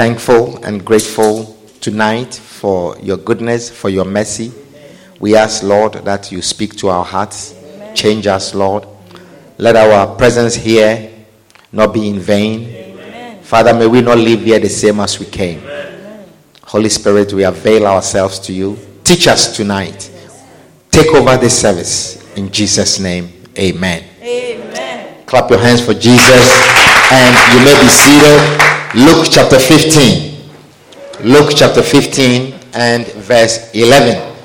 Thankful 0.00 0.56
and 0.64 0.82
grateful 0.82 1.54
tonight 1.82 2.32
for 2.34 2.96
your 3.00 3.18
goodness, 3.18 3.68
for 3.68 3.90
your 3.90 4.06
mercy. 4.06 4.50
We 5.18 5.36
ask, 5.36 5.62
Lord, 5.62 5.92
that 5.92 6.32
you 6.32 6.40
speak 6.40 6.74
to 6.76 6.88
our 6.88 7.04
hearts, 7.04 7.54
change 7.94 8.26
us, 8.26 8.54
Lord. 8.54 8.86
Let 9.58 9.76
our 9.76 10.16
presence 10.16 10.54
here 10.54 11.12
not 11.70 11.92
be 11.92 12.08
in 12.08 12.18
vain. 12.18 13.42
Father, 13.42 13.74
may 13.74 13.86
we 13.86 14.00
not 14.00 14.16
leave 14.16 14.42
here 14.42 14.58
the 14.58 14.70
same 14.70 15.00
as 15.00 15.18
we 15.18 15.26
came. 15.26 15.60
Holy 16.62 16.88
Spirit, 16.88 17.34
we 17.34 17.44
avail 17.44 17.86
ourselves 17.86 18.38
to 18.38 18.54
you. 18.54 18.78
Teach 19.04 19.28
us 19.28 19.54
tonight. 19.54 20.10
Take 20.90 21.14
over 21.14 21.36
this 21.36 21.60
service. 21.60 22.22
In 22.36 22.50
Jesus' 22.50 22.98
name, 22.98 23.30
amen. 23.58 24.09
Clap 25.30 25.48
your 25.48 25.60
hands 25.60 25.80
for 25.80 25.94
Jesus. 25.94 26.58
And 27.12 27.36
you 27.54 27.64
may 27.64 27.80
be 27.80 27.86
seated. 27.86 29.06
Luke 29.06 29.28
chapter 29.30 29.60
15. 29.60 30.50
Luke 31.22 31.52
chapter 31.54 31.82
15 31.84 32.52
and 32.74 33.06
verse 33.12 33.72
11. 33.72 34.36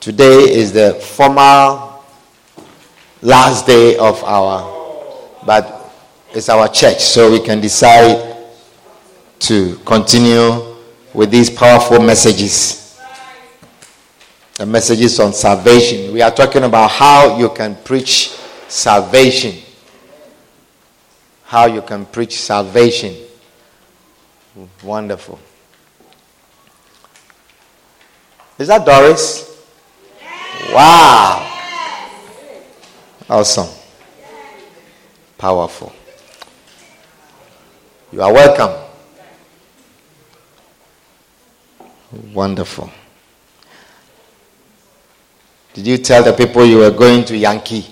Today 0.00 0.52
is 0.52 0.72
the 0.72 0.94
formal 0.94 2.04
last 3.22 3.68
day 3.68 3.96
of 3.98 4.24
our, 4.24 5.38
but 5.46 5.92
it's 6.34 6.48
our 6.48 6.66
church, 6.66 6.98
so 6.98 7.30
we 7.30 7.38
can 7.38 7.60
decide 7.60 8.36
to 9.38 9.76
continue 9.84 10.74
with 11.14 11.30
these 11.30 11.50
powerful 11.50 12.00
messages 12.00 12.85
the 14.56 14.64
messages 14.64 15.20
on 15.20 15.32
salvation. 15.32 16.12
We 16.12 16.22
are 16.22 16.30
talking 16.30 16.62
about 16.64 16.90
how 16.90 17.38
you 17.38 17.50
can 17.50 17.76
preach 17.76 18.30
salvation. 18.68 19.62
How 21.44 21.66
you 21.66 21.82
can 21.82 22.06
preach 22.06 22.40
salvation. 22.40 23.14
Wonderful. 24.82 25.38
Is 28.58 28.68
that 28.68 28.86
Doris? 28.86 29.62
Wow. 30.72 31.52
Awesome. 33.28 33.68
Powerful. 35.36 35.92
You 38.10 38.22
are 38.22 38.32
welcome. 38.32 38.84
Wonderful. 42.32 42.90
Did 45.76 45.86
you 45.86 45.98
tell 45.98 46.24
the 46.24 46.32
people 46.32 46.64
you 46.64 46.78
were 46.78 46.90
going 46.90 47.22
to 47.26 47.36
Yankee? 47.36 47.84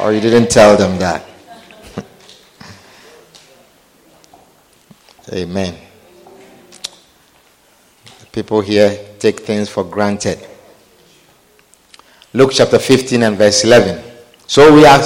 Or 0.00 0.12
you 0.12 0.20
didn't 0.20 0.48
tell 0.48 0.76
them 0.76 0.96
that? 1.00 1.26
Amen. 5.32 5.76
People 8.30 8.60
here 8.60 8.96
take 9.18 9.40
things 9.40 9.68
for 9.68 9.82
granted. 9.82 10.38
Luke 12.32 12.52
chapter 12.54 12.78
15 12.78 13.24
and 13.24 13.36
verse 13.36 13.64
11. 13.64 14.00
So 14.46 14.72
we 14.72 14.86
are 14.86 15.02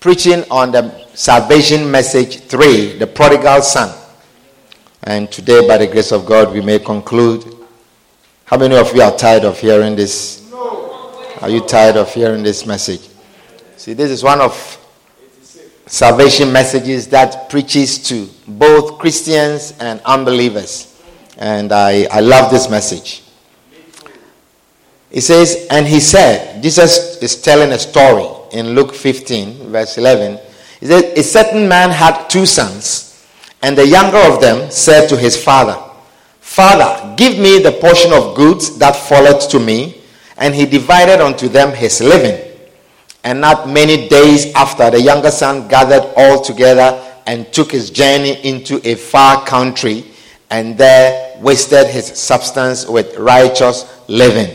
preaching 0.00 0.42
on 0.50 0.72
the 0.72 1.06
salvation 1.14 1.88
message 1.88 2.40
3, 2.46 2.98
the 2.98 3.06
prodigal 3.06 3.62
son. 3.62 3.96
And 5.04 5.30
today, 5.30 5.64
by 5.68 5.78
the 5.78 5.86
grace 5.86 6.10
of 6.10 6.26
God, 6.26 6.52
we 6.52 6.60
may 6.60 6.80
conclude 6.80 7.51
how 8.52 8.58
many 8.58 8.76
of 8.76 8.94
you 8.94 9.00
are 9.00 9.16
tired 9.16 9.46
of 9.46 9.58
hearing 9.58 9.96
this? 9.96 10.52
Are 11.40 11.48
you 11.48 11.60
tired 11.62 11.96
of 11.96 12.12
hearing 12.12 12.42
this 12.42 12.66
message? 12.66 13.08
See, 13.78 13.94
this 13.94 14.10
is 14.10 14.22
one 14.22 14.42
of 14.42 14.52
salvation 15.86 16.52
messages 16.52 17.08
that 17.08 17.48
preaches 17.48 17.96
to 18.10 18.28
both 18.46 18.98
Christians 18.98 19.72
and 19.80 20.02
unbelievers. 20.04 21.02
And 21.38 21.72
I, 21.72 22.06
I 22.10 22.20
love 22.20 22.50
this 22.50 22.68
message. 22.68 23.22
It 25.10 25.22
says, 25.22 25.66
and 25.70 25.86
he 25.86 25.98
said, 25.98 26.62
Jesus 26.62 27.22
is 27.22 27.40
telling 27.40 27.72
a 27.72 27.78
story 27.78 28.28
in 28.52 28.74
Luke 28.74 28.94
15, 28.94 29.70
verse 29.70 29.96
11. 29.96 30.38
He 30.78 30.88
said, 30.88 31.16
A 31.16 31.22
certain 31.22 31.66
man 31.66 31.88
had 31.88 32.28
two 32.28 32.44
sons, 32.44 33.26
and 33.62 33.78
the 33.78 33.86
younger 33.86 34.18
of 34.18 34.42
them 34.42 34.70
said 34.70 35.08
to 35.08 35.16
his 35.16 35.42
father, 35.42 35.91
Father, 36.52 37.14
give 37.16 37.38
me 37.38 37.60
the 37.60 37.72
portion 37.72 38.12
of 38.12 38.34
goods 38.34 38.76
that 38.76 38.94
falleth 38.94 39.48
to 39.48 39.58
me. 39.58 40.02
And 40.36 40.54
he 40.54 40.66
divided 40.66 41.22
unto 41.24 41.48
them 41.48 41.72
his 41.72 42.02
living. 42.02 42.38
And 43.24 43.40
not 43.40 43.70
many 43.70 44.06
days 44.06 44.52
after, 44.54 44.90
the 44.90 45.00
younger 45.00 45.30
son 45.30 45.66
gathered 45.68 46.12
all 46.14 46.42
together 46.42 47.02
and 47.26 47.50
took 47.54 47.72
his 47.72 47.88
journey 47.88 48.32
into 48.44 48.86
a 48.86 48.96
far 48.96 49.46
country, 49.46 50.04
and 50.50 50.76
there 50.76 51.40
wasted 51.40 51.86
his 51.86 52.06
substance 52.18 52.86
with 52.86 53.16
righteous 53.16 53.86
living. 54.08 54.54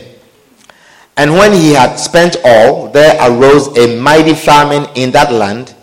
And 1.16 1.32
when 1.32 1.52
he 1.52 1.72
had 1.72 1.96
spent 1.96 2.36
all, 2.44 2.92
there 2.92 3.16
arose 3.28 3.76
a 3.76 3.98
mighty 4.00 4.34
famine 4.34 4.88
in 4.94 5.10
that 5.12 5.32
land, 5.32 5.74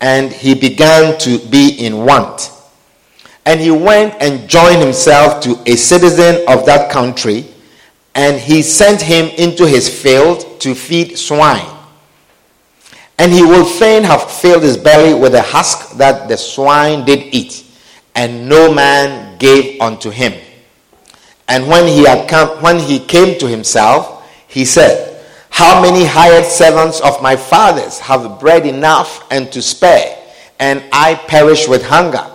and 0.00 0.30
he 0.30 0.54
began 0.54 1.18
to 1.18 1.38
be 1.48 1.84
in 1.84 2.04
want. 2.04 2.53
And 3.46 3.60
he 3.60 3.70
went 3.70 4.14
and 4.20 4.48
joined 4.48 4.80
himself 4.80 5.42
to 5.42 5.60
a 5.66 5.76
citizen 5.76 6.44
of 6.48 6.64
that 6.66 6.90
country, 6.90 7.46
and 8.14 8.40
he 8.40 8.62
sent 8.62 9.02
him 9.02 9.26
into 9.36 9.66
his 9.66 9.88
field 9.88 10.60
to 10.60 10.74
feed 10.74 11.18
swine. 11.18 11.70
And 13.18 13.32
he 13.32 13.44
would 13.44 13.66
fain 13.66 14.02
have 14.02 14.30
filled 14.30 14.62
his 14.62 14.76
belly 14.76 15.14
with 15.14 15.32
the 15.32 15.42
husk 15.42 15.96
that 15.98 16.28
the 16.28 16.36
swine 16.36 17.04
did 17.04 17.34
eat, 17.34 17.64
and 18.14 18.48
no 18.48 18.72
man 18.72 19.38
gave 19.38 19.80
unto 19.80 20.10
him. 20.10 20.32
And 21.46 21.68
when 21.68 21.86
he 21.86 22.04
had 22.04 22.28
come, 22.28 22.62
when 22.62 22.78
he 22.78 22.98
came 22.98 23.38
to 23.38 23.46
himself, 23.46 24.26
he 24.48 24.64
said, 24.64 25.22
How 25.50 25.82
many 25.82 26.04
hired 26.04 26.46
servants 26.46 27.00
of 27.00 27.20
my 27.20 27.36
father's 27.36 27.98
have 27.98 28.40
bread 28.40 28.66
enough 28.66 29.26
and 29.30 29.52
to 29.52 29.60
spare, 29.60 30.18
and 30.58 30.82
I 30.92 31.14
perish 31.14 31.68
with 31.68 31.84
hunger? 31.84 32.33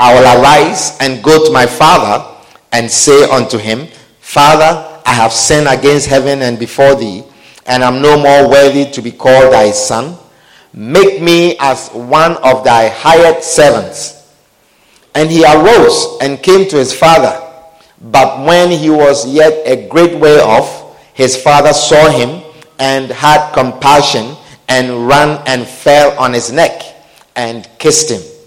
I 0.00 0.14
will 0.14 0.40
arise 0.40 0.96
and 1.00 1.24
go 1.24 1.44
to 1.44 1.50
my 1.50 1.66
father 1.66 2.24
and 2.70 2.88
say 2.88 3.28
unto 3.28 3.58
him, 3.58 3.88
Father, 4.20 5.00
I 5.04 5.12
have 5.12 5.32
sinned 5.32 5.66
against 5.66 6.06
heaven 6.06 6.42
and 6.42 6.56
before 6.56 6.94
thee, 6.94 7.24
and 7.66 7.82
I 7.82 7.88
am 7.88 8.00
no 8.00 8.16
more 8.16 8.48
worthy 8.48 8.88
to 8.92 9.02
be 9.02 9.10
called 9.10 9.52
thy 9.52 9.72
son. 9.72 10.16
Make 10.72 11.20
me 11.20 11.56
as 11.58 11.88
one 11.88 12.36
of 12.44 12.62
thy 12.62 12.90
hired 12.90 13.42
servants. 13.42 14.32
And 15.16 15.28
he 15.28 15.44
arose 15.44 16.18
and 16.20 16.40
came 16.40 16.68
to 16.68 16.76
his 16.76 16.94
father. 16.94 17.34
But 18.00 18.46
when 18.46 18.70
he 18.70 18.90
was 18.90 19.26
yet 19.26 19.66
a 19.66 19.88
great 19.88 20.16
way 20.16 20.38
off, 20.38 20.96
his 21.12 21.36
father 21.36 21.72
saw 21.72 22.08
him 22.08 22.44
and 22.78 23.10
had 23.10 23.52
compassion 23.52 24.36
and 24.68 25.08
ran 25.08 25.42
and 25.48 25.66
fell 25.66 26.16
on 26.20 26.32
his 26.34 26.52
neck 26.52 26.82
and 27.34 27.68
kissed 27.80 28.12
him. 28.12 28.37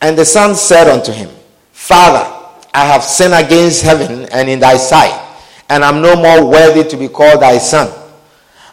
And 0.00 0.16
the 0.16 0.24
son 0.24 0.54
said 0.54 0.88
unto 0.88 1.12
him, 1.12 1.30
Father, 1.72 2.24
I 2.72 2.86
have 2.86 3.02
sinned 3.02 3.34
against 3.34 3.82
heaven 3.82 4.26
and 4.32 4.48
in 4.48 4.60
thy 4.60 4.76
sight, 4.76 5.18
and 5.68 5.84
I 5.84 5.88
am 5.88 6.00
no 6.00 6.16
more 6.16 6.46
worthy 6.48 6.84
to 6.88 6.96
be 6.96 7.08
called 7.08 7.42
thy 7.42 7.58
son. 7.58 7.92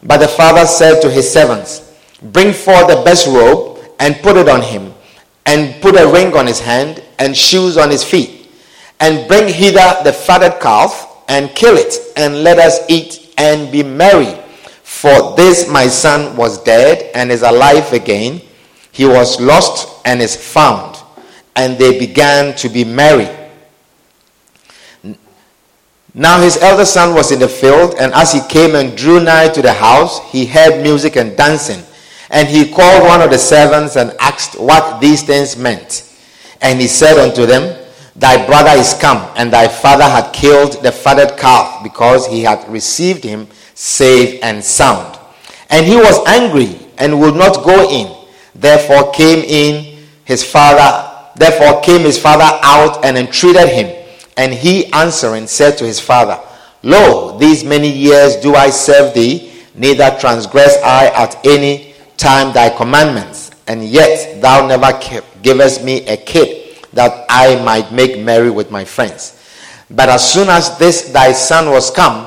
But 0.04 0.18
the 0.18 0.28
father 0.28 0.66
said 0.66 1.02
to 1.02 1.10
his 1.10 1.32
servants, 1.32 1.98
Bring 2.22 2.54
forth 2.54 2.88
the 2.88 3.02
best 3.04 3.28
robe 3.28 3.80
and 4.00 4.16
put 4.18 4.38
it 4.38 4.48
on 4.48 4.62
him, 4.62 4.94
and 5.46 5.82
put 5.82 5.96
a 6.00 6.08
ring 6.08 6.36
on 6.36 6.48
his 6.48 6.60
hand 6.60 7.04
and 7.20 7.36
shoes 7.36 7.78
on 7.78 7.90
his 7.90 8.04
feet, 8.04 8.50
and 9.00 9.28
bring 9.28 9.52
hither 9.52 9.96
the 10.04 10.14
fatted 10.14 10.60
calf 10.62 11.24
and 11.28 11.50
kill 11.56 11.76
it, 11.76 11.96
and 12.16 12.44
let 12.44 12.58
us 12.60 12.80
eat 12.88 13.34
and 13.38 13.72
be 13.72 13.84
merry. 13.84 14.40
For 14.84 15.36
this 15.36 15.68
my 15.70 15.88
son 15.88 16.36
was 16.36 16.64
dead 16.64 17.12
and 17.14 17.32
is 17.32 17.42
alive 17.42 17.92
again. 17.94 18.42
He 18.92 19.06
was 19.06 19.40
lost 19.42 20.02
and 20.06 20.22
is 20.22 20.36
found. 20.36 20.97
And 21.58 21.78
they 21.78 22.00
began 22.00 22.56
to 22.56 22.70
be 22.70 22.86
merry. 22.86 23.28
Now 26.14 26.42
his 26.42 26.58
elder 26.58 26.86
son 26.86 27.14
was 27.14 27.32
in 27.32 27.40
the 27.40 27.48
field, 27.48 27.96
and 28.00 28.14
as 28.14 28.32
he 28.34 28.42
came 28.48 28.76
and 28.76 28.98
drew 28.98 29.20
nigh 29.20 29.50
to 29.50 29.62
the 29.62 29.74
house, 29.74 30.20
he 30.32 30.46
heard 30.46 30.82
music 30.82 31.16
and 31.16 31.36
dancing. 31.38 31.84
And 32.30 32.48
he 32.48 32.72
called 32.72 33.04
one 33.04 33.22
of 33.22 33.30
the 33.30 33.38
servants 33.38 33.96
and 33.96 34.12
asked 34.20 34.60
what 34.60 35.00
these 35.00 35.22
things 35.22 35.56
meant. 35.58 36.12
And 36.62 36.80
he 36.80 36.88
said 36.88 37.18
unto 37.18 37.46
them, 37.46 37.86
Thy 38.16 38.44
brother 38.48 38.72
is 38.72 38.96
come, 38.96 39.32
and 39.36 39.54
thy 39.54 39.68
father 39.68 40.06
had 40.06 40.32
killed 40.34 40.82
the 40.82 40.92
fatted 40.92 41.38
calf, 41.38 41.84
because 41.84 42.26
he 42.26 42.42
had 42.42 42.68
received 42.68 43.24
him 43.24 43.48
safe 43.76 44.40
and 44.42 44.64
sound. 44.64 45.20
And 45.70 45.86
he 45.86 45.98
was 45.98 46.26
angry 46.26 46.80
and 46.98 47.20
would 47.20 47.36
not 47.36 47.64
go 47.64 47.88
in. 47.92 48.12
Therefore 48.56 49.12
came 49.12 49.44
in 49.46 50.04
his 50.26 50.44
father, 50.44 51.07
therefore 51.38 51.82
came 51.82 52.02
his 52.02 52.20
father 52.20 52.60
out 52.64 53.04
and 53.06 53.18
entreated 53.18 53.70
him. 53.70 54.06
And 54.38 54.54
he 54.54 54.92
answering 54.94 55.48
said 55.48 55.78
to 55.78 55.86
his 55.86 56.00
father, 56.00 56.40
Lo, 56.84 57.38
these 57.38 57.64
many 57.64 57.92
years 57.92 58.36
do 58.38 58.56
I 58.56 58.70
serve 58.70 59.14
thee, 59.14 59.52
neither 59.76 60.16
transgress 60.20 60.78
I 60.84 61.08
at 61.08 61.44
any 61.46 61.94
time 62.18 62.54
thy 62.54 62.70
commandments, 62.70 63.52
and 63.68 63.84
yet 63.84 64.42
thou 64.42 64.68
never 64.68 65.00
givest 65.42 65.84
me 65.84 66.06
a 66.08 66.18
kid 66.18 66.78
that 66.94 67.26
I 67.30 67.62
might 67.64 67.92
make 67.92 68.20
merry 68.20 68.50
with 68.50 68.72
my 68.72 68.84
friends. 68.86 69.34
But 69.90 70.10
as 70.10 70.34
soon 70.34 70.50
as 70.50 70.78
this 70.78 71.10
thy 71.10 71.32
son 71.32 71.70
was 71.70 71.92
come, 71.92 72.26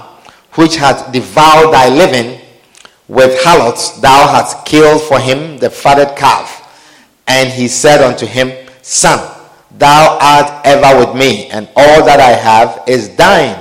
which 0.55 0.77
had 0.77 1.13
devoured 1.13 1.73
thy 1.73 1.89
living 1.89 2.41
with 3.09 3.37
harlots, 3.43 4.01
thou 4.01 4.29
hast 4.29 4.65
killed 4.65 5.03
for 5.03 5.19
him 5.19 5.59
the 5.59 5.71
fatted 5.71 6.17
calf. 6.17 6.57
And 7.27 7.49
he 7.49 7.69
said 7.69 8.03
unto 8.03 8.27
him, 8.27 8.53
Son, 8.83 9.41
Thou 9.79 10.19
art 10.21 10.67
ever 10.67 10.99
with 10.99 11.17
me, 11.17 11.47
and 11.47 11.69
all 11.77 12.05
that 12.05 12.19
I 12.19 12.33
have 12.33 12.83
is 12.89 13.15
thine. 13.15 13.57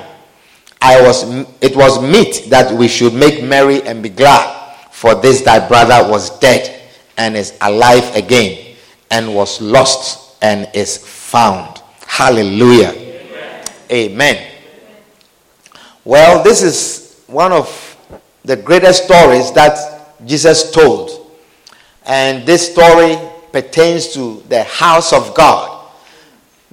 I 0.82 1.02
was, 1.02 1.24
it 1.62 1.76
was 1.76 2.02
meet 2.02 2.50
that 2.50 2.72
we 2.74 2.88
should 2.88 3.14
make 3.14 3.44
merry 3.44 3.84
and 3.84 4.02
be 4.02 4.10
glad, 4.10 4.76
for 4.92 5.14
this 5.14 5.42
thy 5.42 5.66
brother 5.68 6.10
was 6.10 6.40
dead 6.40 6.82
and 7.18 7.36
is 7.36 7.56
alive 7.62 8.16
again, 8.16 8.76
and 9.12 9.36
was 9.36 9.62
lost 9.62 10.38
and 10.42 10.68
is 10.74 10.98
found. 10.98 11.82
Hallelujah. 12.08 12.90
Amen. 12.90 13.66
Amen. 13.92 14.52
Well, 16.04 16.44
this 16.44 16.64
is 16.64 17.24
one 17.28 17.52
of 17.52 17.98
the 18.44 18.56
greatest 18.56 19.04
stories 19.04 19.52
that 19.52 20.18
Jesus 20.26 20.72
told. 20.72 21.32
And 22.06 22.48
this 22.48 22.72
story 22.72 23.16
pertains 23.52 24.14
to 24.14 24.44
the 24.48 24.64
house 24.64 25.14
of 25.14 25.34
God 25.36 25.80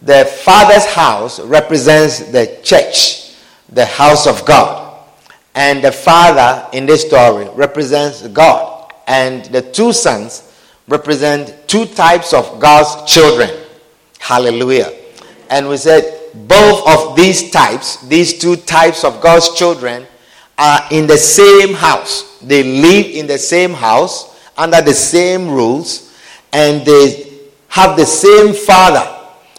the 0.02 0.24
Father's 0.24 0.84
house 0.86 1.40
represents 1.40 2.20
the 2.30 2.60
church, 2.62 3.34
the 3.70 3.86
house 3.86 4.26
of 4.26 4.44
God. 4.44 5.00
And 5.54 5.82
the 5.82 5.92
Father 5.92 6.66
in 6.72 6.84
this 6.84 7.06
story 7.06 7.48
represents 7.54 8.26
God. 8.28 8.92
And 9.06 9.46
the 9.46 9.62
two 9.62 9.92
sons 9.92 10.52
represent 10.86 11.66
two 11.66 11.86
types 11.86 12.34
of 12.34 12.60
God's 12.60 13.10
children. 13.10 13.50
Hallelujah. 14.18 14.92
And 15.48 15.68
we 15.68 15.78
said 15.78 16.30
both 16.34 16.86
of 16.86 17.16
these 17.16 17.50
types, 17.50 17.96
these 18.06 18.38
two 18.38 18.56
types 18.56 19.02
of 19.02 19.22
God's 19.22 19.54
children, 19.54 20.06
are 20.58 20.86
in 20.90 21.06
the 21.06 21.16
same 21.16 21.74
house. 21.74 22.38
They 22.40 22.62
live 22.62 23.06
in 23.06 23.26
the 23.26 23.38
same 23.38 23.72
house 23.72 24.38
under 24.56 24.80
the 24.82 24.94
same 24.94 25.48
rules 25.48 26.05
and 26.52 26.84
they 26.86 27.40
have 27.68 27.96
the 27.96 28.06
same 28.06 28.54
father 28.54 29.16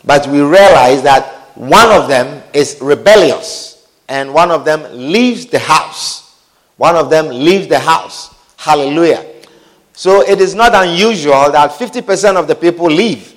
but 0.08 0.26
we 0.28 0.40
realize 0.40 1.04
that 1.04 1.34
one 1.56 1.92
of 1.92 2.08
them 2.08 2.42
is 2.54 2.78
rebellious 2.82 3.88
and 4.08 4.34
one 4.34 4.52
of 4.52 4.64
them 4.64 4.84
leaves 4.94 5.46
the 5.48 5.60
house. 5.60 6.42
One 6.78 6.96
of 6.96 7.10
them 7.10 7.28
leaves 7.28 7.68
the 7.68 7.78
house. 7.78 8.34
Hallelujah. 8.56 9.26
So 9.92 10.22
it 10.22 10.40
is 10.40 10.56
not 10.56 10.74
unusual 10.74 11.52
that 11.52 11.72
50% 11.72 12.38
of 12.38 12.48
the 12.48 12.56
people 12.56 12.86
leave. 12.88 13.34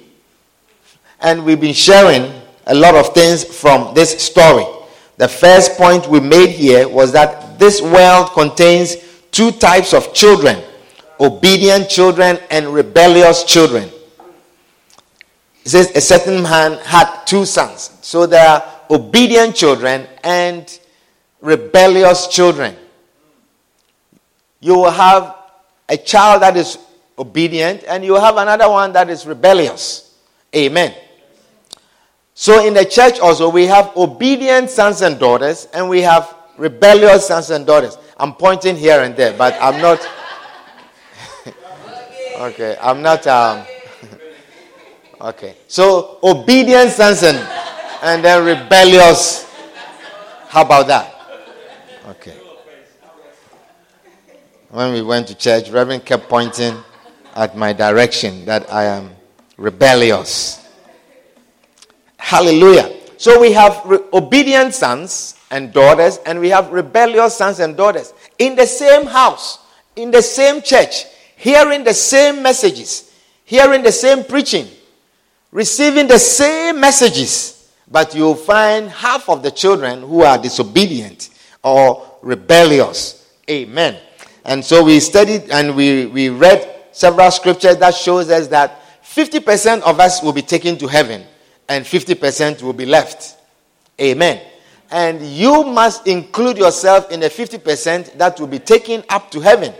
And 1.20 1.44
we've 1.44 1.60
been 1.60 1.74
sharing 1.74 2.32
a 2.66 2.74
lot 2.74 2.94
of 2.94 3.12
things 3.14 3.42
from 3.42 3.92
this 3.92 4.22
story. 4.22 4.64
The 5.16 5.26
first 5.28 5.72
point 5.76 6.06
we 6.06 6.20
made 6.20 6.50
here 6.50 6.88
was 6.88 7.12
that 7.12 7.58
this 7.58 7.82
world 7.82 8.30
contains 8.30 8.96
two 9.32 9.50
types 9.50 9.92
of 9.92 10.14
children 10.14 10.62
obedient 11.20 11.88
children 11.88 12.38
and 12.50 12.72
rebellious 12.72 13.44
children. 13.44 13.88
It 15.64 15.68
says 15.68 15.90
a 15.94 16.00
certain 16.00 16.42
man 16.42 16.78
had 16.84 17.24
two 17.26 17.44
sons. 17.44 17.90
So 18.00 18.26
there 18.26 18.48
are 18.48 18.64
obedient 18.88 19.54
children 19.54 20.06
and 20.24 20.78
rebellious 21.40 22.26
children. 22.28 22.74
You 24.60 24.74
will 24.76 24.90
have 24.90 25.36
a 25.88 25.96
child 25.96 26.42
that 26.42 26.56
is 26.56 26.78
obedient 27.18 27.84
and 27.84 28.04
you 28.04 28.14
have 28.14 28.36
another 28.38 28.70
one 28.70 28.92
that 28.94 29.10
is 29.10 29.26
rebellious. 29.26 30.14
Amen. 30.56 30.94
So 32.34 32.66
in 32.66 32.72
the 32.72 32.84
church 32.86 33.20
also 33.20 33.50
we 33.50 33.66
have 33.66 33.94
obedient 33.96 34.70
sons 34.70 35.02
and 35.02 35.18
daughters 35.18 35.68
and 35.74 35.88
we 35.88 36.00
have 36.00 36.34
rebellious 36.56 37.26
sons 37.26 37.50
and 37.50 37.66
daughters. 37.66 37.98
I'm 38.16 38.34
pointing 38.34 38.76
here 38.76 39.02
and 39.02 39.14
there, 39.14 39.36
but 39.36 39.54
I'm 39.60 39.80
not. 39.80 40.00
Okay, 42.40 42.76
I'm 42.80 43.02
not. 43.02 43.26
Um, 43.26 43.66
Okay. 45.20 45.54
So 45.68 46.18
obedient 46.22 46.90
sons 46.92 47.22
and, 47.22 47.36
and 48.02 48.24
then 48.24 48.44
rebellious. 48.44 49.44
How 50.48 50.62
about 50.64 50.86
that? 50.86 51.14
Okay. 52.08 52.34
When 54.70 54.92
we 54.94 55.02
went 55.02 55.28
to 55.28 55.34
church, 55.34 55.68
Reverend 55.68 56.06
kept 56.06 56.28
pointing 56.28 56.74
at 57.34 57.56
my 57.56 57.72
direction 57.72 58.46
that 58.46 58.72
I 58.72 58.84
am 58.84 59.10
rebellious. 59.58 60.66
Hallelujah. 62.16 62.96
So 63.18 63.40
we 63.40 63.52
have 63.52 63.82
re- 63.84 63.98
obedient 64.14 64.72
sons 64.74 65.36
and 65.50 65.72
daughters, 65.72 66.18
and 66.24 66.40
we 66.40 66.48
have 66.48 66.72
rebellious 66.72 67.36
sons 67.36 67.60
and 67.60 67.76
daughters 67.76 68.14
in 68.38 68.56
the 68.56 68.66
same 68.66 69.06
house, 69.06 69.58
in 69.96 70.10
the 70.10 70.22
same 70.22 70.62
church, 70.62 71.04
hearing 71.40 71.84
the 71.84 71.94
same 71.94 72.42
messages, 72.42 73.12
hearing 73.44 73.82
the 73.82 73.92
same 73.92 74.24
preaching 74.24 74.66
receiving 75.52 76.06
the 76.06 76.18
same 76.18 76.80
messages, 76.80 77.70
but 77.90 78.14
you'll 78.14 78.34
find 78.34 78.88
half 78.90 79.28
of 79.28 79.42
the 79.42 79.50
children 79.50 80.02
who 80.02 80.22
are 80.22 80.38
disobedient 80.38 81.30
or 81.62 82.06
rebellious. 82.22 83.34
Amen. 83.48 83.98
And 84.44 84.64
so 84.64 84.84
we 84.84 85.00
studied 85.00 85.50
and 85.50 85.74
we, 85.74 86.06
we 86.06 86.28
read 86.28 86.76
several 86.92 87.30
scriptures 87.30 87.76
that 87.78 87.94
shows 87.94 88.30
us 88.30 88.46
that 88.48 88.80
50% 89.02 89.82
of 89.82 89.98
us 89.98 90.22
will 90.22 90.32
be 90.32 90.42
taken 90.42 90.78
to 90.78 90.86
heaven 90.86 91.24
and 91.68 91.84
50% 91.84 92.62
will 92.62 92.72
be 92.72 92.86
left. 92.86 93.36
Amen. 94.00 94.40
And 94.90 95.20
you 95.22 95.64
must 95.64 96.06
include 96.06 96.58
yourself 96.58 97.10
in 97.10 97.20
the 97.20 97.28
50% 97.28 98.16
that 98.18 98.40
will 98.40 98.46
be 98.46 98.58
taken 98.58 99.04
up 99.08 99.30
to 99.32 99.40
heaven. 99.40 99.74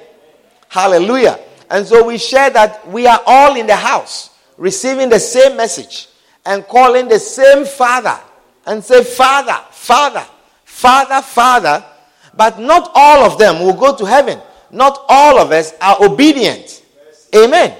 Hallelujah. 0.68 1.38
And 1.70 1.86
so 1.86 2.04
we 2.04 2.18
share 2.18 2.50
that 2.50 2.86
we 2.88 3.06
are 3.06 3.20
all 3.24 3.56
in 3.56 3.66
the 3.66 3.76
house 3.76 4.30
receiving 4.56 5.08
the 5.08 5.20
same 5.20 5.56
message 5.56 6.08
and 6.44 6.66
calling 6.66 7.08
the 7.08 7.18
same 7.18 7.64
father 7.64 8.18
and 8.66 8.84
say, 8.84 9.04
Father, 9.04 9.58
Father, 9.70 10.26
Father, 10.64 11.22
Father, 11.22 11.84
but 12.34 12.58
not 12.58 12.90
all 12.94 13.24
of 13.24 13.38
them 13.38 13.60
will 13.60 13.74
go 13.74 13.94
to 13.96 14.04
heaven. 14.04 14.40
Not 14.70 15.04
all 15.08 15.38
of 15.38 15.50
us 15.52 15.74
are 15.80 15.96
obedient. 16.04 16.84
Amen. 17.34 17.76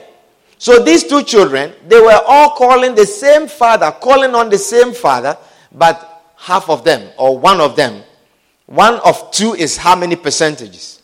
So 0.59 0.83
these 0.83 1.05
two 1.05 1.23
children, 1.23 1.73
they 1.89 2.01
were 2.01 2.21
all 2.27 2.51
calling 2.51 2.95
the 2.95 3.07
same 3.07 3.49
father, 3.49 3.91
calling 3.93 4.35
on 4.35 4.51
the 4.51 4.59
same 4.59 4.93
father, 4.93 5.37
but 5.73 6.25
half 6.37 6.69
of 6.69 6.85
them, 6.85 7.11
or 7.17 7.39
one 7.39 7.61
of 7.61 7.77
them, 7.77 8.03
one 8.67 9.01
of 9.01 9.31
two 9.31 9.55
is 9.55 9.77
how 9.77 9.97
many 9.97 10.17
percentages? 10.17 11.03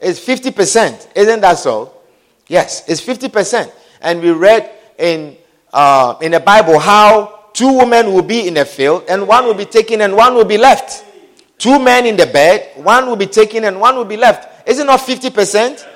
It's 0.00 0.20
50%. 0.20 1.08
Isn't 1.16 1.40
that 1.40 1.58
so? 1.58 1.93
Yes, 2.48 2.88
it's 2.88 3.00
50%. 3.00 3.72
And 4.00 4.20
we 4.20 4.30
read 4.30 4.70
in, 4.98 5.36
uh, 5.72 6.16
in 6.20 6.32
the 6.32 6.40
Bible 6.40 6.78
how 6.78 7.48
two 7.52 7.78
women 7.78 8.12
will 8.12 8.22
be 8.22 8.48
in 8.48 8.56
a 8.58 8.64
field 8.64 9.04
and 9.08 9.26
one 9.26 9.44
will 9.44 9.54
be 9.54 9.64
taken 9.64 10.02
and 10.02 10.14
one 10.14 10.34
will 10.34 10.44
be 10.44 10.58
left. 10.58 11.04
Two 11.56 11.78
men 11.78 12.04
in 12.04 12.16
the 12.16 12.26
bed, 12.26 12.72
one 12.82 13.06
will 13.06 13.16
be 13.16 13.26
taken 13.26 13.64
and 13.64 13.80
one 13.80 13.96
will 13.96 14.04
be 14.04 14.16
left. 14.16 14.68
Is 14.68 14.78
it 14.78 14.84
not 14.84 15.00
50%? 15.00 15.86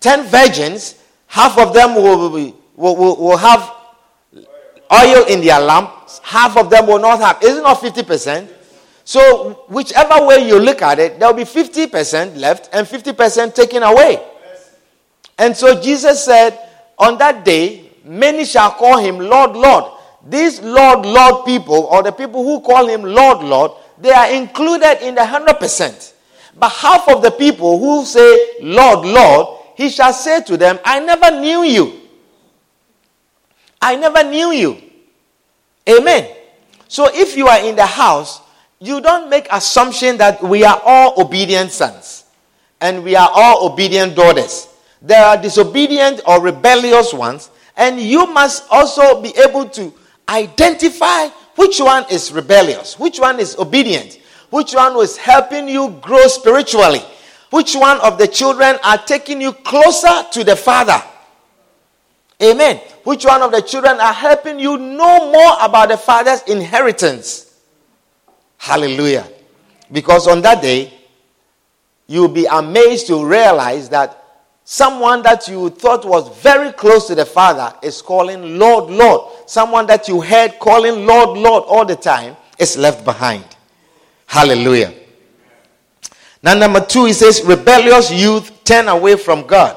Ten 0.00 0.26
virgins, 0.26 0.96
half 1.26 1.58
of 1.58 1.72
them 1.74 1.94
will, 1.94 2.30
be, 2.30 2.54
will, 2.74 2.96
will, 2.96 3.16
will 3.16 3.36
have 3.36 3.72
oil 4.92 5.24
in 5.26 5.40
their 5.40 5.60
lamps, 5.60 6.20
half 6.24 6.56
of 6.56 6.70
them 6.70 6.86
will 6.86 6.98
not 6.98 7.20
have. 7.20 7.42
Is 7.42 7.58
it 7.58 7.62
not 7.62 7.78
50%? 7.78 8.48
So, 9.04 9.64
whichever 9.68 10.26
way 10.26 10.46
you 10.46 10.58
look 10.58 10.82
at 10.82 10.98
it, 10.98 11.18
there 11.18 11.28
will 11.28 11.36
be 11.36 11.44
50% 11.44 12.36
left 12.36 12.70
and 12.72 12.86
50% 12.86 13.54
taken 13.54 13.82
away. 13.82 14.22
And 15.38 15.56
so 15.56 15.80
Jesus 15.80 16.24
said, 16.24 16.58
on 16.98 17.18
that 17.18 17.44
day, 17.44 17.90
many 18.04 18.44
shall 18.44 18.70
call 18.72 18.98
him 18.98 19.18
Lord, 19.18 19.56
Lord. 19.56 19.92
These 20.26 20.60
Lord, 20.60 21.04
Lord 21.04 21.44
people, 21.44 21.88
or 21.90 22.02
the 22.02 22.12
people 22.12 22.44
who 22.44 22.60
call 22.60 22.86
him 22.86 23.02
Lord, 23.02 23.42
Lord, 23.42 23.72
they 23.98 24.12
are 24.12 24.30
included 24.30 25.04
in 25.06 25.14
the 25.14 25.22
100%. 25.22 26.12
But 26.56 26.68
half 26.70 27.08
of 27.08 27.22
the 27.22 27.30
people 27.30 27.78
who 27.78 28.04
say, 28.04 28.58
Lord, 28.60 29.06
Lord, 29.06 29.58
he 29.74 29.88
shall 29.88 30.12
say 30.12 30.42
to 30.42 30.56
them, 30.56 30.78
I 30.84 31.00
never 31.00 31.40
knew 31.40 31.62
you. 31.62 32.00
I 33.80 33.96
never 33.96 34.22
knew 34.22 34.52
you. 34.52 34.80
Amen. 35.88 36.36
So 36.86 37.08
if 37.12 37.36
you 37.36 37.48
are 37.48 37.58
in 37.60 37.74
the 37.74 37.86
house, 37.86 38.40
you 38.78 39.00
don't 39.00 39.30
make 39.30 39.48
assumption 39.50 40.18
that 40.18 40.42
we 40.42 40.64
are 40.64 40.80
all 40.84 41.20
obedient 41.20 41.72
sons 41.72 42.24
and 42.80 43.02
we 43.02 43.16
are 43.16 43.30
all 43.32 43.70
obedient 43.70 44.14
daughters. 44.14 44.68
There 45.02 45.24
are 45.24 45.36
disobedient 45.36 46.20
or 46.26 46.40
rebellious 46.40 47.12
ones, 47.12 47.50
and 47.76 48.00
you 48.00 48.26
must 48.26 48.64
also 48.70 49.20
be 49.20 49.36
able 49.36 49.68
to 49.70 49.92
identify 50.28 51.26
which 51.56 51.80
one 51.80 52.04
is 52.10 52.32
rebellious, 52.32 52.98
which 52.98 53.18
one 53.18 53.40
is 53.40 53.56
obedient, 53.58 54.20
which 54.50 54.74
one 54.74 54.94
was 54.94 55.16
helping 55.16 55.68
you 55.68 55.90
grow 56.00 56.26
spiritually, 56.28 57.02
which 57.50 57.74
one 57.74 58.00
of 58.00 58.16
the 58.16 58.28
children 58.28 58.76
are 58.84 58.98
taking 58.98 59.40
you 59.40 59.52
closer 59.52 60.24
to 60.32 60.44
the 60.44 60.54
Father. 60.54 61.02
Amen. 62.40 62.78
Which 63.04 63.24
one 63.24 63.42
of 63.42 63.50
the 63.50 63.60
children 63.60 63.98
are 64.00 64.12
helping 64.12 64.58
you 64.60 64.76
know 64.78 65.32
more 65.32 65.56
about 65.60 65.88
the 65.88 65.96
Father's 65.96 66.42
inheritance? 66.42 67.54
Hallelujah. 68.56 69.28
Because 69.90 70.28
on 70.28 70.40
that 70.42 70.62
day, 70.62 70.92
you'll 72.06 72.28
be 72.28 72.46
amazed 72.46 73.08
to 73.08 73.24
realize 73.24 73.88
that 73.88 74.21
Someone 74.64 75.22
that 75.22 75.48
you 75.48 75.70
thought 75.70 76.04
was 76.04 76.28
very 76.38 76.72
close 76.72 77.08
to 77.08 77.14
the 77.14 77.24
Father 77.24 77.74
is 77.82 78.00
calling 78.00 78.58
Lord, 78.58 78.90
Lord. 78.90 79.32
Someone 79.46 79.86
that 79.86 80.08
you 80.08 80.20
heard 80.20 80.58
calling 80.60 81.04
Lord, 81.04 81.36
Lord 81.36 81.64
all 81.66 81.84
the 81.84 81.96
time 81.96 82.36
is 82.58 82.76
left 82.76 83.04
behind. 83.04 83.44
Hallelujah. 84.26 84.94
Now, 86.42 86.54
number 86.54 86.84
two, 86.84 87.06
he 87.06 87.12
says, 87.12 87.42
rebellious 87.44 88.12
youth 88.12 88.64
turn 88.64 88.88
away 88.88 89.16
from 89.16 89.46
God. 89.46 89.76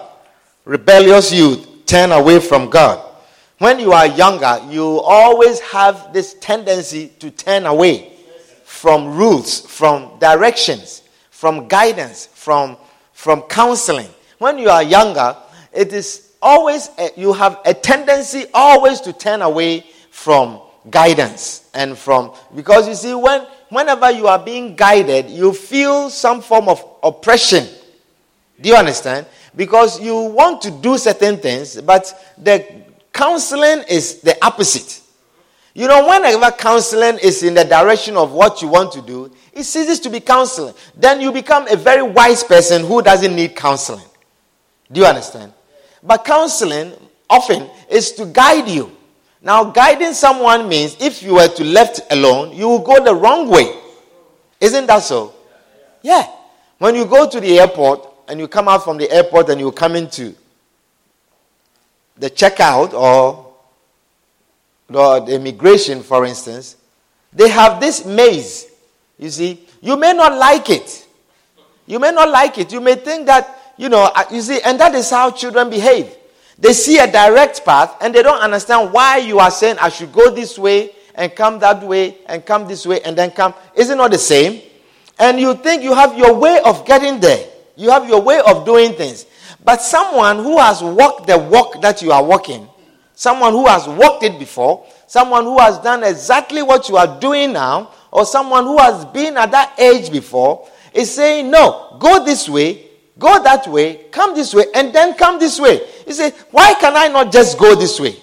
Rebellious 0.66 1.32
youth 1.34 1.86
turn 1.86 2.12
away 2.12 2.40
from 2.40 2.70
God. 2.70 3.04
When 3.58 3.80
you 3.80 3.92
are 3.92 4.08
younger, 4.08 4.60
you 4.70 5.00
always 5.02 5.60
have 5.62 6.12
this 6.14 6.36
tendency 6.36 7.10
to 7.20 7.32
turn 7.32 7.66
away 7.66 8.14
from 8.64 9.16
rules, 9.16 9.62
from 9.62 10.18
directions, 10.20 11.04
from 11.32 11.68
guidance, 11.68 12.28
from, 12.28 12.78
from 13.14 13.42
counseling 13.44 14.10
when 14.38 14.58
you 14.58 14.70
are 14.70 14.84
younger, 14.84 15.36
it 15.74 15.94
is 15.94 16.34
always, 16.42 16.90
a, 16.98 17.10
you 17.18 17.34
have 17.34 17.60
a 17.66 17.74
tendency 17.74 18.46
always 18.54 19.02
to 19.02 19.14
turn 19.14 19.42
away 19.42 19.86
from 20.12 20.62
guidance 20.90 21.70
and 21.74 21.98
from, 21.98 22.32
because 22.56 22.88
you 22.88 22.96
see, 22.96 23.14
when, 23.14 23.42
whenever 23.70 24.12
you 24.12 24.28
are 24.28 24.40
being 24.40 24.76
guided, 24.76 25.30
you 25.30 25.54
feel 25.54 26.10
some 26.10 26.42
form 26.42 26.70
of 26.70 26.84
oppression. 27.04 27.68
Do 28.62 28.70
you 28.70 28.76
understand? 28.76 29.26
Because 29.56 30.00
you 30.00 30.16
want 30.16 30.62
to 30.62 30.72
do 30.72 30.98
certain 30.98 31.38
things, 31.38 31.82
but 31.82 32.34
the 32.38 32.66
counseling 33.12 33.84
is 33.90 34.22
the 34.22 34.38
opposite. 34.46 35.02
You 35.74 35.88
know, 35.88 36.08
whenever 36.08 36.52
counseling 36.52 37.20
is 37.22 37.44
in 37.44 37.54
the 37.54 37.66
direction 37.66 38.16
of 38.16 38.32
what 38.32 38.62
you 38.62 38.70
want 38.70 38.94
to 38.94 39.02
do, 39.02 39.32
it 39.52 39.64
ceases 39.64 40.00
to 40.02 40.10
be 40.10 40.22
counseling. 40.22 40.74
Then 40.96 41.20
you 41.20 41.32
become 41.32 41.68
a 41.68 41.76
very 41.76 42.02
wise 42.02 42.44
person 42.44 42.86
who 42.86 43.02
doesn't 43.02 43.36
need 43.36 43.56
counseling. 43.56 44.06
Do 44.92 45.02
you 45.02 45.06
understand? 45.06 45.54
But 46.04 46.24
counseling 46.26 46.94
often 47.30 47.70
is 47.90 48.12
to 48.14 48.26
guide 48.26 48.68
you. 48.70 48.92
Now, 49.42 49.64
guiding 49.66 50.14
someone 50.14 50.68
means 50.68 50.98
if 51.00 51.22
you 51.22 51.36
were 51.36 51.48
to 51.48 51.64
left 51.64 52.02
alone, 52.12 52.56
you 52.56 52.68
will 52.68 52.80
go 52.80 53.04
the 53.04 53.14
wrong 53.14 53.48
way. 53.50 53.76
Isn't 54.60 54.88
that 54.88 55.04
so? 55.04 55.34
Yeah. 56.02 56.28
When 56.78 56.96
you 56.96 57.06
go 57.06 57.30
to 57.30 57.40
the 57.40 57.60
airport 57.60 58.08
and 58.28 58.40
you 58.40 58.48
come 58.48 58.68
out 58.68 58.84
from 58.84 58.98
the 58.98 59.10
airport 59.12 59.50
and 59.50 59.60
you 59.60 59.72
come 59.72 59.96
into 59.96 60.36
the 62.18 62.30
checkout 62.30 62.94
or 62.94 63.54
the 64.90 65.36
immigration, 65.36 66.02
for 66.04 66.26
instance, 66.26 66.76
they 67.34 67.50
have 67.50 67.80
this 67.80 68.06
maze. 68.06 68.68
You 69.20 69.30
see, 69.30 69.68
you 69.82 69.96
may 69.96 70.14
not 70.14 70.38
like 70.38 70.70
it. 70.70 71.08
You 71.86 72.00
may 72.00 72.12
not 72.12 72.30
like 72.30 72.58
it. 72.58 72.72
You 72.72 72.82
may 72.82 72.96
think 72.96 73.28
that 73.28 73.55
you 73.78 73.90
know, 73.90 74.12
you 74.32 74.42
see, 74.42 74.62
and 74.62 74.80
that 74.80 74.96
is 74.96 75.10
how 75.10 75.32
children 75.32 75.70
behave. 75.70 76.16
They 76.58 76.74
see 76.74 76.98
a 77.00 77.12
direct 77.12 77.66
path 77.66 77.96
and 78.00 78.16
they 78.16 78.24
don't 78.24 78.40
understand 78.42 78.94
why 78.94 79.18
you 79.18 79.40
are 79.40 79.52
saying, 79.52 79.78
I 79.80 79.90
should 79.90 80.14
go 80.14 80.34
this 80.34 80.58
way 80.58 80.92
and 81.14 81.36
come 81.36 81.60
that 81.60 81.84
way 81.84 82.18
and 82.28 82.46
come 82.46 82.68
this 82.68 82.86
way 82.86 83.02
and 83.02 83.18
then 83.18 83.32
come. 83.32 83.54
Is 83.76 83.90
it 83.90 83.96
not 83.96 84.12
the 84.12 84.18
same? 84.18 84.62
And 85.20 85.40
you 85.40 85.56
think 85.56 85.84
you 85.84 85.94
have 85.94 86.18
your 86.18 86.34
way 86.34 86.60
of 86.64 86.86
getting 86.86 87.20
there, 87.20 87.46
you 87.76 87.90
have 87.90 88.08
your 88.08 88.22
way 88.22 88.42
of 88.46 88.66
doing 88.66 88.94
things. 88.94 89.26
But 89.64 89.82
someone 89.82 90.38
who 90.38 90.58
has 90.60 90.82
walked 90.82 91.28
the 91.28 91.38
walk 91.38 91.82
that 91.82 92.02
you 92.02 92.12
are 92.12 92.24
walking, 92.24 92.68
someone 93.16 93.52
who 93.54 93.66
has 93.66 93.88
walked 93.88 94.24
it 94.24 94.38
before, 94.38 94.86
someone 95.08 95.44
who 95.44 95.58
has 95.60 95.80
done 95.80 96.04
exactly 96.04 96.62
what 96.62 96.88
you 96.88 96.98
are 96.98 97.20
doing 97.20 97.54
now, 97.54 97.92
or 98.12 98.26
someone 98.26 98.64
who 98.66 98.78
has 98.78 99.06
been 99.06 99.36
at 99.38 99.52
that 99.52 99.78
age 99.80 100.12
before, 100.12 100.70
is 100.94 101.14
saying, 101.14 101.50
No, 101.50 101.98
go 102.00 102.24
this 102.24 102.48
way 102.48 102.85
Go 103.18 103.42
that 103.44 103.68
way, 103.68 104.06
come 104.12 104.36
this 104.36 104.54
way, 104.54 104.66
and 104.74 104.94
then 104.94 105.14
come 105.14 105.40
this 105.40 105.60
way. 105.60 105.80
You 106.06 106.14
say, 106.14 106.32
why 106.52 106.74
can 106.74 106.96
I 106.96 107.08
not 107.08 107.32
just 107.32 107.58
go 107.58 107.74
this 107.76 108.00
way? 108.00 108.16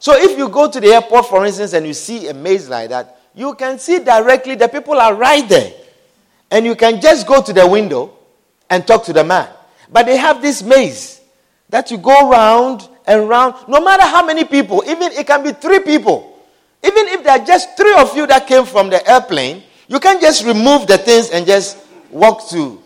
So 0.00 0.16
if 0.16 0.36
you 0.36 0.48
go 0.48 0.70
to 0.70 0.80
the 0.80 0.88
airport, 0.88 1.26
for 1.26 1.44
instance, 1.46 1.72
and 1.74 1.86
you 1.86 1.94
see 1.94 2.26
a 2.28 2.34
maze 2.34 2.68
like 2.68 2.88
that, 2.88 3.20
you 3.34 3.54
can 3.54 3.78
see 3.78 4.00
directly 4.00 4.56
the 4.56 4.66
people 4.66 4.94
are 4.94 5.14
right 5.14 5.48
there. 5.48 5.72
And 6.50 6.66
you 6.66 6.74
can 6.74 7.00
just 7.00 7.26
go 7.26 7.40
to 7.40 7.52
the 7.52 7.66
window 7.66 8.16
and 8.68 8.84
talk 8.86 9.04
to 9.04 9.12
the 9.12 9.22
man. 9.22 9.48
But 9.92 10.06
they 10.06 10.16
have 10.16 10.42
this 10.42 10.62
maze 10.62 11.20
that 11.68 11.90
you 11.90 11.98
go 11.98 12.28
round 12.28 12.88
and 13.06 13.28
round, 13.28 13.54
no 13.68 13.80
matter 13.80 14.02
how 14.02 14.24
many 14.24 14.44
people, 14.44 14.82
even 14.86 15.12
it 15.12 15.26
can 15.26 15.44
be 15.44 15.52
three 15.52 15.80
people. 15.80 16.38
Even 16.82 17.08
if 17.08 17.22
there 17.22 17.38
are 17.38 17.44
just 17.44 17.76
three 17.76 17.94
of 17.94 18.16
you 18.16 18.26
that 18.26 18.46
came 18.46 18.64
from 18.64 18.90
the 18.90 19.08
airplane, 19.08 19.62
you 19.86 20.00
can 20.00 20.20
just 20.20 20.44
remove 20.44 20.86
the 20.86 20.98
things 20.98 21.30
and 21.30 21.46
just 21.46 21.78
walk 22.10 22.48
to 22.48 22.82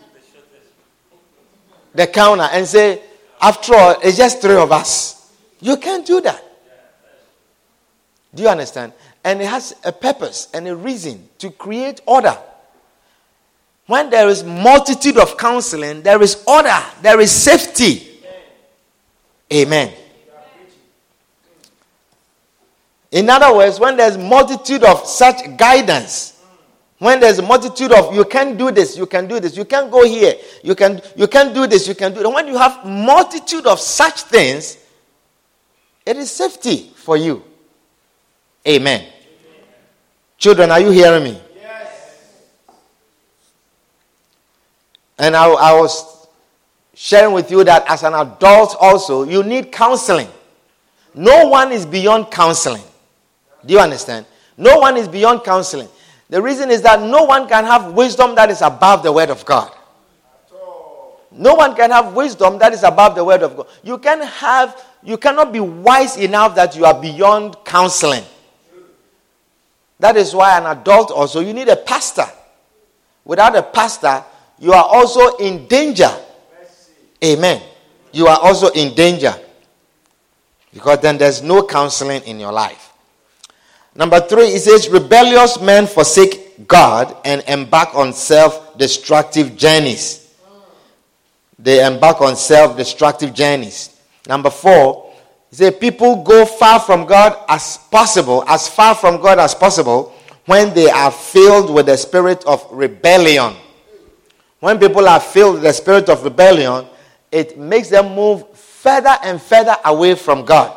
the 1.95 2.07
counter 2.07 2.47
and 2.51 2.67
say, 2.67 3.01
after 3.41 3.73
all, 3.75 3.95
it's 4.03 4.17
just 4.17 4.41
three 4.41 4.55
of 4.55 4.71
us. 4.71 5.31
You 5.59 5.77
can't 5.77 6.05
do 6.05 6.21
that. 6.21 6.43
Do 8.33 8.43
you 8.43 8.49
understand? 8.49 8.93
And 9.23 9.41
it 9.41 9.47
has 9.47 9.75
a 9.83 9.91
purpose 9.91 10.49
and 10.53 10.67
a 10.67 10.75
reason 10.75 11.29
to 11.39 11.49
create 11.51 12.01
order. 12.05 12.37
When 13.87 14.09
there 14.09 14.27
is 14.27 14.43
multitude 14.43 15.17
of 15.17 15.37
counseling, 15.37 16.01
there 16.01 16.21
is 16.21 16.43
order, 16.47 16.77
there 17.01 17.19
is 17.19 17.31
safety. 17.31 18.19
Amen. 19.53 19.93
In 23.11 23.29
other 23.29 23.55
words, 23.55 23.79
when 23.79 23.95
there's 23.95 24.17
multitude 24.17 24.83
of 24.83 25.05
such 25.05 25.55
guidance, 25.55 26.34
when 26.99 27.19
there's 27.19 27.39
a 27.39 27.41
multitude 27.41 27.91
of 27.91 28.15
you 28.15 28.23
can 28.25 28.57
do 28.57 28.71
this, 28.71 28.97
you 28.97 29.05
can 29.05 29.27
do 29.27 29.39
this, 29.39 29.57
you 29.57 29.65
can 29.65 29.89
go 29.89 30.05
here, 30.05 30.35
you 30.63 30.75
can 30.75 31.01
you 31.15 31.27
can 31.27 31.53
do 31.53 31.67
this, 31.67 31.87
you 31.87 31.95
can 31.95 32.13
do 32.13 32.21
it. 32.21 32.33
When 32.33 32.47
you 32.47 32.57
have 32.57 32.85
multitude 32.85 33.67
of 33.67 33.79
such 33.79 34.21
things, 34.23 34.77
it 36.05 36.15
is 36.17 36.31
safety 36.31 36.91
for 36.95 37.17
you. 37.17 37.43
Amen. 38.67 39.01
Amen. 39.01 39.11
Children, 40.37 40.71
are 40.71 40.79
you 40.79 40.91
hearing 40.91 41.23
me? 41.23 41.41
Yes. 41.55 42.31
And 45.19 45.35
I, 45.35 45.47
I 45.47 45.79
was 45.79 46.27
sharing 46.93 47.33
with 47.33 47.51
you 47.51 47.63
that 47.63 47.85
as 47.89 48.03
an 48.03 48.13
adult, 48.13 48.75
also, 48.79 49.23
you 49.23 49.43
need 49.43 49.71
counseling. 49.71 50.29
No 51.13 51.47
one 51.47 51.71
is 51.71 51.85
beyond 51.85 52.31
counseling. 52.31 52.83
Do 53.65 53.73
you 53.73 53.79
understand? 53.79 54.25
No 54.57 54.79
one 54.79 54.97
is 54.97 55.07
beyond 55.07 55.43
counseling. 55.43 55.89
The 56.29 56.41
reason 56.41 56.71
is 56.71 56.81
that 56.81 57.01
no 57.01 57.23
one 57.23 57.47
can 57.47 57.63
have 57.65 57.93
wisdom 57.93 58.35
that 58.35 58.49
is 58.49 58.61
above 58.61 59.03
the 59.03 59.11
word 59.11 59.29
of 59.29 59.45
God. 59.45 59.71
No 61.31 61.53
one 61.53 61.75
can 61.75 61.91
have 61.91 62.13
wisdom 62.13 62.57
that 62.59 62.73
is 62.73 62.83
above 62.83 63.15
the 63.15 63.23
word 63.23 63.43
of 63.43 63.57
God. 63.57 63.67
You 63.83 63.97
can 63.97 64.21
have 64.21 64.83
you 65.03 65.17
cannot 65.17 65.51
be 65.53 65.59
wise 65.59 66.17
enough 66.17 66.55
that 66.55 66.75
you 66.75 66.85
are 66.85 66.99
beyond 66.99 67.57
counseling. 67.63 68.23
That 69.99 70.17
is 70.17 70.33
why 70.33 70.57
an 70.57 70.65
adult 70.65 71.11
also 71.11 71.41
you 71.41 71.53
need 71.53 71.67
a 71.67 71.75
pastor. 71.75 72.25
Without 73.23 73.55
a 73.55 73.63
pastor, 73.63 74.23
you 74.59 74.71
are 74.73 74.83
also 74.83 75.35
in 75.37 75.67
danger. 75.67 76.11
Amen. 77.23 77.61
You 78.11 78.27
are 78.27 78.39
also 78.39 78.69
in 78.69 78.95
danger. 78.95 79.33
Because 80.73 80.99
then 80.99 81.17
there's 81.17 81.41
no 81.41 81.65
counseling 81.65 82.21
in 82.23 82.39
your 82.39 82.51
life. 82.51 82.84
Number 83.95 84.19
three, 84.19 84.47
it 84.47 84.59
says, 84.59 84.89
rebellious 84.89 85.59
men 85.61 85.87
forsake 85.87 86.67
God 86.67 87.15
and 87.23 87.41
embark 87.47 87.95
on 87.95 88.11
self 88.11 88.77
destructive 88.77 89.55
journeys. 89.55 90.33
They 91.57 91.85
embark 91.85 92.19
on 92.19 92.35
self 92.35 92.75
destructive 92.75 93.33
journeys. 93.33 93.97
Number 94.27 94.49
four, 94.49 95.13
it 95.49 95.55
says, 95.55 95.75
people 95.75 96.23
go 96.23 96.45
far 96.45 96.81
from 96.81 97.05
God 97.05 97.37
as 97.47 97.77
possible, 97.89 98.43
as 98.47 98.67
far 98.67 98.95
from 98.95 99.21
God 99.21 99.39
as 99.39 99.55
possible, 99.55 100.13
when 100.45 100.73
they 100.73 100.89
are 100.89 101.11
filled 101.11 101.73
with 101.73 101.85
the 101.85 101.95
spirit 101.95 102.43
of 102.45 102.67
rebellion. 102.71 103.53
When 104.59 104.77
people 104.77 105.07
are 105.07 105.19
filled 105.19 105.55
with 105.55 105.63
the 105.63 105.73
spirit 105.73 106.09
of 106.09 106.23
rebellion, 106.23 106.85
it 107.31 107.57
makes 107.57 107.89
them 107.89 108.13
move 108.13 108.57
further 108.57 109.15
and 109.23 109.41
further 109.41 109.77
away 109.85 110.15
from 110.15 110.43
God. 110.43 110.75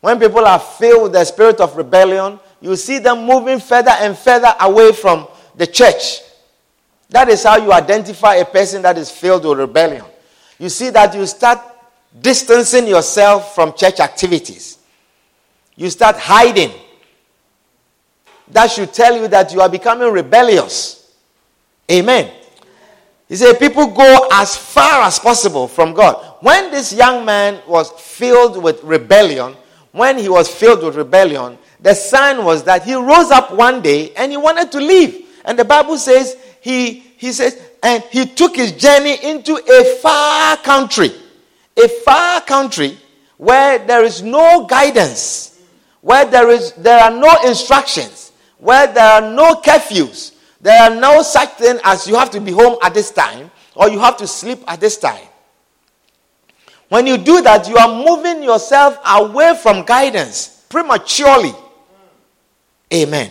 When 0.00 0.18
people 0.18 0.44
are 0.44 0.58
filled 0.58 1.04
with 1.04 1.12
the 1.12 1.24
spirit 1.24 1.60
of 1.60 1.76
rebellion, 1.76 2.40
you 2.62 2.76
see 2.76 2.98
them 2.98 3.26
moving 3.26 3.58
further 3.58 3.90
and 3.90 4.16
further 4.16 4.54
away 4.60 4.92
from 4.92 5.26
the 5.56 5.66
church. 5.66 6.20
That 7.10 7.28
is 7.28 7.42
how 7.42 7.58
you 7.58 7.72
identify 7.72 8.36
a 8.36 8.44
person 8.44 8.82
that 8.82 8.96
is 8.96 9.10
filled 9.10 9.44
with 9.44 9.58
rebellion. 9.58 10.04
You 10.58 10.68
see 10.68 10.90
that 10.90 11.14
you 11.14 11.26
start 11.26 11.58
distancing 12.20 12.86
yourself 12.86 13.54
from 13.54 13.74
church 13.74 13.98
activities. 14.00 14.78
You 15.74 15.90
start 15.90 16.16
hiding. 16.16 16.70
That 18.48 18.70
should 18.70 18.92
tell 18.92 19.20
you 19.20 19.28
that 19.28 19.52
you 19.52 19.60
are 19.60 19.68
becoming 19.68 20.12
rebellious. 20.12 21.12
Amen. 21.90 22.30
He 23.28 23.36
said, 23.36 23.58
People 23.58 23.88
go 23.88 24.28
as 24.32 24.56
far 24.56 25.02
as 25.02 25.18
possible 25.18 25.66
from 25.66 25.94
God. 25.94 26.36
When 26.40 26.70
this 26.70 26.92
young 26.92 27.24
man 27.24 27.60
was 27.66 27.90
filled 27.92 28.62
with 28.62 28.82
rebellion, 28.84 29.54
when 29.90 30.16
he 30.16 30.28
was 30.28 30.48
filled 30.48 30.84
with 30.84 30.96
rebellion, 30.96 31.58
the 31.82 31.94
sign 31.94 32.44
was 32.44 32.64
that 32.64 32.84
he 32.84 32.94
rose 32.94 33.30
up 33.30 33.52
one 33.52 33.82
day 33.82 34.12
and 34.14 34.30
he 34.30 34.38
wanted 34.38 34.72
to 34.72 34.78
leave. 34.78 35.26
And 35.44 35.58
the 35.58 35.64
Bible 35.64 35.98
says 35.98 36.36
he 36.60 37.00
he 37.16 37.32
says, 37.32 37.60
and 37.82 38.02
he 38.10 38.26
took 38.26 38.56
his 38.56 38.72
journey 38.72 39.16
into 39.22 39.54
a 39.54 39.84
far 40.00 40.56
country, 40.56 41.12
a 41.76 41.88
far 42.04 42.40
country 42.40 42.96
where 43.36 43.78
there 43.78 44.04
is 44.04 44.22
no 44.22 44.66
guidance, 44.66 45.60
where 46.00 46.24
there 46.24 46.48
is 46.50 46.72
there 46.72 47.02
are 47.02 47.10
no 47.10 47.34
instructions, 47.44 48.32
where 48.58 48.86
there 48.86 49.06
are 49.06 49.34
no 49.34 49.56
curfews, 49.56 50.34
there 50.60 50.80
are 50.82 50.94
no 50.94 51.22
such 51.22 51.50
thing 51.54 51.78
as 51.82 52.06
you 52.06 52.14
have 52.14 52.30
to 52.30 52.40
be 52.40 52.52
home 52.52 52.78
at 52.82 52.94
this 52.94 53.10
time 53.10 53.50
or 53.74 53.88
you 53.88 53.98
have 53.98 54.16
to 54.18 54.26
sleep 54.26 54.62
at 54.68 54.80
this 54.80 54.96
time. 54.96 55.26
When 56.88 57.06
you 57.06 57.16
do 57.16 57.40
that, 57.42 57.68
you 57.68 57.76
are 57.76 57.88
moving 57.88 58.42
yourself 58.42 58.98
away 59.04 59.56
from 59.60 59.84
guidance 59.84 60.64
prematurely. 60.68 61.54
Amen. 62.92 63.30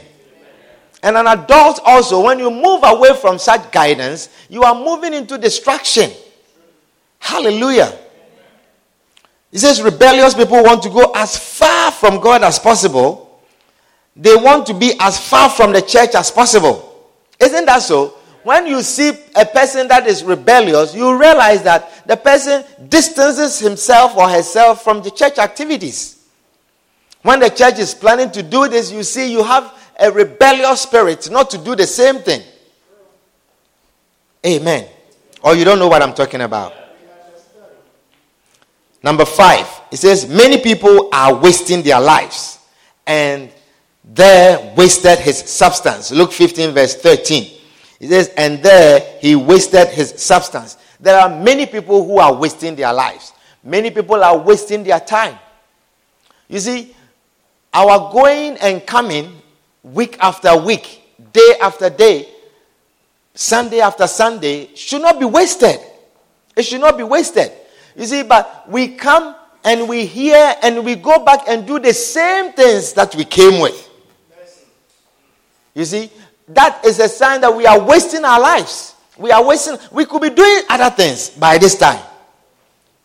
And 1.03 1.17
an 1.17 1.27
adult 1.27 1.79
also, 1.83 2.23
when 2.23 2.39
you 2.39 2.51
move 2.51 2.81
away 2.83 3.15
from 3.15 3.39
such 3.39 3.71
guidance, 3.71 4.29
you 4.49 4.63
are 4.63 4.75
moving 4.75 5.13
into 5.13 5.37
destruction. 5.37 6.11
Hallelujah. 7.19 7.97
He 9.51 9.57
says 9.57 9.81
rebellious 9.81 10.33
people 10.33 10.63
want 10.63 10.83
to 10.83 10.89
go 10.89 11.11
as 11.15 11.37
far 11.37 11.91
from 11.91 12.19
God 12.19 12.43
as 12.43 12.59
possible. 12.59 13.41
They 14.15 14.35
want 14.35 14.65
to 14.67 14.73
be 14.73 14.93
as 14.99 15.19
far 15.19 15.49
from 15.49 15.73
the 15.73 15.81
church 15.81 16.15
as 16.15 16.31
possible. 16.31 17.09
Isn't 17.39 17.65
that 17.65 17.81
so? 17.81 18.15
When 18.43 18.65
you 18.65 18.81
see 18.81 19.09
a 19.35 19.45
person 19.45 19.87
that 19.87 20.07
is 20.07 20.23
rebellious, 20.23 20.95
you 20.95 21.17
realize 21.17 21.63
that 21.63 22.07
the 22.07 22.17
person 22.17 22.63
distances 22.89 23.59
himself 23.59 24.15
or 24.17 24.27
herself 24.29 24.83
from 24.83 25.01
the 25.01 25.11
church 25.11 25.37
activities. 25.37 26.20
When 27.23 27.39
the 27.39 27.49
church 27.49 27.79
is 27.79 27.93
planning 27.93 28.31
to 28.31 28.43
do 28.43 28.67
this, 28.67 28.91
you 28.91 29.03
see 29.03 29.31
you 29.31 29.43
have 29.43 29.73
a 29.99 30.11
rebellious 30.11 30.81
spirit 30.81 31.29
not 31.29 31.49
to 31.51 31.57
do 31.57 31.75
the 31.75 31.85
same 31.85 32.19
thing. 32.19 32.41
Amen. 34.45 34.87
Or 35.43 35.55
you 35.55 35.63
don't 35.63 35.79
know 35.79 35.87
what 35.87 36.01
I'm 36.01 36.13
talking 36.13 36.41
about. 36.41 36.73
Number 39.03 39.25
five, 39.25 39.67
it 39.91 39.97
says, 39.97 40.27
Many 40.27 40.59
people 40.59 41.09
are 41.11 41.33
wasting 41.33 41.81
their 41.81 41.99
lives, 41.99 42.59
and 43.05 43.51
there 44.03 44.73
wasted 44.75 45.19
his 45.19 45.37
substance. 45.37 46.11
Luke 46.11 46.31
15, 46.31 46.73
verse 46.73 46.95
13. 46.95 47.57
It 47.99 48.07
says, 48.09 48.31
And 48.37 48.61
there 48.61 49.17
he 49.19 49.35
wasted 49.35 49.87
his 49.89 50.21
substance. 50.21 50.77
There 50.99 51.19
are 51.19 51.29
many 51.29 51.65
people 51.65 52.05
who 52.05 52.19
are 52.19 52.33
wasting 52.33 52.75
their 52.75 52.93
lives. 52.93 53.33
Many 53.63 53.89
people 53.91 54.23
are 54.23 54.37
wasting 54.37 54.83
their 54.83 54.99
time. 54.99 55.37
You 56.47 56.59
see, 56.59 56.95
our 57.73 58.11
going 58.11 58.57
and 58.57 58.85
coming 58.85 59.41
week 59.83 60.17
after 60.19 60.55
week, 60.57 61.01
day 61.33 61.55
after 61.61 61.89
day, 61.89 62.27
Sunday 63.33 63.79
after 63.79 64.07
Sunday 64.07 64.69
should 64.75 65.01
not 65.01 65.19
be 65.19 65.25
wasted. 65.25 65.79
It 66.55 66.63
should 66.63 66.81
not 66.81 66.97
be 66.97 67.03
wasted. 67.03 67.51
You 67.95 68.05
see, 68.05 68.23
but 68.23 68.69
we 68.69 68.89
come 68.89 69.35
and 69.63 69.87
we 69.87 70.05
hear 70.05 70.55
and 70.61 70.83
we 70.83 70.95
go 70.95 71.23
back 71.23 71.47
and 71.47 71.65
do 71.65 71.79
the 71.79 71.93
same 71.93 72.51
things 72.53 72.93
that 72.93 73.15
we 73.15 73.23
came 73.23 73.61
with. 73.61 73.89
You 75.73 75.85
see, 75.85 76.09
that 76.49 76.83
is 76.85 76.99
a 76.99 77.07
sign 77.07 77.41
that 77.41 77.55
we 77.55 77.65
are 77.65 77.79
wasting 77.81 78.25
our 78.25 78.39
lives. 78.39 78.95
We 79.17 79.31
are 79.31 79.43
wasting, 79.45 79.77
we 79.91 80.05
could 80.05 80.21
be 80.21 80.29
doing 80.29 80.63
other 80.69 80.93
things 80.93 81.29
by 81.29 81.57
this 81.57 81.77
time. 81.77 82.03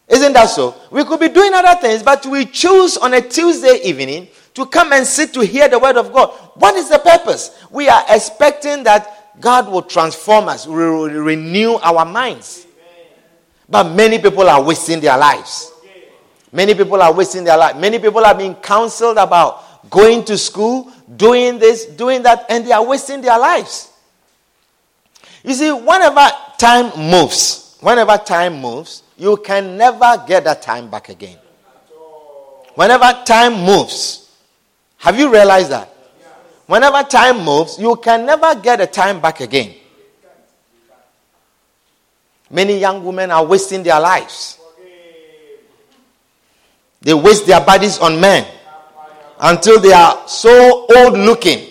Isn't 0.09 0.33
that 0.33 0.47
so? 0.47 0.75
We 0.91 1.05
could 1.05 1.21
be 1.21 1.29
doing 1.29 1.53
other 1.53 1.81
things, 1.81 2.03
but 2.03 2.25
we 2.27 2.47
choose 2.47 2.97
on 2.97 3.15
a 3.15 3.21
Tuesday 3.21 3.81
evening 3.85 4.29
to 4.57 4.65
come 4.65 4.95
and 4.95 5.07
sit 5.07 5.35
to 5.35 5.41
hear 5.41 5.69
the 5.69 5.79
word 5.79 5.99
of 5.99 6.13
God. 6.15 6.31
What 6.55 6.75
is 6.77 6.89
the 6.89 6.99
purpose? 6.99 7.63
We 7.71 7.91
are 7.91 8.03
expecting 8.09 8.85
that 8.85 9.39
God 9.39 9.71
will 9.71 9.83
transform 9.83 10.49
us, 10.49 10.67
will 10.67 11.11
renew 11.11 11.75
our 11.75 12.07
minds. 12.07 12.67
But 13.69 13.93
many 13.93 14.19
people 14.19 14.49
are 14.49 14.63
wasting 14.63 15.01
their 15.01 15.19
lives. 15.19 15.73
Many 16.53 16.75
people 16.75 17.03
are 17.03 17.13
wasting 17.13 17.45
their 17.45 17.59
life. 17.59 17.77
Many 17.77 17.99
people 17.99 18.25
are 18.25 18.35
being 18.35 18.55
counseled 18.55 19.19
about 19.19 19.91
going 19.91 20.25
to 20.25 20.39
school, 20.39 20.91
doing 21.17 21.59
this, 21.59 21.85
doing 21.85 22.23
that, 22.23 22.47
and 22.49 22.65
they 22.65 22.73
are 22.73 22.85
wasting 22.85 23.21
their 23.21 23.39
lives. 23.39 23.93
You 25.45 25.53
see, 25.53 25.71
whenever 25.71 26.31
time 26.57 26.99
moves, 27.11 27.77
whenever 27.81 28.17
time 28.17 28.59
moves, 28.63 29.03
you 29.19 29.37
can 29.37 29.77
never 29.77 30.25
get 30.27 30.45
that 30.45 30.63
time 30.63 30.89
back 30.89 31.11
again. 31.11 31.37
Whenever 32.75 33.23
time 33.27 33.53
moves, 33.63 34.26
have 35.07 35.21
you 35.21 35.33
realized 35.33 35.71
that? 35.71 35.89
Whenever 36.67 37.01
time 37.05 37.45
moves, 37.45 37.79
you 37.79 37.95
can 37.95 38.27
never 38.27 38.57
get 38.57 38.81
a 38.81 38.89
time 38.89 39.21
back 39.21 39.39
again. 39.39 39.73
Many 42.51 42.81
young 42.81 43.05
women 43.05 43.31
are 43.31 43.45
wasting 43.47 43.85
their 43.85 44.01
lives. 44.01 44.59
They 47.03 47.15
waste 47.15 47.47
their 47.47 47.61
bodies 47.61 48.01
on 48.01 48.21
men 48.21 48.49
until 49.39 49.79
they 49.79 49.93
are 49.93 50.27
so 50.27 50.89
old 50.97 51.17
looking 51.17 51.69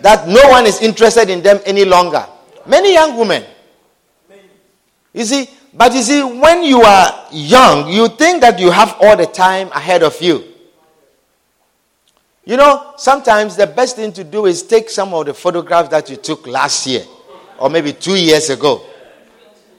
that 0.00 0.26
no 0.26 0.48
one 0.48 0.66
is 0.66 0.82
interested 0.82 1.30
in 1.30 1.44
them 1.44 1.60
any 1.64 1.84
longer. 1.84 2.26
Many 2.66 2.94
young 2.94 3.16
women. 3.16 3.44
You 5.12 5.22
see, 5.24 5.48
but 5.72 5.94
you 5.94 6.02
see, 6.02 6.24
when 6.24 6.64
you 6.64 6.82
are 6.82 7.26
young, 7.30 7.88
you 7.88 8.08
think 8.08 8.40
that 8.40 8.58
you 8.58 8.72
have 8.72 8.96
all 9.00 9.16
the 9.16 9.26
time 9.26 9.68
ahead 9.68 10.02
of 10.02 10.20
you. 10.20 10.50
You 12.44 12.56
know, 12.56 12.94
sometimes 12.96 13.56
the 13.56 13.66
best 13.66 13.96
thing 13.96 14.12
to 14.12 14.24
do 14.24 14.46
is 14.46 14.62
take 14.62 14.88
some 14.88 15.12
of 15.12 15.26
the 15.26 15.34
photographs 15.34 15.90
that 15.90 16.08
you 16.08 16.16
took 16.16 16.46
last 16.46 16.86
year 16.86 17.04
or 17.58 17.68
maybe 17.68 17.92
two 17.92 18.16
years 18.16 18.48
ago. 18.48 18.82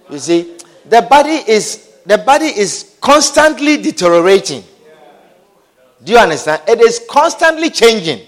You 0.10 0.20
see, 0.20 0.58
the 0.88 1.02
body 1.02 1.42
is 1.48 1.88
the 2.06 2.18
body 2.18 2.46
is 2.46 2.98
constantly 3.02 3.78
deteriorating. 3.78 4.64
Do 6.04 6.14
you 6.14 6.18
understand? 6.18 6.62
It 6.68 6.82
is 6.82 7.02
constantly 7.10 7.70
changing. 7.70 8.28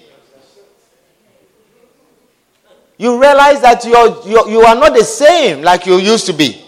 You 2.97 3.19
realize 3.19 3.59
that 3.61 3.83
you're, 3.83 4.27
you're, 4.27 4.49
you 4.49 4.61
are 4.61 4.75
not 4.75 4.93
the 4.93 5.03
same 5.03 5.63
like 5.63 5.87
you 5.87 5.97
used 5.97 6.27
to 6.27 6.33
be. 6.33 6.63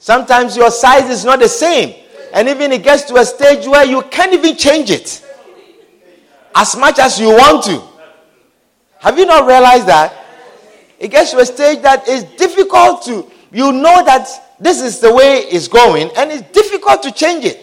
Sometimes 0.00 0.56
your 0.56 0.70
size 0.70 1.08
is 1.08 1.24
not 1.24 1.38
the 1.38 1.48
same. 1.48 1.94
And 2.34 2.48
even 2.48 2.72
it 2.72 2.82
gets 2.82 3.04
to 3.04 3.14
a 3.14 3.24
stage 3.24 3.66
where 3.66 3.84
you 3.84 4.02
can't 4.02 4.32
even 4.32 4.56
change 4.56 4.90
it 4.90 5.25
as 6.56 6.74
much 6.74 6.98
as 6.98 7.20
you 7.20 7.28
want 7.28 7.62
to. 7.64 7.82
Have 8.98 9.18
you 9.18 9.26
not 9.26 9.46
realized 9.46 9.86
that? 9.86 10.24
It 10.98 11.08
gets 11.08 11.32
to 11.32 11.38
a 11.38 11.46
stage 11.46 11.82
that 11.82 12.08
is 12.08 12.24
difficult 12.24 13.02
to, 13.04 13.30
you 13.52 13.70
know 13.70 14.02
that 14.04 14.26
this 14.58 14.80
is 14.80 14.98
the 14.98 15.12
way 15.14 15.40
it's 15.52 15.68
going, 15.68 16.10
and 16.16 16.32
it's 16.32 16.50
difficult 16.50 17.02
to 17.02 17.12
change 17.12 17.44
it. 17.44 17.60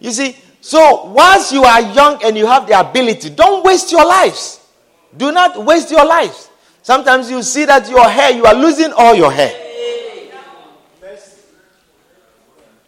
You 0.00 0.10
see, 0.10 0.36
so 0.62 1.04
once 1.12 1.52
you 1.52 1.62
are 1.64 1.82
young 1.92 2.24
and 2.24 2.36
you 2.38 2.46
have 2.46 2.66
the 2.66 2.80
ability, 2.80 3.28
don't 3.30 3.62
waste 3.62 3.92
your 3.92 4.06
lives. 4.06 4.66
Do 5.14 5.30
not 5.30 5.62
waste 5.62 5.90
your 5.90 6.06
lives. 6.06 6.48
Sometimes 6.82 7.30
you 7.30 7.42
see 7.42 7.66
that 7.66 7.88
your 7.90 8.08
hair, 8.08 8.30
you 8.30 8.46
are 8.46 8.54
losing 8.54 8.92
all 8.94 9.14
your 9.14 9.30
hair. 9.30 9.60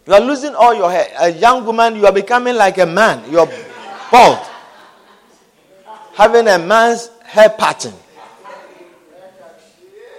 You 0.06 0.14
are 0.14 0.20
losing 0.20 0.54
all 0.54 0.72
your 0.74 0.90
hair. 0.90 1.08
A 1.18 1.30
young 1.30 1.66
woman, 1.66 1.96
you 1.96 2.06
are 2.06 2.12
becoming 2.12 2.54
like 2.54 2.78
a 2.78 2.86
man. 2.86 3.30
You're 3.30 3.48
bald. 4.10 4.46
Having 6.16 6.48
a 6.48 6.58
man's 6.58 7.10
hair 7.24 7.50
pattern. 7.50 7.92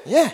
Yeah. 0.06 0.32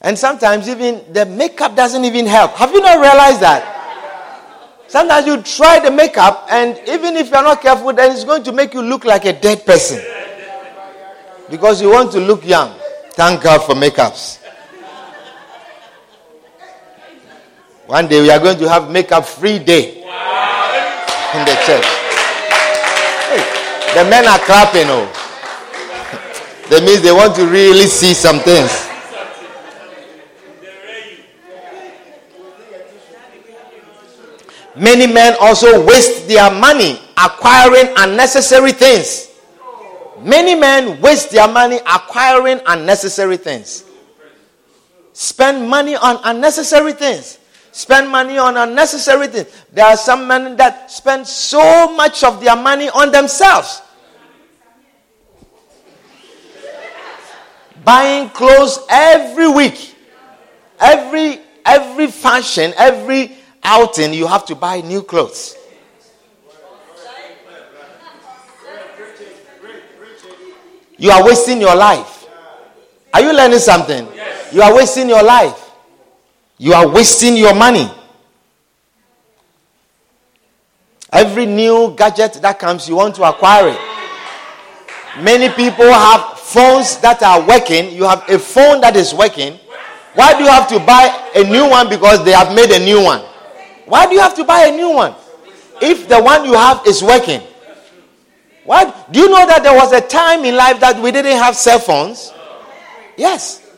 And 0.00 0.18
sometimes 0.18 0.68
even 0.68 1.12
the 1.12 1.26
makeup 1.26 1.76
doesn't 1.76 2.04
even 2.04 2.26
help. 2.26 2.52
Have 2.54 2.72
you 2.72 2.80
not 2.80 2.98
realized 2.98 3.40
that? 3.40 3.76
Sometimes 4.88 5.26
you 5.28 5.40
try 5.42 5.78
the 5.78 5.92
makeup, 5.92 6.48
and 6.50 6.76
even 6.88 7.14
if 7.16 7.30
you're 7.30 7.44
not 7.44 7.62
careful, 7.62 7.92
then 7.92 8.10
it's 8.10 8.24
going 8.24 8.42
to 8.42 8.50
make 8.50 8.74
you 8.74 8.82
look 8.82 9.04
like 9.04 9.24
a 9.24 9.32
dead 9.32 9.64
person. 9.64 10.02
Because 11.48 11.80
you 11.80 11.90
want 11.90 12.10
to 12.12 12.18
look 12.18 12.44
young. 12.44 12.74
Thank 13.12 13.42
God 13.42 13.64
for 13.64 13.76
makeups. 13.76 14.38
One 17.86 18.08
day 18.08 18.20
we 18.20 18.30
are 18.30 18.40
going 18.40 18.58
to 18.58 18.68
have 18.68 18.90
makeup 18.90 19.24
free 19.26 19.60
day 19.60 20.02
in 20.02 21.44
the 21.44 21.56
church. 21.64 21.99
The 23.94 24.04
men 24.08 24.24
are 24.28 24.38
clapping, 24.38 24.86
oh. 24.86 25.10
that 26.70 26.84
means 26.86 27.02
they 27.02 27.10
want 27.10 27.34
to 27.34 27.44
really 27.44 27.86
see 27.86 28.14
some 28.14 28.38
things. 28.38 28.70
Many 34.76 35.12
men 35.12 35.34
also 35.40 35.84
waste 35.84 36.28
their 36.28 36.52
money 36.52 37.00
acquiring 37.18 37.92
unnecessary 37.98 38.70
things. 38.70 39.28
Many 40.22 40.54
men 40.54 41.00
waste 41.00 41.32
their 41.32 41.48
money 41.48 41.80
acquiring 41.84 42.60
unnecessary 42.68 43.38
things. 43.38 43.82
Spend 45.14 45.68
money 45.68 45.96
on 45.96 46.20
unnecessary 46.22 46.92
things 46.92 47.39
spend 47.72 48.08
money 48.08 48.38
on 48.38 48.56
unnecessary 48.56 49.28
things. 49.28 49.48
There 49.72 49.84
are 49.84 49.96
some 49.96 50.26
men 50.26 50.56
that 50.56 50.90
spend 50.90 51.26
so 51.26 51.94
much 51.94 52.24
of 52.24 52.40
their 52.40 52.56
money 52.56 52.88
on 52.90 53.12
themselves. 53.12 53.82
Buying 57.84 58.28
clothes 58.30 58.78
every 58.88 59.48
week. 59.48 59.96
Every 60.78 61.40
every 61.64 62.06
fashion, 62.06 62.72
every 62.76 63.36
outing, 63.62 64.14
you 64.14 64.26
have 64.26 64.44
to 64.46 64.54
buy 64.54 64.80
new 64.80 65.02
clothes. 65.02 65.56
You 70.96 71.10
are 71.10 71.24
wasting 71.24 71.60
your 71.60 71.74
life. 71.74 72.26
Are 73.14 73.22
you 73.22 73.32
learning 73.32 73.58
something? 73.58 74.06
You 74.52 74.62
are 74.62 74.74
wasting 74.74 75.08
your 75.08 75.22
life. 75.22 75.69
You 76.60 76.74
are 76.74 76.86
wasting 76.86 77.38
your 77.38 77.54
money. 77.54 77.90
Every 81.10 81.46
new 81.46 81.94
gadget 81.96 82.34
that 82.42 82.58
comes, 82.58 82.86
you 82.86 82.96
want 82.96 83.14
to 83.14 83.22
acquire 83.24 83.68
it. 83.68 83.78
Many 85.22 85.48
people 85.54 85.90
have 85.90 86.38
phones 86.38 86.98
that 86.98 87.22
are 87.22 87.40
working. 87.48 87.94
You 87.96 88.04
have 88.04 88.28
a 88.28 88.38
phone 88.38 88.82
that 88.82 88.94
is 88.94 89.14
working. 89.14 89.58
Why 90.12 90.36
do 90.36 90.44
you 90.44 90.50
have 90.50 90.68
to 90.68 90.78
buy 90.80 91.30
a 91.34 91.44
new 91.44 91.66
one? 91.66 91.88
Because 91.88 92.22
they 92.26 92.32
have 92.32 92.54
made 92.54 92.70
a 92.70 92.84
new 92.84 93.02
one. 93.02 93.22
Why 93.86 94.04
do 94.04 94.12
you 94.12 94.20
have 94.20 94.36
to 94.36 94.44
buy 94.44 94.66
a 94.66 94.76
new 94.76 94.90
one? 94.90 95.14
If 95.80 96.10
the 96.10 96.20
one 96.20 96.44
you 96.44 96.52
have 96.52 96.86
is 96.86 97.02
working. 97.02 97.40
Why? 98.64 98.84
Do 99.10 99.18
you 99.18 99.30
know 99.30 99.46
that 99.46 99.62
there 99.62 99.74
was 99.74 99.92
a 99.92 100.02
time 100.02 100.44
in 100.44 100.56
life 100.56 100.78
that 100.80 101.00
we 101.00 101.10
didn't 101.10 101.38
have 101.38 101.56
cell 101.56 101.78
phones? 101.78 102.34
Yes. 103.16 103.69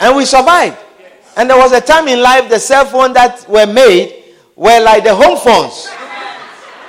And 0.00 0.16
we 0.16 0.24
survived. 0.24 0.76
And 1.36 1.48
there 1.48 1.58
was 1.58 1.72
a 1.72 1.80
time 1.80 2.08
in 2.08 2.20
life 2.20 2.48
the 2.48 2.58
cell 2.58 2.84
phones 2.84 3.14
that 3.14 3.48
were 3.48 3.66
made 3.66 4.24
were 4.56 4.80
like 4.80 5.04
the 5.04 5.14
home 5.14 5.38
phones. 5.38 5.86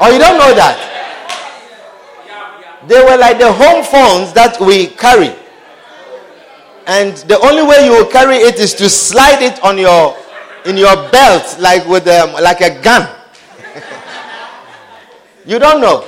Or 0.02 0.08
oh, 0.08 0.14
you 0.14 0.20
don't 0.20 0.38
know 0.38 0.54
that? 0.56 0.86
They 2.88 3.04
were 3.04 3.18
like 3.18 3.38
the 3.38 3.52
home 3.52 3.84
phones 3.84 4.34
that 4.34 4.60
we 4.60 4.88
carry. 4.88 5.36
And 6.88 7.16
the 7.30 7.38
only 7.42 7.62
way 7.62 7.86
you 7.86 7.92
will 7.92 8.08
carry 8.10 8.38
it 8.38 8.56
is 8.56 8.74
to 8.76 8.90
slide 8.90 9.44
it 9.44 9.62
on 9.64 9.78
your 9.78 10.18
in 10.66 10.78
your 10.78 10.96
belt 11.12 11.58
like 11.60 11.86
with 11.88 12.08
um, 12.08 12.34
like 12.42 12.62
a 12.62 12.82
gun. 12.82 13.08
you 15.46 15.60
don't 15.60 15.82
know. 15.82 16.08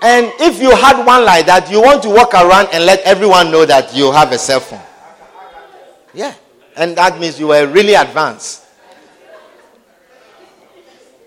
And 0.00 0.30
if 0.38 0.60
you 0.62 0.70
had 0.76 1.04
one 1.04 1.24
like 1.24 1.46
that, 1.46 1.68
you 1.70 1.82
want 1.82 2.02
to 2.04 2.10
walk 2.10 2.34
around 2.34 2.68
and 2.72 2.84
let 2.86 3.00
everyone 3.00 3.50
know 3.50 3.64
that 3.66 3.92
you 3.96 4.12
have 4.12 4.30
a 4.30 4.38
cell 4.38 4.60
phone. 4.60 4.80
Yeah. 6.14 6.34
And 6.76 6.96
that 6.96 7.18
means 7.18 7.38
you 7.38 7.48
were 7.48 7.66
really 7.66 7.94
advanced. 7.94 8.64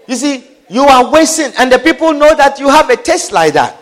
You 0.07 0.15
see, 0.15 0.47
you 0.69 0.83
are 0.83 1.11
wasting, 1.11 1.51
and 1.59 1.71
the 1.71 1.79
people 1.79 2.13
know 2.13 2.35
that 2.35 2.59
you 2.59 2.69
have 2.69 2.89
a 2.89 2.95
taste 2.97 3.31
like 3.31 3.53
that. 3.53 3.77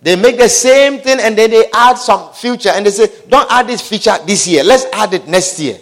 They 0.00 0.16
make 0.16 0.36
the 0.36 0.50
same 0.50 1.00
thing 1.00 1.18
and 1.18 1.36
then 1.36 1.50
they 1.50 1.64
add 1.72 1.94
some 1.94 2.30
future 2.34 2.68
and 2.68 2.84
they 2.84 2.90
say, 2.90 3.08
Don't 3.26 3.50
add 3.50 3.66
this 3.66 3.88
feature 3.88 4.14
this 4.26 4.46
year, 4.46 4.62
let's 4.62 4.84
add 4.92 5.14
it 5.14 5.26
next 5.26 5.58
year. 5.58 5.78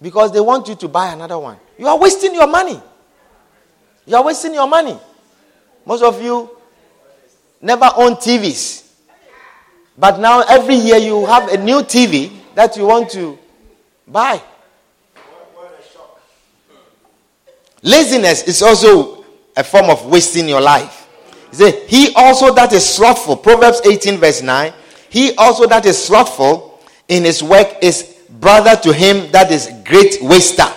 Because 0.00 0.32
they 0.32 0.40
want 0.40 0.66
you 0.66 0.74
to 0.74 0.88
buy 0.88 1.12
another 1.12 1.38
one. 1.38 1.56
You 1.78 1.86
are 1.86 1.96
wasting 1.96 2.34
your 2.34 2.48
money. 2.48 2.80
You 4.06 4.16
are 4.16 4.24
wasting 4.24 4.52
your 4.54 4.66
money. 4.66 4.98
Most 5.86 6.02
of 6.02 6.20
you 6.20 6.50
never 7.60 7.88
own 7.96 8.16
TVs. 8.16 8.90
But 9.96 10.18
now 10.18 10.40
every 10.42 10.74
year 10.74 10.96
you 10.96 11.24
have 11.26 11.48
a 11.48 11.56
new 11.56 11.76
TV 11.82 12.32
that 12.54 12.76
you 12.76 12.86
want 12.86 13.10
to 13.10 13.38
buy. 14.06 14.40
Laziness 17.82 18.44
is 18.44 18.62
also 18.62 19.24
a 19.56 19.64
form 19.64 19.90
of 19.90 20.06
wasting 20.06 20.48
your 20.48 20.60
life. 20.60 21.08
He 21.86 22.12
also 22.14 22.54
that 22.54 22.72
is 22.72 22.88
slothful, 22.88 23.36
Proverbs 23.36 23.80
18, 23.84 24.18
verse 24.18 24.40
9, 24.42 24.72
he 25.10 25.34
also 25.36 25.66
that 25.66 25.84
is 25.84 26.02
slothful 26.02 26.80
in 27.08 27.24
his 27.24 27.42
work 27.42 27.76
is 27.82 28.20
brother 28.40 28.76
to 28.82 28.92
him 28.92 29.30
that 29.32 29.50
is 29.50 29.70
great 29.84 30.16
waster. 30.22 30.72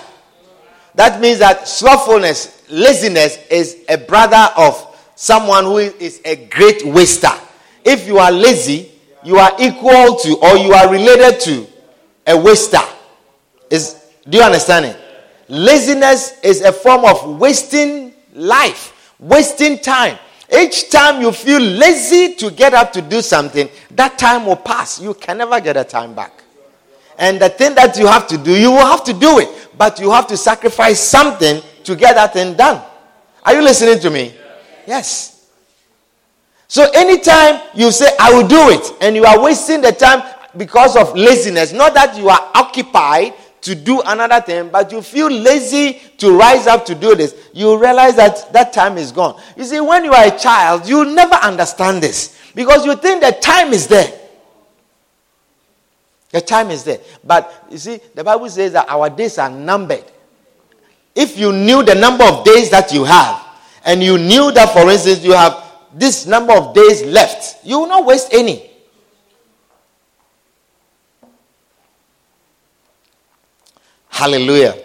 That 0.96 1.22
means 1.22 1.40
that 1.40 1.68
slothfulness, 1.68 2.64
laziness 2.70 3.38
is 3.50 3.84
a 3.88 3.98
brother 3.98 4.50
of 4.58 4.98
someone 5.16 5.64
who 5.66 5.78
is 5.78 6.22
a 6.26 6.36
great 6.48 6.86
waster. 6.86 7.32
If 7.86 8.08
you 8.08 8.18
are 8.18 8.32
lazy, 8.32 8.92
you 9.26 9.38
are 9.38 9.52
equal 9.60 10.16
to 10.18 10.38
or 10.42 10.58
you 10.58 10.74
are 10.74 10.90
related 10.90 11.40
to 11.42 11.68
a 12.28 12.38
waster. 12.38 12.78
Is 13.70 14.02
do 14.30 14.38
you 14.38 14.44
understand 14.44 14.86
it? 14.86 14.98
Laziness 15.48 16.40
is 16.42 16.62
a 16.62 16.72
form 16.72 17.06
of 17.06 17.40
wasting 17.40 18.14
life, 18.34 19.14
wasting 19.20 19.80
time. 19.80 20.18
Each 20.56 20.90
time 20.92 21.22
you 21.22 21.32
feel 21.32 21.60
lazy 21.62 22.36
to 22.36 22.52
get 22.52 22.74
up 22.74 22.94
to 22.94 23.02
do 23.02 23.22
something, 23.22 23.68
that 23.92 24.18
time 24.18 24.46
will 24.46 24.56
pass. 24.56 25.02
You 25.02 25.14
can 25.16 25.40
never 25.40 25.60
get 25.60 25.76
a 25.76 25.84
time 25.84 26.14
back. 26.14 26.44
And 27.18 27.40
the 27.42 27.50
thing 27.50 27.74
that 27.76 27.98
you 27.98 28.08
have 28.08 28.28
to 28.28 28.38
do, 28.38 28.52
you 28.52 28.72
will 28.72 28.86
have 28.86 29.04
to 29.06 29.14
do 29.14 29.40
it. 29.40 29.70
But 29.78 30.00
you 30.00 30.12
have 30.12 30.28
to 30.28 30.38
sacrifice 30.38 31.00
something 31.00 31.62
to 31.84 31.96
get 31.96 32.16
that 32.16 32.34
thing 32.34 32.56
done. 32.56 32.82
Are 33.44 33.54
you 33.56 33.62
listening 33.62 34.00
to 34.00 34.10
me? 34.10 34.36
Yes. 34.86 35.35
So 36.68 36.90
anytime 36.94 37.62
you 37.76 37.92
say, 37.92 38.08
I 38.20 38.34
will 38.34 38.48
do 38.48 38.70
it, 38.70 38.94
and 39.02 39.16
you 39.16 39.26
are 39.26 39.42
wasting 39.42 39.82
the 39.82 39.92
time 39.92 40.24
because 40.58 40.96
of 40.96 41.16
laziness, 41.16 41.74
not 41.74 41.94
that 41.94 42.18
you 42.18 42.30
are 42.30 42.52
occupied 42.56 43.34
to 43.62 43.76
do 43.76 44.02
another 44.06 44.42
thing, 44.42 44.70
but 44.70 44.92
you 44.92 45.02
feel 45.02 45.30
lazy 45.30 46.00
to 46.18 46.38
rise 46.38 46.68
up 46.68 46.86
to 46.86 46.96
do 46.96 47.16
this, 47.16 47.36
you 47.54 47.78
realize 47.80 48.16
that 48.16 48.54
that 48.54 48.72
time 48.72 48.98
is 48.98 49.12
gone. 49.12 49.42
You 49.58 49.64
see, 49.64 49.80
when 49.80 50.06
you 50.06 50.14
are 50.14 50.28
a 50.28 50.38
child, 50.38 50.88
you 50.88 51.04
never 51.06 51.36
understand 51.36 52.02
this 52.02 52.38
because 52.54 52.86
you 52.86 52.96
think 52.96 53.24
the 53.24 53.32
time 53.32 53.74
is 53.74 53.88
there. 53.88 54.22
The 56.30 56.42
time 56.42 56.70
is 56.70 56.84
there. 56.84 57.00
But 57.24 57.68
you 57.72 57.78
see, 57.78 58.00
the 58.14 58.24
Bible 58.24 58.50
says 58.50 58.74
that 58.74 58.88
our 58.88 59.10
days 59.10 59.38
are 59.40 59.50
numbered. 59.50 60.04
If 61.16 61.38
you 61.38 61.52
knew 61.52 61.82
the 61.82 61.96
number 61.96 62.24
of 62.24 62.44
days 62.44 62.70
that 62.70 62.92
you 62.92 63.04
have, 63.04 63.42
and 63.84 64.04
you 64.04 64.18
knew 64.18 64.52
that, 64.52 64.74
for 64.74 64.92
instance, 64.92 65.24
you 65.24 65.34
have 65.34 65.65
this 65.96 66.26
number 66.26 66.52
of 66.54 66.74
days 66.74 67.04
left, 67.04 67.66
you 67.66 67.80
will 67.80 67.88
not 67.88 68.06
waste 68.06 68.34
any. 68.34 68.70
Hallelujah. 74.10 74.78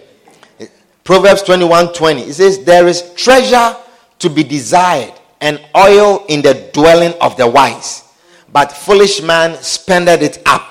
Proverbs 1.03 1.43
21 1.43 1.93
20. 1.93 2.23
It 2.23 2.35
says, 2.35 2.65
There 2.65 2.87
is 2.87 3.13
treasure 3.15 3.77
to 4.21 4.31
be 4.31 4.45
desired 4.45 5.15
and 5.41 5.61
oil 5.77 6.25
in 6.29 6.43
the 6.43 6.71
dwelling 6.73 7.15
of 7.21 7.37
the 7.37 7.49
wise, 7.49 8.05
but 8.53 8.71
foolish 8.71 9.21
man 9.21 9.57
spendeth 9.63 10.23
it 10.23 10.43
up. 10.47 10.63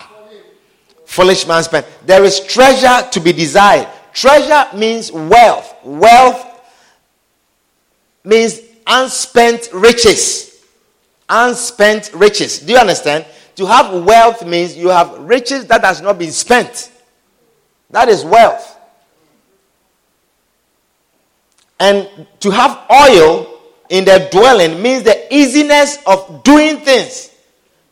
Foolish 1.06 1.48
man 1.48 1.64
spend. 1.64 1.86
There 2.06 2.24
is 2.24 2.40
treasure 2.40 3.10
to 3.10 3.20
be 3.20 3.34
desired. 3.34 3.90
Treasure 4.14 4.68
means 4.78 5.12
wealth. 5.12 5.76
Wealth 5.84 6.46
means 8.24 8.60
unspent 8.90 9.70
riches. 9.72 10.66
Unspent 11.30 12.12
riches. 12.14 12.60
Do 12.60 12.74
you 12.74 12.80
understand? 12.80 13.26
To 13.56 13.66
have 13.66 14.04
wealth 14.04 14.46
means 14.46 14.76
you 14.76 14.90
have 14.90 15.20
riches 15.20 15.66
that 15.68 15.84
has 15.86 16.02
not 16.02 16.18
been 16.18 16.32
spent. 16.32 16.92
That 17.92 18.10
is 18.10 18.26
wealth. 18.26 18.78
And 21.80 22.28
to 22.42 22.52
have 22.52 22.86
oil 22.92 23.60
in 23.90 24.06
the 24.06 24.28
dwelling 24.32 24.82
means 24.82 25.04
the 25.04 25.34
easiness 25.34 25.98
of 26.06 26.44
doing 26.44 26.78
things. 26.80 27.32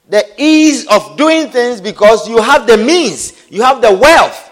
The 0.10 0.26
ease 0.38 0.88
of 0.88 1.18
doing 1.18 1.50
things 1.50 1.82
because 1.82 2.30
you 2.30 2.42
have 2.42 2.66
the 2.66 2.78
means, 2.78 3.34
you 3.50 3.62
have 3.62 3.82
the 3.82 3.94
wealth. 3.94 4.52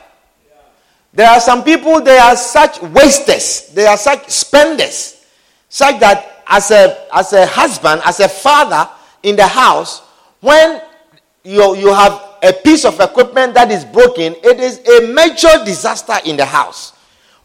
There 1.13 1.29
are 1.29 1.39
some 1.39 1.63
people, 1.63 2.01
they 2.01 2.17
are 2.17 2.35
such 2.35 2.81
wasters, 2.81 3.69
they 3.73 3.85
are 3.85 3.95
such 3.95 4.27
spenders, 4.29 5.25
such 5.69 5.99
that 6.01 6.34
as 6.47 6.71
a, 6.71 7.07
as 7.13 7.33
a 7.33 7.45
husband, 7.45 8.01
as 8.05 8.19
a 8.19 8.29
father 8.29 8.89
in 9.23 9.35
the 9.35 9.47
house, 9.47 10.01
when 10.41 10.81
you, 11.43 11.75
you 11.75 11.93
have 11.93 12.21
a 12.43 12.53
piece 12.53 12.85
of 12.85 12.99
equipment 12.99 13.53
that 13.53 13.71
is 13.71 13.85
broken, 13.85 14.35
it 14.43 14.59
is 14.59 14.79
a 14.87 15.13
major 15.13 15.63
disaster 15.65 16.15
in 16.25 16.37
the 16.37 16.45
house. 16.45 16.93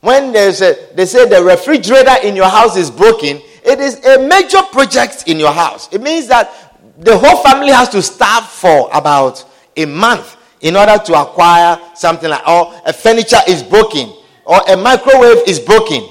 When 0.01 0.33
there's 0.33 0.63
a, 0.63 0.77
they 0.95 1.07
say 1.07 1.29
the 1.29 1.43
refrigerator 1.43 2.17
in 2.23 2.37
your 2.37 2.49
house 2.49 2.77
is 2.77 2.91
broken, 2.91 3.41
it 3.65 3.79
is 3.81 4.05
a 4.05 4.27
major 4.27 4.63
project 4.73 5.25
in 5.27 5.39
your 5.39 5.53
house. 5.53 5.89
It 5.93 6.03
means 6.03 6.27
that 6.29 6.51
the 6.99 7.17
whole 7.17 7.43
family 7.43 7.73
has 7.73 7.89
to 7.91 8.03
starve 8.03 8.47
for 8.47 8.89
about 8.93 9.45
a 9.77 9.85
month 9.87 10.37
in 10.61 10.77
order 10.77 10.99
to 10.99 11.21
acquire 11.21 11.79
something 11.95 12.29
like, 12.29 12.47
or 12.47 12.73
a 12.85 12.93
furniture 12.93 13.41
is 13.49 13.63
broken, 13.63 14.13
or 14.45 14.61
a 14.69 14.77
microwave 14.77 15.47
is 15.47 15.59
broken. 15.59 16.07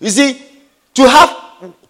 You 0.00 0.10
see, 0.10 0.42
to 0.94 1.08
have 1.08 1.36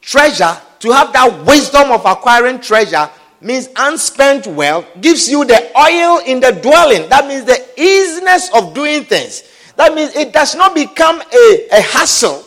treasure, 0.00 0.56
to 0.80 0.90
have 0.92 1.12
that 1.12 1.44
wisdom 1.46 1.90
of 1.90 2.04
acquiring 2.04 2.60
treasure, 2.60 3.08
means 3.40 3.68
unspent 3.76 4.46
wealth 4.46 4.86
gives 5.00 5.28
you 5.28 5.44
the 5.44 5.70
oil 5.78 6.20
in 6.26 6.40
the 6.40 6.52
dwelling. 6.62 7.08
That 7.08 7.26
means 7.26 7.44
the 7.44 7.58
easiness 7.80 8.50
of 8.54 8.74
doing 8.74 9.04
things. 9.04 9.44
That 9.76 9.94
means 9.94 10.14
it 10.14 10.32
does 10.32 10.54
not 10.54 10.74
become 10.74 11.20
a, 11.20 11.68
a 11.72 11.80
hassle 11.80 12.44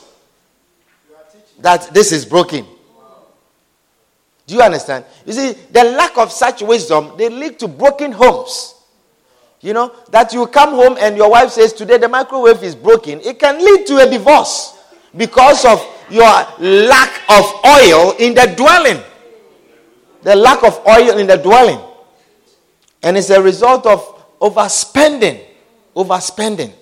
that 1.60 1.94
this 1.94 2.12
is 2.12 2.26
broken. 2.26 2.66
Do 4.46 4.56
you 4.56 4.62
understand? 4.62 5.06
You 5.26 5.34
see, 5.34 5.54
the 5.72 5.84
lack 5.84 6.18
of 6.18 6.32
such 6.32 6.62
wisdom, 6.62 7.14
they 7.18 7.30
lead 7.30 7.58
to 7.60 7.68
broken 7.68 8.12
homes. 8.12 8.76
You 9.62 9.74
know, 9.74 9.96
that 10.12 10.34
you 10.34 10.46
come 10.48 10.72
home 10.72 10.98
and 11.00 11.16
your 11.16 11.32
wife 11.32 11.52
says, 11.52 11.72
Today 11.72 11.98
the 11.98 12.10
microwave 12.10 12.62
is 12.62 12.76
broken. 12.76 13.22
It 13.22 13.40
can 13.40 13.64
lead 13.64 13.88
to 13.88 13.98
a 14.00 14.10
divorce 14.10 14.78
because 15.16 15.64
of 15.64 15.80
your 16.10 16.46
lack 16.60 17.22
of 17.30 17.46
oil 17.66 18.16
in 18.20 18.34
the 18.34 18.54
dwelling. 18.56 19.02
The 20.24 20.36
lack 20.36 20.64
of 20.64 20.80
oil 20.88 21.18
in 21.18 21.28
the 21.28 21.38
dwelling. 21.38 21.80
And 23.02 23.18
it's 23.18 23.30
a 23.30 23.42
result 23.42 23.86
of 23.86 24.00
overspending. 24.40 25.44
Overspending. 25.96 26.74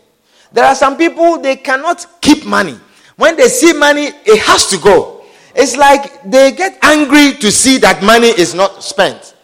There 0.51 0.65
are 0.65 0.75
some 0.75 0.97
people, 0.97 1.39
they 1.39 1.55
cannot 1.55 2.05
keep 2.21 2.45
money. 2.45 2.77
When 3.15 3.35
they 3.37 3.47
see 3.47 3.73
money, 3.73 4.07
it 4.25 4.39
has 4.41 4.67
to 4.67 4.77
go. 4.77 5.23
It's 5.55 5.75
like 5.75 6.23
they 6.23 6.51
get 6.51 6.77
angry 6.81 7.33
to 7.33 7.51
see 7.51 7.77
that 7.79 8.03
money 8.03 8.27
is 8.27 8.53
not 8.53 8.83
spent. 8.83 9.35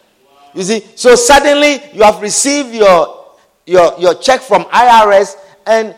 You 0.54 0.62
see, 0.62 0.84
so 0.94 1.14
suddenly 1.14 1.80
you 1.92 2.02
have 2.02 2.20
received 2.22 2.74
your, 2.74 3.26
your, 3.66 3.94
your 3.98 4.14
check 4.14 4.40
from 4.40 4.64
IRS 4.64 5.36
and 5.66 5.94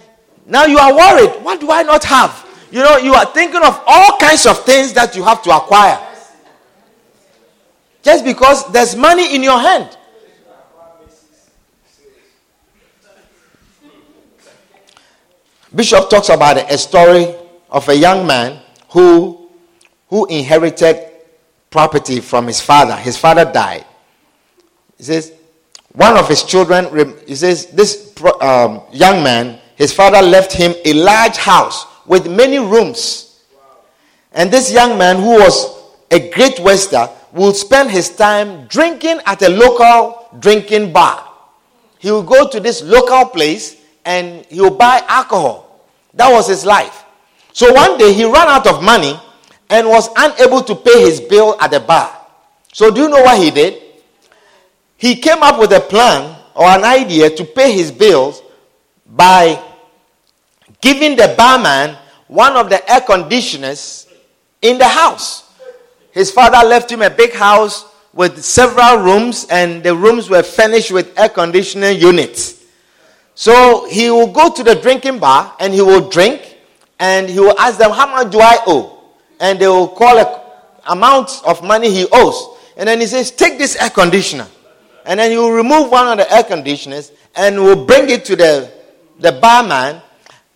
now 0.46 0.66
you 0.66 0.78
are 0.78 0.94
worried. 0.94 1.42
What 1.44 1.60
do 1.60 1.70
I 1.70 1.82
not 1.82 2.02
have? 2.04 2.46
You 2.70 2.82
know, 2.82 2.96
you 2.98 3.14
are 3.14 3.26
thinking 3.26 3.62
of 3.62 3.82
all 3.86 4.16
kinds 4.18 4.46
of 4.46 4.64
things 4.64 4.92
that 4.92 5.16
you 5.16 5.24
have 5.24 5.42
to 5.42 5.50
acquire. 5.50 5.98
Just 8.02 8.24
because 8.24 8.70
there's 8.72 8.94
money 8.94 9.34
in 9.34 9.42
your 9.42 9.58
hand. 9.58 9.96
Bishop 15.74 16.10
talks 16.10 16.28
about 16.28 16.56
a 16.70 16.78
story 16.78 17.34
of 17.70 17.88
a 17.88 17.94
young 17.94 18.26
man 18.26 18.60
who, 18.90 19.48
who 20.08 20.26
inherited 20.26 21.10
property 21.70 22.20
from 22.20 22.46
his 22.46 22.60
father. 22.60 22.96
His 22.96 23.16
father 23.16 23.44
died. 23.44 23.84
He 24.96 25.04
says, 25.04 25.32
one 25.92 26.16
of 26.16 26.28
his 26.28 26.42
children, 26.44 27.16
he 27.26 27.34
says, 27.34 27.66
this 27.66 28.14
um, 28.40 28.82
young 28.92 29.22
man, 29.22 29.60
his 29.76 29.92
father 29.92 30.22
left 30.22 30.52
him 30.52 30.74
a 30.84 30.92
large 30.92 31.36
house 31.36 31.86
with 32.10 32.28
many 32.28 32.58
rooms. 32.58 33.38
And 34.32 34.50
this 34.50 34.72
young 34.72 34.98
man, 34.98 35.18
who 35.18 35.38
was 35.38 35.80
a 36.10 36.28
great 36.30 36.58
waster, 36.58 37.08
would 37.30 37.54
spend 37.54 37.88
his 37.88 38.10
time 38.16 38.66
drinking 38.66 39.20
at 39.26 39.40
a 39.42 39.48
local 39.48 40.26
drinking 40.40 40.92
bar. 40.92 41.24
He 42.00 42.10
would 42.10 42.26
go 42.26 42.48
to 42.48 42.58
this 42.58 42.82
local 42.82 43.26
place 43.26 43.76
and 44.04 44.44
he 44.46 44.60
would 44.60 44.76
buy 44.76 45.04
alcohol. 45.06 45.86
That 46.14 46.32
was 46.32 46.48
his 46.48 46.66
life. 46.66 47.04
So 47.52 47.72
one 47.72 47.96
day 47.96 48.12
he 48.12 48.24
ran 48.24 48.48
out 48.48 48.66
of 48.66 48.82
money 48.82 49.14
and 49.68 49.86
was 49.86 50.08
unable 50.16 50.62
to 50.64 50.74
pay 50.74 51.02
his 51.02 51.20
bill 51.20 51.56
at 51.60 51.70
the 51.70 51.78
bar. 51.78 52.10
So 52.72 52.90
do 52.90 53.02
you 53.02 53.08
know 53.08 53.22
what 53.22 53.40
he 53.40 53.52
did? 53.52 53.80
He 54.96 55.14
came 55.14 55.44
up 55.44 55.60
with 55.60 55.70
a 55.72 55.80
plan 55.80 56.36
or 56.56 56.64
an 56.66 56.82
idea 56.82 57.30
to 57.30 57.44
pay 57.44 57.70
his 57.70 57.92
bills 57.92 58.42
by 59.06 59.62
giving 60.80 61.14
the 61.14 61.34
barman 61.36 61.96
one 62.30 62.56
of 62.56 62.70
the 62.70 62.78
air 62.90 63.00
conditioners 63.00 64.06
in 64.62 64.78
the 64.78 64.86
house. 64.86 65.52
His 66.12 66.30
father 66.30 66.64
left 66.66 66.90
him 66.90 67.02
a 67.02 67.10
big 67.10 67.32
house 67.32 67.84
with 68.12 68.42
several 68.44 69.02
rooms, 69.02 69.46
and 69.50 69.82
the 69.82 69.94
rooms 69.94 70.30
were 70.30 70.44
furnished 70.44 70.92
with 70.92 71.18
air 71.18 71.28
conditioning 71.28 71.98
units. 71.98 72.64
So 73.34 73.88
he 73.90 74.10
will 74.10 74.32
go 74.32 74.52
to 74.52 74.62
the 74.62 74.76
drinking 74.76 75.18
bar 75.18 75.56
and 75.58 75.74
he 75.74 75.80
will 75.82 76.08
drink, 76.08 76.58
and 77.00 77.28
he 77.28 77.40
will 77.40 77.58
ask 77.58 77.78
them, 77.78 77.90
How 77.90 78.06
much 78.06 78.30
do 78.30 78.40
I 78.40 78.58
owe? 78.66 79.02
And 79.40 79.58
they 79.58 79.66
will 79.68 79.88
call 79.88 80.16
a 80.18 80.40
amount 80.86 81.42
of 81.44 81.62
money 81.64 81.90
he 81.90 82.06
owes. 82.12 82.58
And 82.76 82.88
then 82.88 83.00
he 83.00 83.06
says, 83.06 83.30
Take 83.30 83.58
this 83.58 83.76
air 83.76 83.90
conditioner. 83.90 84.46
And 85.04 85.18
then 85.18 85.30
he 85.32 85.36
will 85.36 85.52
remove 85.52 85.90
one 85.90 86.06
of 86.06 86.18
the 86.18 86.32
air 86.32 86.44
conditioners 86.44 87.10
and 87.34 87.58
will 87.58 87.86
bring 87.86 88.08
it 88.10 88.24
to 88.26 88.36
the, 88.36 88.70
the 89.18 89.32
barman. 89.32 90.00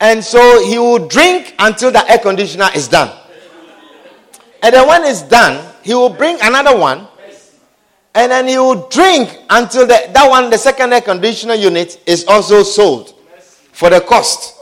And 0.00 0.22
so 0.22 0.66
he 0.66 0.78
will 0.78 1.07
drink 1.09 1.54
until 1.59 1.90
the 1.90 2.09
air 2.11 2.18
conditioner 2.18 2.68
is 2.74 2.88
done. 2.88 3.11
And 4.62 4.74
then 4.74 4.88
when 4.88 5.04
it's 5.04 5.22
done, 5.22 5.72
he 5.83 5.94
will 5.94 6.11
bring 6.11 6.38
another 6.42 6.76
one. 6.76 7.07
And 8.14 8.30
then 8.30 8.46
he 8.48 8.59
will 8.59 8.88
drink 8.88 9.37
until 9.50 9.87
the, 9.87 10.11
that 10.12 10.28
one, 10.28 10.48
the 10.48 10.59
second 10.59 10.92
air 10.92 11.00
conditioner 11.00 11.54
unit, 11.54 12.00
is 12.07 12.24
also 12.26 12.62
sold 12.62 13.14
for 13.72 13.90
the 13.90 14.00
cost. 14.00 14.54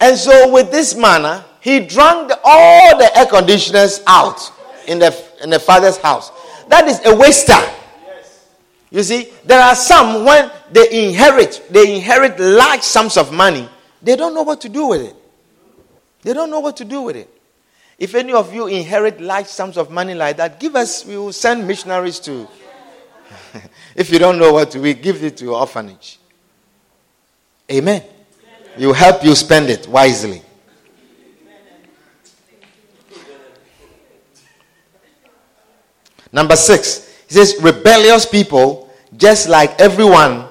And 0.00 0.16
so, 0.16 0.52
with 0.52 0.70
this 0.70 0.94
manner, 0.94 1.44
he 1.60 1.80
drank 1.80 2.30
all 2.44 2.98
the 2.98 3.10
air 3.16 3.26
conditioners 3.26 4.02
out 4.06 4.52
in 4.86 4.98
the, 4.98 5.18
in 5.42 5.48
the 5.48 5.58
father's 5.58 5.96
house. 5.96 6.30
That 6.68 6.86
is 6.86 7.00
a 7.06 7.16
waster. 7.16 7.58
You 8.90 9.02
see, 9.02 9.32
there 9.44 9.60
are 9.60 9.74
some 9.74 10.24
when 10.24 10.50
they 10.70 11.08
inherit, 11.08 11.66
they 11.70 11.96
inherit 11.96 12.38
large 12.38 12.82
sums 12.82 13.16
of 13.16 13.32
money, 13.32 13.68
they 14.04 14.16
don't 14.16 14.34
know 14.34 14.42
what 14.42 14.60
to 14.60 14.68
do 14.68 14.86
with 14.88 15.00
it. 15.00 15.16
They 16.22 16.34
don't 16.34 16.50
know 16.50 16.60
what 16.60 16.76
to 16.76 16.84
do 16.84 17.02
with 17.02 17.16
it. 17.16 17.28
If 17.98 18.14
any 18.14 18.32
of 18.32 18.52
you 18.52 18.66
inherit 18.66 19.20
large 19.20 19.46
sums 19.46 19.76
of 19.76 19.90
money 19.90 20.14
like 20.14 20.36
that, 20.36 20.60
give 20.60 20.76
us, 20.76 21.06
we 21.06 21.16
will 21.16 21.32
send 21.32 21.66
missionaries 21.66 22.20
to. 22.20 22.46
if 23.96 24.10
you 24.10 24.18
don't 24.18 24.38
know 24.38 24.52
what 24.52 24.70
to, 24.72 24.78
do, 24.78 24.82
we 24.82 24.94
give 24.94 25.22
it 25.24 25.38
to 25.38 25.44
your 25.44 25.58
orphanage. 25.58 26.18
Amen. 27.70 28.02
You 28.76 28.92
help 28.92 29.24
you 29.24 29.34
spend 29.34 29.70
it 29.70 29.88
wisely. 29.88 30.42
Number 36.30 36.56
six, 36.56 37.08
he 37.28 37.34
says, 37.34 37.56
rebellious 37.62 38.26
people, 38.26 38.92
just 39.16 39.48
like 39.48 39.80
everyone 39.80 40.48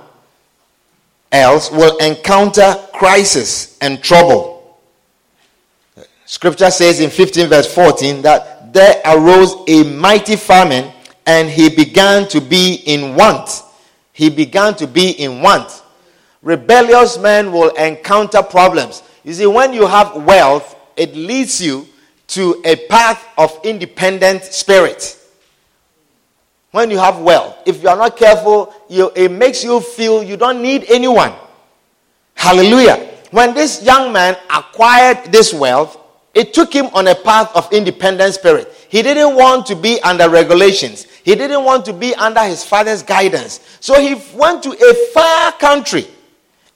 else, 1.34 1.70
will 1.72 1.98
encounter 1.98 2.76
crisis 2.94 3.78
and 3.82 4.02
trouble. 4.02 4.80
Scripture 6.26 6.72
says 6.72 7.00
in 7.02 7.10
15 7.10 7.50
verse 7.50 7.74
14 7.74 8.22
that 8.22 8.74
there 8.74 9.02
arose 9.06 9.56
a 9.68 9.84
mighty 9.84 10.36
famine 10.36 10.92
and 11.26 11.50
he 11.50 11.70
began 11.70 12.28
to 12.30 12.40
be 12.40 12.76
in 12.86 13.16
want. 13.16 13.50
He 14.14 14.30
began 14.30 14.76
to 14.76 14.88
be 14.88 15.12
in 15.12 15.42
want 15.42 15.84
rebellious 16.44 17.18
men 17.18 17.52
will 17.52 17.70
encounter 17.70 18.44
problems. 18.44 19.02
You 19.24 19.34
see, 19.34 19.48
when 19.48 19.74
you 19.74 19.88
have 19.88 20.16
wealth, 20.24 20.76
it 20.96 21.16
leads 21.16 21.62
you 21.62 21.88
to 22.28 22.62
a 22.66 22.76
path 22.88 23.26
of 23.38 23.58
independent 23.64 24.44
spirit. 24.44 25.18
When 26.74 26.90
you 26.90 26.98
have 26.98 27.20
wealth, 27.20 27.56
if 27.66 27.82
you 27.82 27.88
are 27.88 27.96
not 27.96 28.18
careful, 28.18 28.74
you, 28.90 29.12
it 29.16 29.32
makes 29.32 29.64
you 29.64 29.80
feel 29.80 30.22
you 30.24 30.36
don't 30.36 30.62
need 30.62 30.86
anyone. 30.90 31.32
Hallelujah. 32.34 33.12
When 33.32 33.54
this 33.54 33.84
young 33.84 34.12
man 34.12 34.36
acquired 34.54 35.32
this 35.32 35.54
wealth, 35.54 35.98
it 36.34 36.54
took 36.54 36.74
him 36.74 36.88
on 36.94 37.08
a 37.08 37.16
path 37.16 37.56
of 37.56 37.72
independent 37.72 38.34
spirit. 38.34 38.74
He 38.90 39.04
didn't 39.04 39.36
want 39.36 39.68
to 39.68 39.76
be 39.76 40.02
under 40.02 40.30
regulations. 40.30 41.06
He 41.24 41.36
didn't 41.36 41.64
want 41.64 41.86
to 41.86 41.94
be 41.94 42.16
under 42.16 42.42
his 42.42 42.64
father's 42.64 43.04
guidance. 43.04 43.60
So 43.80 44.02
he 44.02 44.16
went 44.36 44.64
to 44.64 44.72
a 44.72 45.14
far 45.14 45.52
country 45.54 46.08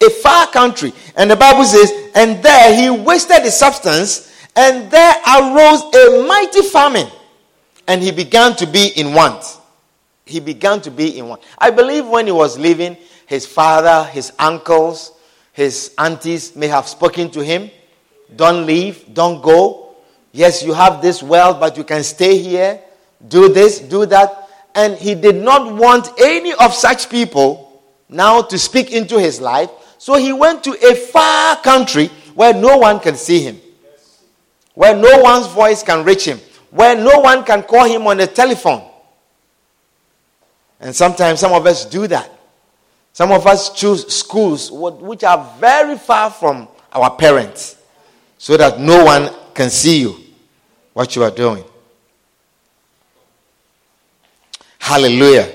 a 0.02 0.10
far 0.10 0.48
country. 0.48 0.94
And 1.16 1.30
the 1.30 1.36
Bible 1.36 1.66
says, 1.66 1.92
and 2.16 2.42
there 2.44 2.76
he 2.76 2.90
wasted 2.90 3.44
his 3.44 3.58
substance, 3.58 4.32
and 4.56 4.90
there 4.92 5.14
arose 5.28 5.82
a 5.82 6.26
mighty 6.28 6.62
famine, 6.64 7.08
and 7.88 8.02
he 8.02 8.12
began 8.12 8.56
to 8.58 8.68
be 8.68 8.88
in 8.96 9.14
want. 9.14 9.57
He 10.28 10.40
began 10.40 10.82
to 10.82 10.92
be 10.92 11.18
in 11.18 11.28
want. 11.28 11.42
I 11.58 11.70
believe 11.72 12.06
when 12.08 12.26
he 12.26 12.32
was 12.32 12.58
leaving, 12.58 12.98
his 13.26 13.46
father, 13.46 14.04
his 14.10 14.32
uncles, 14.40 15.14
His 15.54 15.92
aunties 15.98 16.56
may 16.56 16.68
have 16.68 16.88
spoken 16.88 17.32
to 17.32 17.44
him 17.44 17.72
don't 18.36 18.66
leave, 18.66 19.14
don't 19.14 19.42
go. 19.42 19.96
Yes, 20.32 20.64
you 20.64 20.74
have 20.74 21.02
this 21.02 21.24
wealth, 21.24 21.60
but 21.60 21.78
you 21.78 21.84
can 21.84 22.04
stay 22.04 22.38
here, 22.38 22.82
do 23.28 23.50
this, 23.50 23.80
do 23.80 24.06
that. 24.06 24.50
And 24.76 24.96
he 24.96 25.16
did 25.16 25.36
not 25.36 25.74
want 25.74 26.10
any 26.20 26.54
of 26.54 26.74
such 26.74 27.10
people 27.10 27.82
now 28.10 28.42
to 28.44 28.60
speak 28.60 28.92
into 28.92 29.20
his 29.20 29.42
life. 29.42 29.70
So 29.98 30.16
he 30.16 30.32
went 30.34 30.64
to 30.66 30.72
a 30.74 30.94
far 30.94 31.56
country 31.62 32.12
where 32.36 32.54
no 32.54 32.78
one 32.78 33.00
can 33.00 33.16
see 33.16 33.40
him, 33.40 33.60
where 34.76 34.96
no 34.96 35.22
one's 35.22 35.48
voice 35.48 35.82
can 35.82 36.04
reach 36.04 36.26
him, 36.26 36.40
where 36.70 36.96
no 36.96 37.20
one 37.20 37.44
can 37.44 37.64
call 37.64 37.86
him 37.86 38.06
on 38.06 38.18
the 38.18 38.28
telephone. 38.28 38.88
And 40.80 40.96
sometimes 40.96 41.40
some 41.40 41.54
of 41.54 41.66
us 41.66 41.86
do 41.86 42.08
that. 42.08 42.32
Some 43.14 43.32
of 43.32 43.48
us 43.48 43.74
choose 43.74 44.14
schools 44.14 44.72
which 44.72 45.24
are 45.24 45.56
very 45.60 45.98
far 45.98 46.30
from 46.30 46.68
our 46.92 47.16
parents 47.16 47.78
so 48.38 48.56
that 48.58 48.80
no 48.80 49.04
one 49.04 49.32
can 49.54 49.70
see 49.70 50.02
you, 50.02 50.16
what 50.94 51.16
you 51.16 51.24
are 51.24 51.32
doing. 51.32 51.64
Hallelujah. 54.78 55.52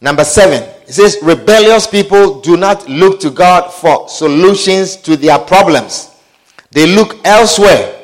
Number 0.00 0.24
seven, 0.24 0.62
it 0.86 0.92
says, 0.92 1.18
rebellious 1.22 1.86
people 1.86 2.40
do 2.40 2.56
not 2.56 2.88
look 2.88 3.20
to 3.20 3.30
God 3.30 3.70
for 3.70 4.08
solutions 4.08 4.96
to 4.96 5.16
their 5.16 5.38
problems, 5.38 6.10
they 6.70 6.86
look 6.92 7.24
elsewhere. 7.24 7.95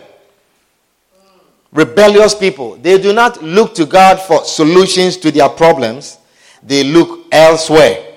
Rebellious 1.72 2.34
people, 2.34 2.76
they 2.76 3.00
do 3.00 3.14
not 3.14 3.42
look 3.42 3.74
to 3.76 3.86
God 3.86 4.20
for 4.20 4.44
solutions 4.44 5.16
to 5.18 5.30
their 5.30 5.48
problems, 5.48 6.18
they 6.62 6.84
look 6.84 7.26
elsewhere. 7.32 8.12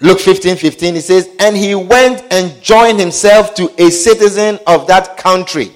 Luke 0.00 0.20
15 0.20 0.56
15, 0.56 0.96
it 0.96 1.02
says, 1.02 1.28
And 1.40 1.56
he 1.56 1.74
went 1.74 2.22
and 2.30 2.62
joined 2.62 3.00
himself 3.00 3.54
to 3.54 3.72
a 3.82 3.90
citizen 3.90 4.58
of 4.66 4.86
that 4.86 5.16
country. 5.16 5.72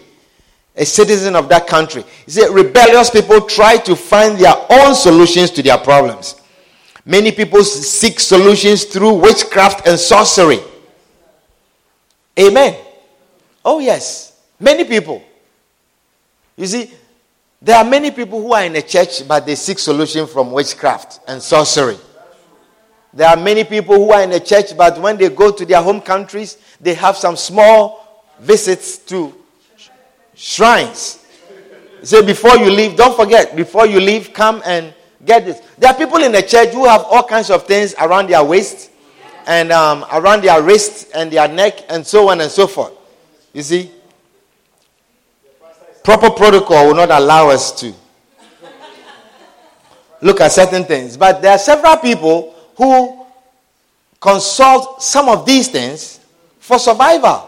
A 0.76 0.84
citizen 0.84 1.34
of 1.34 1.48
that 1.48 1.66
country. 1.66 2.04
He 2.26 2.30
said, 2.30 2.50
Rebellious 2.50 3.10
people 3.10 3.40
try 3.40 3.78
to 3.78 3.96
find 3.96 4.38
their 4.38 4.54
own 4.70 4.94
solutions 4.94 5.50
to 5.52 5.62
their 5.62 5.78
problems. 5.78 6.36
Many 7.04 7.32
people 7.32 7.64
seek 7.64 8.20
solutions 8.20 8.84
through 8.84 9.14
witchcraft 9.14 9.88
and 9.88 9.98
sorcery. 9.98 10.60
Amen. 12.38 12.76
Oh, 13.64 13.80
yes. 13.80 14.38
Many 14.60 14.84
people. 14.84 15.24
You 16.60 16.66
see, 16.66 16.90
there 17.62 17.78
are 17.78 17.84
many 17.84 18.10
people 18.10 18.38
who 18.38 18.52
are 18.52 18.64
in 18.64 18.76
a 18.76 18.82
church, 18.82 19.26
but 19.26 19.46
they 19.46 19.54
seek 19.54 19.78
solution 19.78 20.26
from 20.26 20.52
witchcraft 20.52 21.20
and 21.26 21.40
sorcery. 21.40 21.96
There 23.14 23.26
are 23.26 23.36
many 23.36 23.64
people 23.64 23.94
who 23.94 24.12
are 24.12 24.22
in 24.22 24.30
a 24.32 24.40
church, 24.40 24.76
but 24.76 25.00
when 25.00 25.16
they 25.16 25.30
go 25.30 25.52
to 25.52 25.64
their 25.64 25.80
home 25.80 26.02
countries, 26.02 26.58
they 26.78 26.92
have 26.92 27.16
some 27.16 27.34
small 27.34 28.26
visits 28.40 28.98
to 28.98 29.34
shrines. 30.34 31.24
Say, 32.02 32.26
before 32.26 32.58
you 32.58 32.70
leave, 32.70 32.94
don't 32.94 33.16
forget, 33.16 33.56
before 33.56 33.86
you 33.86 33.98
leave, 33.98 34.34
come 34.34 34.60
and 34.66 34.92
get 35.24 35.46
this. 35.46 35.62
There 35.78 35.90
are 35.90 35.96
people 35.96 36.22
in 36.22 36.30
the 36.30 36.42
church 36.42 36.74
who 36.74 36.84
have 36.84 37.04
all 37.04 37.22
kinds 37.22 37.48
of 37.48 37.66
things 37.66 37.94
around 37.98 38.28
their 38.28 38.44
waist 38.44 38.90
and 39.46 39.72
um, 39.72 40.04
around 40.12 40.44
their 40.44 40.62
wrist 40.62 41.10
and 41.14 41.30
their 41.30 41.48
neck 41.48 41.86
and 41.88 42.06
so 42.06 42.28
on 42.28 42.42
and 42.42 42.50
so 42.50 42.66
forth. 42.66 42.92
You 43.54 43.62
see? 43.62 43.90
Proper 46.02 46.30
protocol 46.30 46.88
will 46.88 46.94
not 46.94 47.10
allow 47.10 47.50
us 47.50 47.72
to 47.80 47.92
look 50.20 50.40
at 50.40 50.52
certain 50.52 50.84
things. 50.84 51.16
But 51.16 51.42
there 51.42 51.52
are 51.52 51.58
several 51.58 51.96
people 51.96 52.54
who 52.76 53.26
consult 54.20 55.02
some 55.02 55.28
of 55.28 55.46
these 55.46 55.68
things 55.68 56.20
for 56.58 56.78
survival. 56.78 57.46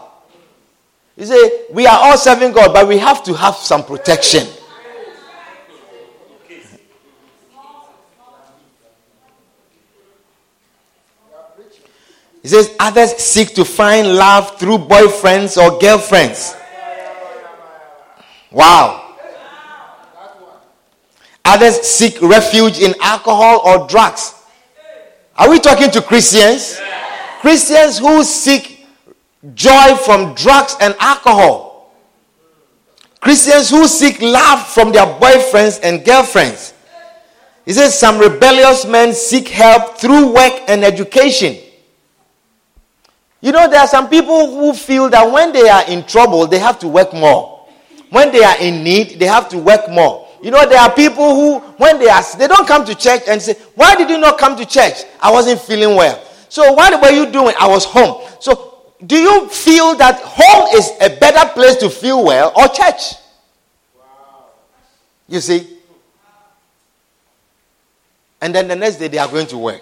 You 1.15 1.25
say, 1.25 1.65
we 1.71 1.85
are 1.85 1.99
all 1.99 2.17
serving 2.17 2.51
God, 2.53 2.73
but 2.73 2.87
we 2.87 2.97
have 2.97 3.23
to 3.23 3.33
have 3.33 3.55
some 3.55 3.83
protection. 3.83 4.47
He 12.41 12.49
says, 12.49 12.75
others 12.77 13.15
seek 13.17 13.55
to 13.55 13.63
find 13.63 14.15
love 14.15 14.59
through 14.59 14.79
boyfriends 14.79 15.55
or 15.55 15.79
girlfriends. 15.79 16.55
Wow. 18.53 19.15
Others 21.43 21.81
seek 21.81 22.21
refuge 22.21 22.79
in 22.79 22.93
alcohol 23.01 23.61
or 23.65 23.87
drugs. 23.87 24.33
Are 25.35 25.49
we 25.49 25.59
talking 25.59 25.91
to 25.91 26.01
Christians? 26.01 26.79
Christians 27.41 27.97
who 27.97 28.23
seek 28.23 28.87
joy 29.53 29.95
from 30.05 30.33
drugs 30.35 30.77
and 30.79 30.95
alcohol. 30.99 31.91
Christians 33.19 33.69
who 33.69 33.87
seek 33.87 34.21
love 34.21 34.65
from 34.67 34.91
their 34.91 35.05
boyfriends 35.05 35.79
and 35.83 36.05
girlfriends. 36.05 36.73
He 37.65 37.73
says 37.73 37.97
some 37.97 38.19
rebellious 38.19 38.85
men 38.85 39.13
seek 39.13 39.47
help 39.47 39.97
through 39.97 40.33
work 40.33 40.53
and 40.67 40.83
education. 40.83 41.57
You 43.41 43.51
know, 43.51 43.69
there 43.69 43.79
are 43.79 43.87
some 43.87 44.09
people 44.09 44.51
who 44.51 44.73
feel 44.73 45.09
that 45.09 45.29
when 45.29 45.51
they 45.51 45.67
are 45.67 45.85
in 45.89 46.05
trouble, 46.05 46.47
they 46.47 46.59
have 46.59 46.79
to 46.79 46.87
work 46.87 47.13
more. 47.13 47.52
When 48.13 48.31
they 48.31 48.43
are 48.43 48.59
in 48.59 48.83
need, 48.83 49.17
they 49.17 49.25
have 49.25 49.49
to 49.49 49.57
work 49.57 49.89
more. 49.89 50.27
You 50.43 50.51
know, 50.51 50.69
there 50.69 50.79
are 50.79 50.93
people 50.93 51.33
who, 51.33 51.59
when 51.77 51.97
they 51.97 52.07
ask, 52.07 52.37
they 52.37 52.47
don't 52.47 52.67
come 52.67 52.85
to 52.85 52.93
church 52.93 53.21
and 53.27 53.41
say, 53.41 53.55
Why 53.73 53.95
did 53.95 54.07
you 54.07 54.19
not 54.19 54.37
come 54.37 54.55
to 54.57 54.65
church? 54.67 55.03
I 55.19 55.31
wasn't 55.31 55.59
feeling 55.59 55.95
well. 55.95 56.23
So, 56.47 56.73
what 56.73 57.01
were 57.01 57.09
you 57.09 57.31
doing? 57.31 57.55
I 57.59 57.67
was 57.67 57.85
home. 57.85 58.21
So, 58.39 58.83
do 59.03 59.15
you 59.17 59.49
feel 59.49 59.95
that 59.95 60.19
home 60.21 60.69
is 60.75 60.91
a 61.01 61.17
better 61.17 61.51
place 61.53 61.77
to 61.77 61.89
feel 61.89 62.23
well 62.23 62.53
or 62.55 62.67
church? 62.67 63.15
Wow. 63.97 64.51
You 65.27 65.39
see? 65.39 65.75
And 68.39 68.53
then 68.53 68.67
the 68.67 68.75
next 68.75 68.97
day 68.97 69.07
they 69.07 69.17
are 69.17 69.27
going 69.27 69.47
to 69.47 69.57
work. 69.57 69.81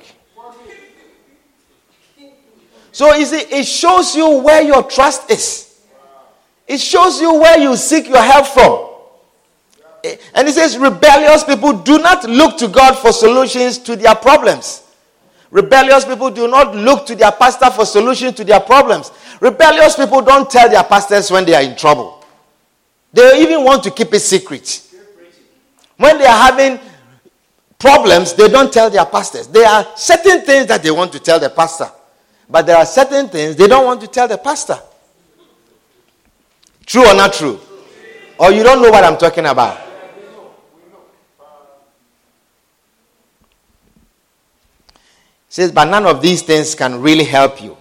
So, 2.94 3.14
you 3.14 3.26
see, 3.26 3.42
it 3.42 3.66
shows 3.66 4.16
you 4.16 4.40
where 4.40 4.62
your 4.62 4.84
trust 4.84 5.30
is, 5.30 5.71
it 6.68 6.80
shows 6.80 7.20
you 7.20 7.34
where 7.34 7.60
you 7.60 7.76
seek 7.76 8.08
your 8.08 8.22
help 8.22 8.48
from. 8.48 8.88
And 10.34 10.48
he 10.48 10.54
says, 10.54 10.78
rebellious 10.78 11.44
people 11.44 11.74
do 11.74 12.00
not 12.00 12.24
look 12.28 12.58
to 12.58 12.68
God 12.68 12.98
for 12.98 13.12
solutions 13.12 13.78
to 13.80 13.96
their 13.96 14.16
problems. 14.16 14.84
Rebellious 15.52 16.06
people 16.06 16.32
do 16.32 16.48
not 16.48 16.74
look 16.76 17.06
to 17.08 17.16
their 17.16 17.32
pastor 17.32 17.70
for 17.70 17.86
solutions 17.86 18.36
to 18.36 18.44
their 18.44 18.62
problems. 18.62 19.12
Rebellious 19.42 19.96
people 19.96 20.22
don't 20.22 20.50
tell 20.50 20.70
their 20.70 20.84
pastors 20.84 21.30
when 21.30 21.46
they 21.46 21.54
are 21.54 21.62
in 21.62 21.76
trouble. 21.76 22.24
They 23.14 23.42
even 23.42 23.64
want 23.64 23.84
to 23.84 23.92
keep 23.92 24.14
it 24.14 24.22
secret. 24.22 24.88
When 25.98 26.18
they 26.18 26.26
are 26.26 26.52
having 26.52 26.80
problems, 27.78 28.34
they 28.34 28.48
don't 28.48 28.72
tell 28.72 28.90
their 28.90 29.06
pastors. 29.06 29.48
There 29.48 29.68
are 29.68 29.86
certain 29.96 30.42
things 30.42 30.68
that 30.68 30.82
they 30.82 30.92
want 30.92 31.12
to 31.12 31.20
tell 31.20 31.40
the 31.40 31.50
pastor, 31.50 31.90
but 32.50 32.66
there 32.66 32.78
are 32.78 32.86
certain 32.86 33.28
things 33.28 33.56
they 33.56 33.68
don't 33.68 33.86
want 33.86 34.02
to 34.02 34.08
tell 34.08 34.28
the 34.28 34.38
pastor. 34.38 34.80
True 36.92 37.08
or 37.08 37.14
not 37.14 37.32
true? 37.32 37.58
Or 38.38 38.52
you 38.52 38.64
don't 38.64 38.82
know 38.82 38.92
what 38.92 39.06
I'm 39.06 39.18
talking 39.18 39.46
about? 39.46 39.80
says, 45.48 45.72
But 45.72 45.86
none 45.86 46.06
of 46.06 46.22
these 46.22 46.42
things 46.42 46.76
can 46.76 47.02
really 47.02 47.24
help 47.24 47.64
you. 47.64 47.78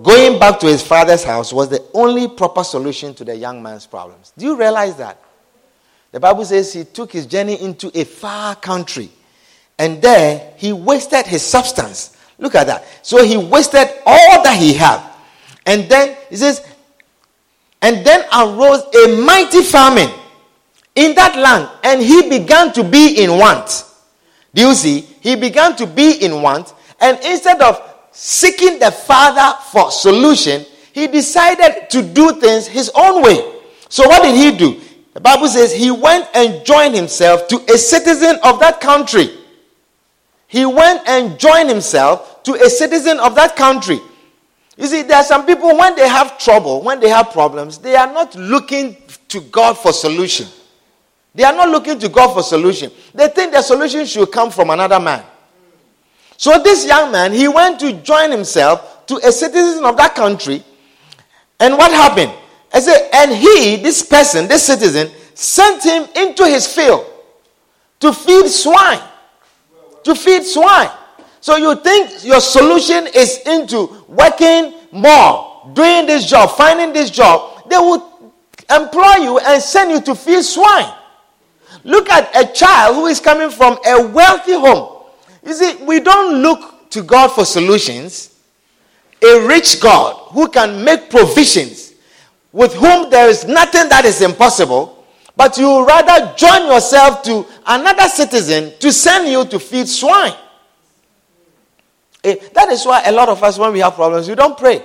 Going 0.00 0.38
back 0.38 0.60
to 0.60 0.66
his 0.66 0.86
father's 0.86 1.24
house 1.24 1.52
was 1.52 1.68
the 1.68 1.84
only 1.92 2.28
proper 2.28 2.62
solution 2.62 3.12
to 3.14 3.24
the 3.24 3.34
young 3.34 3.60
man's 3.60 3.88
problems. 3.88 4.32
Do 4.38 4.44
you 4.44 4.56
realize 4.56 4.94
that? 4.98 5.20
The 6.12 6.20
Bible 6.20 6.44
says 6.44 6.72
he 6.72 6.84
took 6.84 7.10
his 7.10 7.26
journey 7.26 7.60
into 7.60 7.90
a 7.92 8.04
far 8.04 8.54
country 8.54 9.10
and 9.80 10.00
there 10.00 10.52
he 10.56 10.72
wasted 10.72 11.26
his 11.26 11.42
substance. 11.42 12.16
Look 12.38 12.54
at 12.54 12.68
that. 12.68 12.84
So 13.02 13.24
he 13.24 13.36
wasted 13.36 13.88
all 14.06 14.44
that 14.44 14.56
he 14.56 14.74
had. 14.74 15.02
And 15.66 15.90
then 15.90 16.16
he 16.30 16.36
says, 16.36 16.64
and 17.82 18.04
then 18.04 18.24
arose 18.36 18.82
a 18.94 19.22
mighty 19.22 19.62
famine 19.62 20.10
in 20.94 21.14
that 21.14 21.36
land, 21.36 21.70
and 21.84 22.02
he 22.02 22.28
began 22.28 22.72
to 22.72 22.82
be 22.82 23.22
in 23.22 23.38
want. 23.38 23.84
Do 24.54 24.62
you 24.62 24.74
see? 24.74 25.00
He 25.00 25.36
began 25.36 25.76
to 25.76 25.86
be 25.86 26.24
in 26.24 26.42
want, 26.42 26.74
and 27.00 27.18
instead 27.24 27.60
of 27.60 27.80
seeking 28.10 28.78
the 28.78 28.90
Father 28.90 29.56
for 29.70 29.90
solution, 29.90 30.64
he 30.92 31.06
decided 31.06 31.88
to 31.90 32.02
do 32.02 32.32
things 32.40 32.66
his 32.66 32.90
own 32.94 33.22
way. 33.22 33.38
So 33.88 34.08
what 34.08 34.22
did 34.22 34.34
he 34.34 34.56
do? 34.56 34.80
The 35.14 35.20
Bible 35.20 35.48
says 35.48 35.72
he 35.72 35.90
went 35.90 36.28
and 36.34 36.64
joined 36.64 36.94
himself 36.94 37.48
to 37.48 37.56
a 37.72 37.78
citizen 37.78 38.38
of 38.42 38.60
that 38.60 38.80
country. 38.80 39.30
He 40.48 40.64
went 40.64 41.06
and 41.06 41.38
joined 41.38 41.68
himself 41.68 42.42
to 42.44 42.54
a 42.54 42.70
citizen 42.70 43.20
of 43.20 43.34
that 43.34 43.54
country. 43.54 44.00
You 44.78 44.86
see, 44.86 45.02
there 45.02 45.16
are 45.16 45.24
some 45.24 45.44
people 45.44 45.76
when 45.76 45.96
they 45.96 46.08
have 46.08 46.38
trouble, 46.38 46.82
when 46.82 47.00
they 47.00 47.08
have 47.08 47.32
problems, 47.32 47.78
they 47.78 47.96
are 47.96 48.06
not 48.06 48.36
looking 48.36 48.96
to 49.26 49.40
God 49.40 49.76
for 49.76 49.92
solution. 49.92 50.46
They 51.34 51.42
are 51.42 51.52
not 51.52 51.68
looking 51.68 51.98
to 51.98 52.08
God 52.08 52.32
for 52.32 52.44
solution. 52.44 52.92
They 53.12 53.26
think 53.26 53.52
the 53.52 53.60
solution 53.60 54.06
should 54.06 54.30
come 54.30 54.52
from 54.52 54.70
another 54.70 55.00
man. 55.00 55.24
So 56.36 56.62
this 56.62 56.86
young 56.86 57.10
man, 57.10 57.32
he 57.32 57.48
went 57.48 57.80
to 57.80 57.92
join 57.92 58.30
himself 58.30 59.04
to 59.08 59.16
a 59.16 59.32
citizen 59.32 59.84
of 59.84 59.96
that 59.96 60.14
country. 60.14 60.62
And 61.58 61.76
what 61.76 61.90
happened? 61.90 62.32
I 62.72 62.78
said, 62.78 63.10
and 63.12 63.32
he, 63.32 63.76
this 63.82 64.04
person, 64.04 64.46
this 64.46 64.64
citizen, 64.64 65.10
sent 65.34 65.82
him 65.82 66.06
into 66.14 66.46
his 66.46 66.72
field 66.72 67.04
to 67.98 68.12
feed 68.12 68.46
swine. 68.46 69.02
To 70.04 70.14
feed 70.14 70.44
swine. 70.44 70.90
So 71.48 71.56
you 71.56 71.76
think 71.76 72.24
your 72.26 72.42
solution 72.42 73.06
is 73.14 73.38
into 73.46 74.04
working 74.06 74.74
more, 74.92 75.72
doing 75.72 76.04
this 76.04 76.26
job, 76.26 76.50
finding 76.50 76.92
this 76.92 77.08
job. 77.08 77.66
They 77.70 77.78
will 77.78 78.34
employ 78.70 79.14
you 79.22 79.38
and 79.38 79.62
send 79.62 79.90
you 79.90 80.02
to 80.02 80.14
feed 80.14 80.42
swine. 80.42 80.92
Look 81.84 82.10
at 82.10 82.36
a 82.36 82.52
child 82.52 82.96
who 82.96 83.06
is 83.06 83.18
coming 83.18 83.48
from 83.48 83.78
a 83.86 84.08
wealthy 84.08 84.52
home. 84.52 85.04
You 85.42 85.54
see, 85.54 85.82
we 85.84 86.00
don't 86.00 86.42
look 86.42 86.90
to 86.90 87.02
God 87.02 87.28
for 87.28 87.46
solutions. 87.46 88.38
A 89.22 89.46
rich 89.46 89.80
God 89.80 90.16
who 90.32 90.48
can 90.48 90.84
make 90.84 91.08
provisions, 91.08 91.94
with 92.52 92.74
whom 92.74 93.08
there 93.08 93.30
is 93.30 93.46
nothing 93.46 93.88
that 93.88 94.04
is 94.04 94.20
impossible, 94.20 95.02
but 95.34 95.56
you 95.56 95.86
rather 95.86 96.34
join 96.36 96.66
yourself 96.66 97.22
to 97.22 97.46
another 97.66 98.06
citizen 98.10 98.74
to 98.80 98.92
send 98.92 99.30
you 99.30 99.46
to 99.46 99.58
feed 99.58 99.88
swine. 99.88 100.34
Eh, 102.24 102.36
that 102.54 102.68
is 102.70 102.84
why 102.84 103.02
a 103.04 103.12
lot 103.12 103.28
of 103.28 103.42
us, 103.42 103.58
when 103.58 103.72
we 103.72 103.80
have 103.80 103.94
problems, 103.94 104.28
we 104.28 104.34
don't 104.34 104.58
pray. 104.58 104.82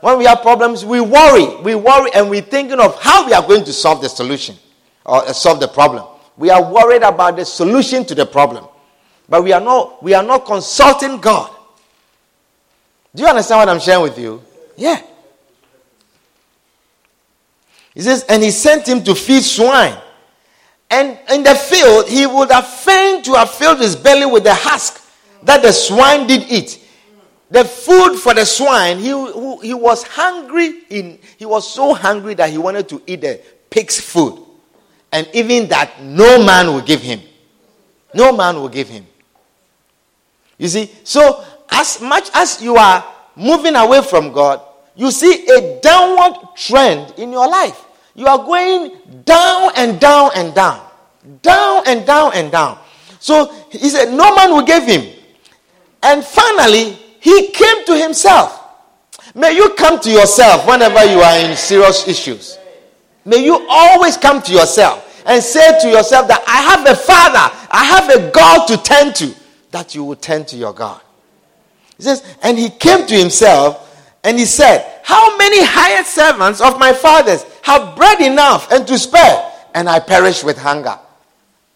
When 0.00 0.18
we 0.18 0.24
have 0.26 0.42
problems, 0.42 0.84
we 0.84 1.00
worry. 1.00 1.56
We 1.62 1.74
worry 1.74 2.10
and 2.14 2.28
we're 2.28 2.42
thinking 2.42 2.78
of 2.78 3.00
how 3.00 3.26
we 3.26 3.32
are 3.32 3.42
going 3.46 3.64
to 3.64 3.72
solve 3.72 4.02
the 4.02 4.08
solution 4.08 4.56
or 5.04 5.16
uh, 5.24 5.32
solve 5.32 5.60
the 5.60 5.68
problem. 5.68 6.04
We 6.36 6.50
are 6.50 6.62
worried 6.72 7.02
about 7.02 7.36
the 7.36 7.44
solution 7.44 8.04
to 8.04 8.14
the 8.14 8.26
problem. 8.26 8.66
But 9.28 9.42
we 9.42 9.52
are 9.52 9.60
not, 9.60 10.02
we 10.02 10.14
are 10.14 10.22
not 10.22 10.44
consulting 10.44 11.18
God. 11.18 11.50
Do 13.14 13.22
you 13.22 13.28
understand 13.28 13.60
what 13.60 13.68
I'm 13.70 13.80
sharing 13.80 14.02
with 14.02 14.18
you? 14.18 14.42
Yeah. 14.76 15.00
He 17.94 18.02
says, 18.02 18.24
and 18.28 18.42
he 18.42 18.50
sent 18.50 18.86
him 18.86 19.02
to 19.04 19.14
feed 19.14 19.42
swine. 19.42 19.96
And 20.90 21.18
in 21.32 21.42
the 21.42 21.54
field, 21.54 22.08
he 22.08 22.26
would 22.26 22.52
have 22.52 22.66
fain 22.66 23.22
to 23.22 23.32
have 23.32 23.50
filled 23.50 23.80
his 23.80 23.96
belly 23.96 24.26
with 24.26 24.44
the 24.44 24.54
husk 24.54 25.02
that 25.42 25.62
the 25.62 25.72
swine 25.72 26.26
did 26.26 26.50
eat. 26.50 26.82
The 27.50 27.64
food 27.64 28.16
for 28.18 28.34
the 28.34 28.44
swine, 28.44 28.98
he, 28.98 29.08
he 29.62 29.74
was 29.74 30.02
hungry. 30.02 30.82
In, 30.90 31.18
he 31.36 31.46
was 31.46 31.72
so 31.72 31.94
hungry 31.94 32.34
that 32.34 32.50
he 32.50 32.58
wanted 32.58 32.88
to 32.88 33.02
eat 33.06 33.20
the 33.20 33.40
pig's 33.70 34.00
food. 34.00 34.42
And 35.12 35.28
even 35.32 35.68
that, 35.68 36.02
no 36.02 36.44
man 36.44 36.66
will 36.66 36.80
give 36.80 37.00
him. 37.00 37.20
No 38.14 38.32
man 38.36 38.56
will 38.56 38.68
give 38.68 38.88
him. 38.88 39.06
You 40.58 40.68
see, 40.68 40.90
so 41.04 41.44
as 41.70 42.00
much 42.00 42.30
as 42.34 42.62
you 42.62 42.76
are 42.76 43.04
moving 43.36 43.76
away 43.76 44.02
from 44.02 44.32
God, 44.32 44.60
you 44.96 45.10
see 45.10 45.46
a 45.48 45.80
downward 45.80 46.56
trend 46.56 47.14
in 47.18 47.30
your 47.30 47.48
life. 47.48 47.84
You 48.14 48.26
are 48.26 48.38
going 48.38 49.22
down 49.24 49.72
and 49.76 50.00
down 50.00 50.30
and 50.34 50.54
down. 50.54 50.82
Down 51.42 51.82
and 51.86 52.06
down 52.06 52.32
and 52.34 52.50
down. 52.50 52.78
So 53.18 53.52
he 53.70 53.90
said, 53.90 54.12
No 54.14 54.34
man 54.34 54.52
will 54.52 54.62
give 54.62 54.84
him. 54.84 55.15
And 56.02 56.24
finally, 56.24 56.98
he 57.20 57.48
came 57.48 57.84
to 57.86 57.96
himself. 57.96 58.62
May 59.34 59.56
you 59.56 59.70
come 59.70 60.00
to 60.00 60.10
yourself 60.10 60.66
whenever 60.66 61.04
you 61.04 61.18
are 61.20 61.38
in 61.38 61.56
serious 61.56 62.06
issues. 62.06 62.58
May 63.24 63.44
you 63.44 63.66
always 63.68 64.16
come 64.16 64.40
to 64.42 64.52
yourself 64.52 65.24
and 65.26 65.42
say 65.42 65.78
to 65.80 65.88
yourself 65.88 66.28
that 66.28 66.44
I 66.46 66.62
have 66.62 66.86
a 66.86 66.94
father, 66.94 67.68
I 67.70 67.84
have 67.84 68.10
a 68.10 68.30
God 68.30 68.66
to 68.68 68.76
turn 68.82 69.12
to, 69.14 69.34
that 69.72 69.94
you 69.94 70.04
will 70.04 70.16
turn 70.16 70.44
to 70.46 70.56
your 70.56 70.72
God. 70.72 71.00
He 71.96 72.04
says, 72.04 72.22
and 72.42 72.56
he 72.56 72.70
came 72.70 73.06
to 73.06 73.14
himself 73.14 73.82
and 74.22 74.38
he 74.38 74.44
said, 74.44 75.00
How 75.02 75.36
many 75.36 75.64
hired 75.64 76.06
servants 76.06 76.60
of 76.60 76.78
my 76.78 76.92
father's 76.92 77.42
have 77.62 77.96
bread 77.96 78.20
enough 78.20 78.70
and 78.70 78.86
to 78.86 78.98
spare, 78.98 79.52
and 79.74 79.88
I 79.88 79.98
perish 79.98 80.44
with 80.44 80.58
hunger? 80.58 80.98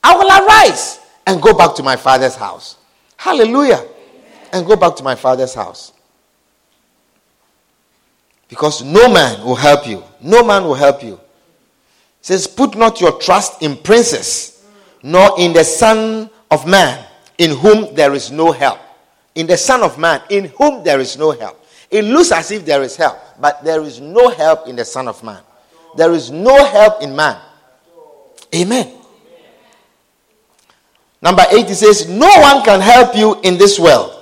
I 0.05 0.15
will 0.17 0.47
arise 0.47 1.01
and 1.27 1.43
go 1.43 1.53
back 1.53 1.75
to 1.75 1.83
my 1.83 1.97
father's 1.97 2.37
house. 2.37 2.77
Hallelujah 3.17 3.85
and 4.53 4.67
go 4.67 4.77
back 4.77 4.97
to 4.97 5.03
my 5.03 5.15
father's 5.15 5.55
house. 5.55 5.93
Because 8.49 8.83
no 8.83 9.13
man 9.13 9.45
will 9.45 9.55
help 9.55 9.87
you. 9.87 10.03
No 10.21 10.43
man 10.45 10.65
will 10.65 10.75
help 10.75 11.03
you. 11.03 11.15
It 11.15 11.21
says, 12.27 12.47
Put 12.47 12.77
not 12.77 13.01
your 13.01 13.19
trust 13.21 13.63
in 13.63 13.77
princes, 13.77 14.65
nor 15.03 15.39
in 15.39 15.53
the 15.53 15.65
Son 15.65 16.29
of 16.51 16.67
Man, 16.67 17.07
in 17.39 17.57
whom 17.57 17.95
there 17.95 18.13
is 18.13 18.31
no 18.33 18.51
help. 18.51 18.81
In 19.35 19.47
the 19.47 19.57
Son 19.57 19.83
of 19.83 19.99
Man, 19.99 20.21
in 20.31 20.47
whom 20.59 20.83
there 20.83 21.01
is 21.01 21.17
no 21.17 21.31
help. 21.31 21.65
It 21.91 22.05
looks 22.05 22.33
as 22.33 22.51
if 22.51 22.65
there 22.65 22.83
is 22.83 22.97
help, 22.97 23.19
but 23.41 23.65
there 23.65 23.83
is 23.83 24.01
no 24.01 24.31
help 24.31 24.69
in 24.69 24.77
the 24.77 24.85
Son 24.85 25.09
of 25.09 25.23
Man. 25.23 25.43
There 25.97 26.13
is 26.13 26.31
no 26.31 26.65
help 26.65 27.03
in 27.03 27.15
man. 27.15 27.41
Amen. 28.55 28.93
Number 31.23 31.45
eight, 31.51 31.69
it 31.69 31.75
says, 31.75 32.09
No 32.09 32.29
one 32.29 32.65
can 32.65 32.81
help 32.81 33.17
you 33.17 33.41
in 33.43 33.59
this 33.59 33.79
world. 33.79 34.20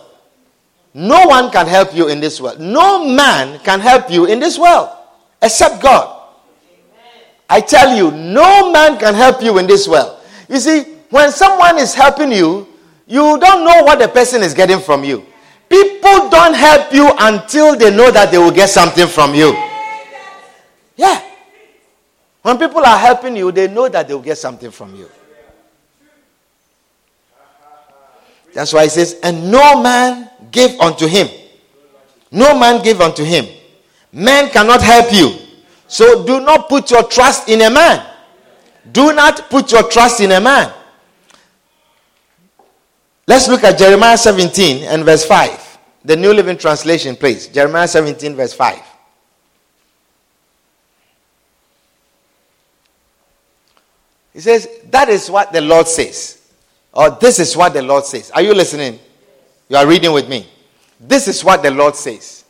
No 0.95 1.27
one 1.27 1.51
can 1.51 1.67
help 1.67 1.95
you 1.95 2.09
in 2.09 2.21
this 2.21 2.41
world. 2.41 2.61
No 2.61 3.05
man 3.05 3.59
can 3.61 3.81
help 3.81 4.11
you 4.11 4.27
in 4.27 4.41
this 4.41 4.59
world 4.59 4.91
except 5.41 5.83
God. 5.83 6.17
I 7.49 7.61
tell 7.61 7.97
you, 7.97 8.11
no 8.11 8.73
man 8.73 8.99
can 8.99 9.15
help 9.15 9.43
you 9.43 9.59
in 9.59 9.67
this 9.67 9.89
world. 9.89 10.21
You 10.49 10.59
see, 10.59 10.83
when 11.11 11.31
someone 11.31 11.79
is 11.79 11.95
helping 11.95 12.33
you, 12.33 12.67
you 13.07 13.39
don't 13.39 13.65
know 13.65 13.85
what 13.85 13.99
the 13.99 14.09
person 14.09 14.43
is 14.43 14.53
getting 14.53 14.81
from 14.81 15.05
you. 15.05 15.25
People 15.69 16.29
don't 16.31 16.55
help 16.55 16.93
you 16.93 17.11
until 17.19 17.77
they 17.77 17.95
know 17.95 18.11
that 18.11 18.31
they 18.31 18.39
will 18.39 18.51
get 18.51 18.69
something 18.69 19.07
from 19.07 19.35
you. 19.35 19.53
Yeah. 20.97 21.23
When 22.43 22.59
people 22.59 22.85
are 22.85 22.99
helping 22.99 23.37
you, 23.37 23.53
they 23.53 23.69
know 23.69 23.89
that 23.89 24.09
they 24.09 24.15
will 24.15 24.23
get 24.23 24.39
something 24.39 24.71
from 24.71 24.95
you. 24.95 25.09
That's 28.55 28.73
why 28.73 28.85
he 28.85 28.89
says, 28.89 29.19
and 29.23 29.51
no 29.51 29.83
man 29.83 30.29
give 30.51 30.79
unto 30.81 31.07
him. 31.07 31.29
No 32.31 32.59
man 32.59 32.83
give 32.83 33.01
unto 33.01 33.25
him. 33.25 33.47
Man 34.13 34.51
cannot 34.51 34.83
help 34.83 35.13
you. 35.13 35.37
So 35.87 36.25
do 36.27 36.41
not 36.41 36.69
put 36.69 36.91
your 36.91 37.05
trust 37.05 37.49
in 37.49 37.63
a 37.63 37.71
man. 37.71 38.07
Do 38.93 39.13
not 39.13 39.51
put 39.51 39.73
your 39.73 39.89
trust 39.89 40.21
in 40.21 40.33
a 40.33 40.41
man. 40.41 40.73
Let's 43.27 43.49
look 43.49 43.63
at 43.65 43.79
Jeremiah 43.79 44.17
17 44.17 44.85
and 44.85 45.05
verse 45.05 45.25
5. 45.25 45.79
The 46.05 46.17
New 46.17 46.33
Living 46.33 46.57
Translation, 46.57 47.17
please. 47.17 47.49
Jeremiah 47.49 47.89
17, 47.89 48.35
verse 48.35 48.55
5. 48.55 48.79
He 54.33 54.41
says, 54.41 54.69
That 54.91 55.09
is 55.09 55.31
what 55.31 55.53
the 55.53 55.61
Lord 55.61 55.89
says. 55.89 56.41
Or 56.93 57.11
this 57.11 57.39
is 57.39 57.57
what 57.57 57.75
the 57.75 57.83
Lord 57.83 58.05
says. 58.05 58.31
Are 58.31 58.41
you 58.41 58.55
listening? 58.55 58.99
You 59.69 59.77
are 59.77 59.87
reading 59.87 60.13
with 60.13 60.29
me. 60.29 60.47
This 60.99 61.29
is 61.29 61.45
what 61.45 61.63
the 61.63 61.71
Lord 61.71 61.95
says. 61.95 62.45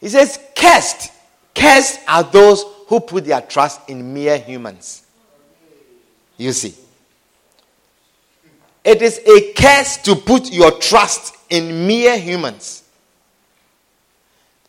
He 0.00 0.08
says, 0.08 0.38
Cursed, 0.54 1.12
cursed 1.54 2.00
are 2.06 2.22
those 2.24 2.64
who 2.88 3.00
put 3.00 3.24
their 3.24 3.40
trust 3.40 3.88
in 3.88 4.12
mere 4.12 4.38
humans. 4.38 5.02
You 6.36 6.52
see. 6.52 6.74
It 8.84 9.02
is 9.02 9.20
a 9.26 9.52
curse 9.52 9.96
to 9.98 10.14
put 10.14 10.52
your 10.52 10.70
trust 10.72 11.34
in 11.50 11.86
mere 11.86 12.18
humans. 12.18 12.84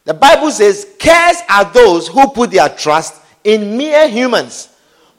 The 0.06 0.14
Bible 0.14 0.52
says, 0.52 0.88
Cursed 1.00 1.44
are 1.50 1.66
those 1.66 2.08
who 2.08 2.30
put 2.30 2.52
their 2.52 2.70
trust 2.70 3.22
in 3.44 3.78
mere 3.78 4.08
humans, 4.08 4.70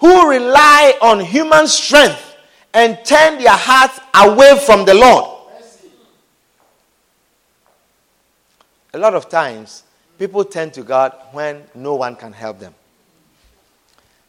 who 0.01 0.29
rely 0.29 0.97
on 1.01 1.21
human 1.21 1.69
strength 1.69 2.37
and 2.75 2.99
turn 3.05 3.39
their 3.39 3.57
hearts 3.57 4.01
away 4.15 4.59
from 4.65 4.85
the 4.85 4.95
Lord. 4.95 5.38
A 8.99 9.01
lot 9.01 9.15
of 9.15 9.29
times, 9.29 9.85
people 10.19 10.45
turn 10.45 10.73
to 10.73 10.83
God 10.83 11.13
when 11.31 11.63
no 11.73 11.95
one 11.95 12.17
can 12.17 12.33
help 12.33 12.59
them. 12.59 12.75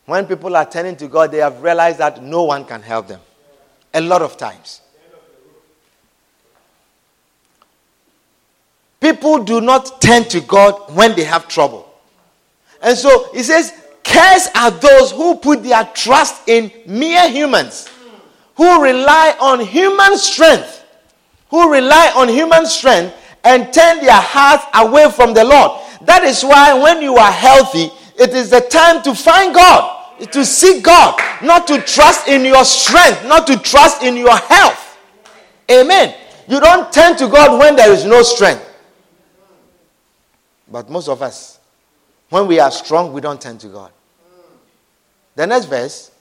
When 0.05 0.27
people 0.27 0.55
are 0.55 0.69
turning 0.69 0.95
to 0.97 1.07
God, 1.07 1.31
they 1.31 1.39
have 1.39 1.63
realized 1.63 1.97
that 1.97 2.21
no 2.21 2.43
one 2.43 2.65
can 2.65 2.83
help 2.83 3.07
them. 3.07 3.19
A 3.95 3.99
lot 3.99 4.21
of 4.21 4.37
times. 4.37 4.81
People 8.99 9.43
do 9.43 9.59
not 9.59 9.99
turn 10.03 10.25
to 10.25 10.39
God 10.39 10.93
when 10.93 11.15
they 11.15 11.23
have 11.23 11.47
trouble. 11.47 11.91
And 12.79 12.95
so 12.95 13.33
he 13.33 13.41
says, 13.41 13.73
Cursed 14.03 14.55
are 14.55 14.69
those 14.69 15.11
who 15.13 15.37
put 15.37 15.63
their 15.63 15.83
trust 15.95 16.47
in 16.47 16.71
mere 16.85 17.27
humans, 17.27 17.89
who 18.53 18.83
rely 18.83 19.35
on 19.41 19.61
human 19.61 20.15
strength, 20.19 20.85
who 21.49 21.73
rely 21.73 22.13
on 22.15 22.29
human 22.29 22.67
strength 22.67 23.15
and 23.43 23.73
turn 23.73 23.99
their 23.99 24.11
hearts 24.19 24.65
away 24.73 25.09
from 25.11 25.33
the 25.33 25.43
Lord. 25.43 25.81
That 26.01 26.23
is 26.23 26.43
why 26.43 26.73
when 26.73 27.01
you 27.01 27.15
are 27.15 27.31
healthy, 27.31 27.89
it 28.17 28.33
is 28.33 28.49
the 28.49 28.61
time 28.61 29.01
to 29.03 29.15
find 29.15 29.53
God, 29.53 30.17
to 30.31 30.45
seek 30.45 30.83
God, 30.83 31.19
not 31.41 31.67
to 31.67 31.81
trust 31.81 32.27
in 32.27 32.43
your 32.45 32.65
strength, 32.65 33.25
not 33.25 33.47
to 33.47 33.57
trust 33.57 34.03
in 34.03 34.17
your 34.17 34.35
health. 34.35 34.97
Amen. 35.71 36.15
You 36.47 36.59
don't 36.59 36.91
turn 36.91 37.15
to 37.17 37.27
God 37.27 37.59
when 37.59 37.75
there 37.75 37.91
is 37.91 38.05
no 38.05 38.23
strength. 38.23 38.65
But 40.71 40.89
most 40.89 41.07
of 41.07 41.21
us, 41.21 41.59
when 42.29 42.47
we 42.47 42.59
are 42.59 42.71
strong, 42.71 43.13
we 43.13 43.21
don't 43.21 43.41
turn 43.41 43.57
to 43.59 43.67
God. 43.67 43.91
The 45.35 45.47
next 45.47 45.65
verse, 45.65 46.11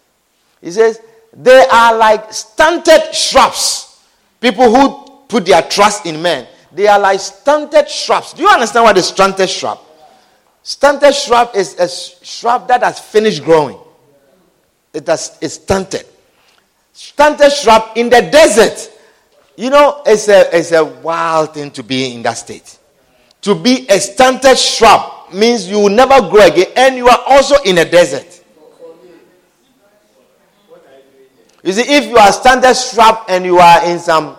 he 0.61 0.71
says, 0.71 1.01
They 1.33 1.67
are 1.71 1.97
like 1.97 2.33
stunted 2.33 3.15
shrubs. 3.15 4.01
People 4.41 4.75
who 4.75 5.25
put 5.29 5.45
their 5.45 5.63
trust 5.63 6.07
in 6.07 6.23
men, 6.23 6.47
they 6.73 6.87
are 6.87 6.99
like 6.99 7.21
stunted 7.21 7.89
shrubs. 7.89 8.33
Do 8.35 8.43
you 8.43 8.49
understand 8.49 8.85
what 8.85 8.97
is 8.99 9.07
stunted 9.09 9.49
shrub? 9.49 9.79
Stunted 10.63 11.15
shrub 11.15 11.51
is 11.55 11.79
a 11.79 11.89
shrub 12.25 12.69
that 12.69 12.83
has 12.83 12.99
finished 13.01 13.43
growing. 13.43 13.79
It 14.93 15.07
has, 15.07 15.39
it's 15.41 15.55
stunted. 15.55 16.05
Stunted 16.93 17.53
shrub 17.53 17.97
in 17.97 18.11
the 18.11 18.23
desert. 18.23 18.93
You 19.57 19.71
know, 19.71 20.03
it's 20.05 20.29
a, 20.29 20.57
it's 20.57 20.73
a 20.73 20.85
wild 20.85 21.55
thing 21.55 21.71
to 21.73 21.83
be 21.83 22.15
in 22.15 22.23
that 22.23 22.35
state. 22.35 22.79
To 23.43 23.55
be 23.55 23.87
a 23.89 23.99
stunted 23.99 24.59
shrub 24.59 25.33
means 25.33 25.69
you 25.69 25.79
will 25.79 25.91
never 25.91 26.21
grow 26.29 26.47
again 26.47 26.67
and 26.77 26.97
you 26.97 27.09
are 27.09 27.23
also 27.27 27.57
in 27.65 27.79
a 27.79 27.85
desert. 27.85 28.45
You 31.63 31.73
see, 31.73 31.83
if 31.83 32.07
you 32.07 32.17
are 32.17 32.33
stunted 32.33 32.77
shrub 32.77 33.25
and 33.29 33.45
you 33.45 33.59
are 33.59 33.85
in 33.85 33.99
some 33.99 34.37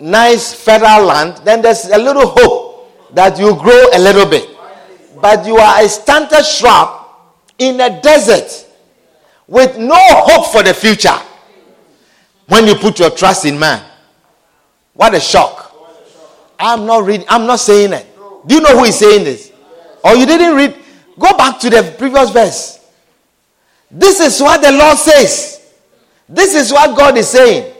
nice 0.00 0.52
fertile 0.52 1.04
land, 1.04 1.38
then 1.44 1.62
there's 1.62 1.86
a 1.86 1.98
little 1.98 2.26
hope 2.26 3.14
that 3.14 3.38
you 3.38 3.54
grow 3.56 3.88
a 3.92 3.98
little 3.98 4.26
bit. 4.26 4.48
But 5.20 5.46
you 5.46 5.56
are 5.56 5.82
a 5.82 5.88
stunted 5.88 6.44
shrub 6.44 7.06
in 7.58 7.80
a 7.80 8.00
desert 8.00 8.66
with 9.46 9.78
no 9.78 9.96
hope 9.98 10.52
for 10.52 10.62
the 10.62 10.74
future 10.74 11.18
when 12.48 12.66
you 12.66 12.74
put 12.74 12.98
your 12.98 13.10
trust 13.10 13.44
in 13.44 13.58
man. 13.58 13.82
What 14.92 15.14
a 15.14 15.20
shock. 15.20 15.72
I'm 16.58 16.86
not 16.86 17.04
reading, 17.04 17.26
I'm 17.28 17.46
not 17.46 17.60
saying 17.60 17.92
it. 17.92 18.06
Do 18.46 18.54
you 18.56 18.60
know 18.60 18.78
who 18.78 18.84
is 18.84 18.98
saying 18.98 19.24
this? 19.24 19.52
Or 20.04 20.14
you 20.14 20.26
didn't 20.26 20.54
read? 20.54 20.76
Go 21.18 21.36
back 21.36 21.58
to 21.60 21.70
the 21.70 21.94
previous 21.98 22.30
verse. 22.30 22.80
This 23.90 24.20
is 24.20 24.40
what 24.40 24.60
the 24.62 24.72
Lord 24.72 24.98
says. 24.98 25.72
This 26.28 26.54
is 26.54 26.72
what 26.72 26.96
God 26.96 27.16
is 27.16 27.28
saying. 27.28 27.73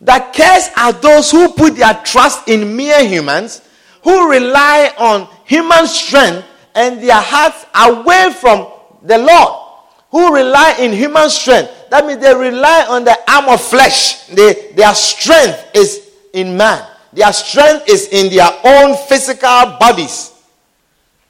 That 0.00 0.32
cares 0.32 0.68
are 0.76 0.92
those 0.92 1.30
who 1.30 1.52
put 1.52 1.76
their 1.76 1.94
trust 2.04 2.48
in 2.48 2.76
mere 2.76 3.04
humans, 3.04 3.62
who 4.02 4.30
rely 4.30 4.92
on 4.96 5.28
human 5.44 5.86
strength 5.86 6.46
and 6.74 7.02
their 7.02 7.20
hearts 7.20 7.66
away 7.74 8.32
from 8.40 8.68
the 9.02 9.18
Lord, 9.18 9.64
who 10.10 10.34
rely 10.34 10.76
in 10.78 10.92
human 10.92 11.28
strength. 11.30 11.72
That 11.90 12.06
means 12.06 12.20
they 12.20 12.34
rely 12.34 12.86
on 12.88 13.04
the 13.04 13.18
arm 13.30 13.48
of 13.48 13.60
flesh. 13.60 14.26
They, 14.26 14.72
their 14.76 14.94
strength 14.94 15.70
is 15.74 16.10
in 16.32 16.56
man. 16.56 16.86
Their 17.12 17.32
strength 17.32 17.88
is 17.88 18.08
in 18.08 18.32
their 18.32 18.50
own 18.64 18.96
physical 19.08 19.76
bodies. 19.80 20.32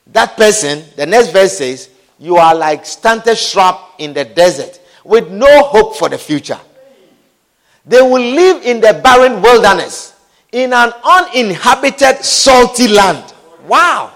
That 0.08 0.36
person, 0.36 0.84
the 0.96 1.06
next 1.06 1.30
verse 1.30 1.58
says, 1.58 1.90
you 2.18 2.36
are 2.36 2.54
like 2.54 2.84
stunted 2.84 3.38
shrub 3.38 3.76
in 3.98 4.12
the 4.12 4.24
desert 4.24 4.80
with 5.04 5.30
no 5.30 5.62
hope 5.62 5.96
for 5.96 6.08
the 6.08 6.18
future. 6.18 6.58
They 7.88 8.02
will 8.02 8.20
live 8.20 8.62
in 8.64 8.80
the 8.82 9.00
barren 9.02 9.40
wilderness, 9.40 10.14
in 10.52 10.72
an 10.74 10.92
uninhabited, 11.02 12.22
salty 12.22 12.86
land. 12.86 13.32
Wow. 13.66 14.12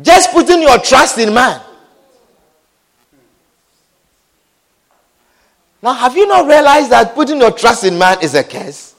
Just 0.00 0.30
putting 0.32 0.62
your 0.62 0.78
trust 0.78 1.18
in 1.18 1.34
man. 1.34 1.60
Now, 5.82 5.92
have 5.92 6.16
you 6.16 6.26
not 6.26 6.46
realized 6.46 6.90
that 6.90 7.14
putting 7.14 7.38
your 7.38 7.50
trust 7.50 7.84
in 7.84 7.98
man 7.98 8.18
is 8.22 8.34
a 8.34 8.42
curse? 8.42 8.94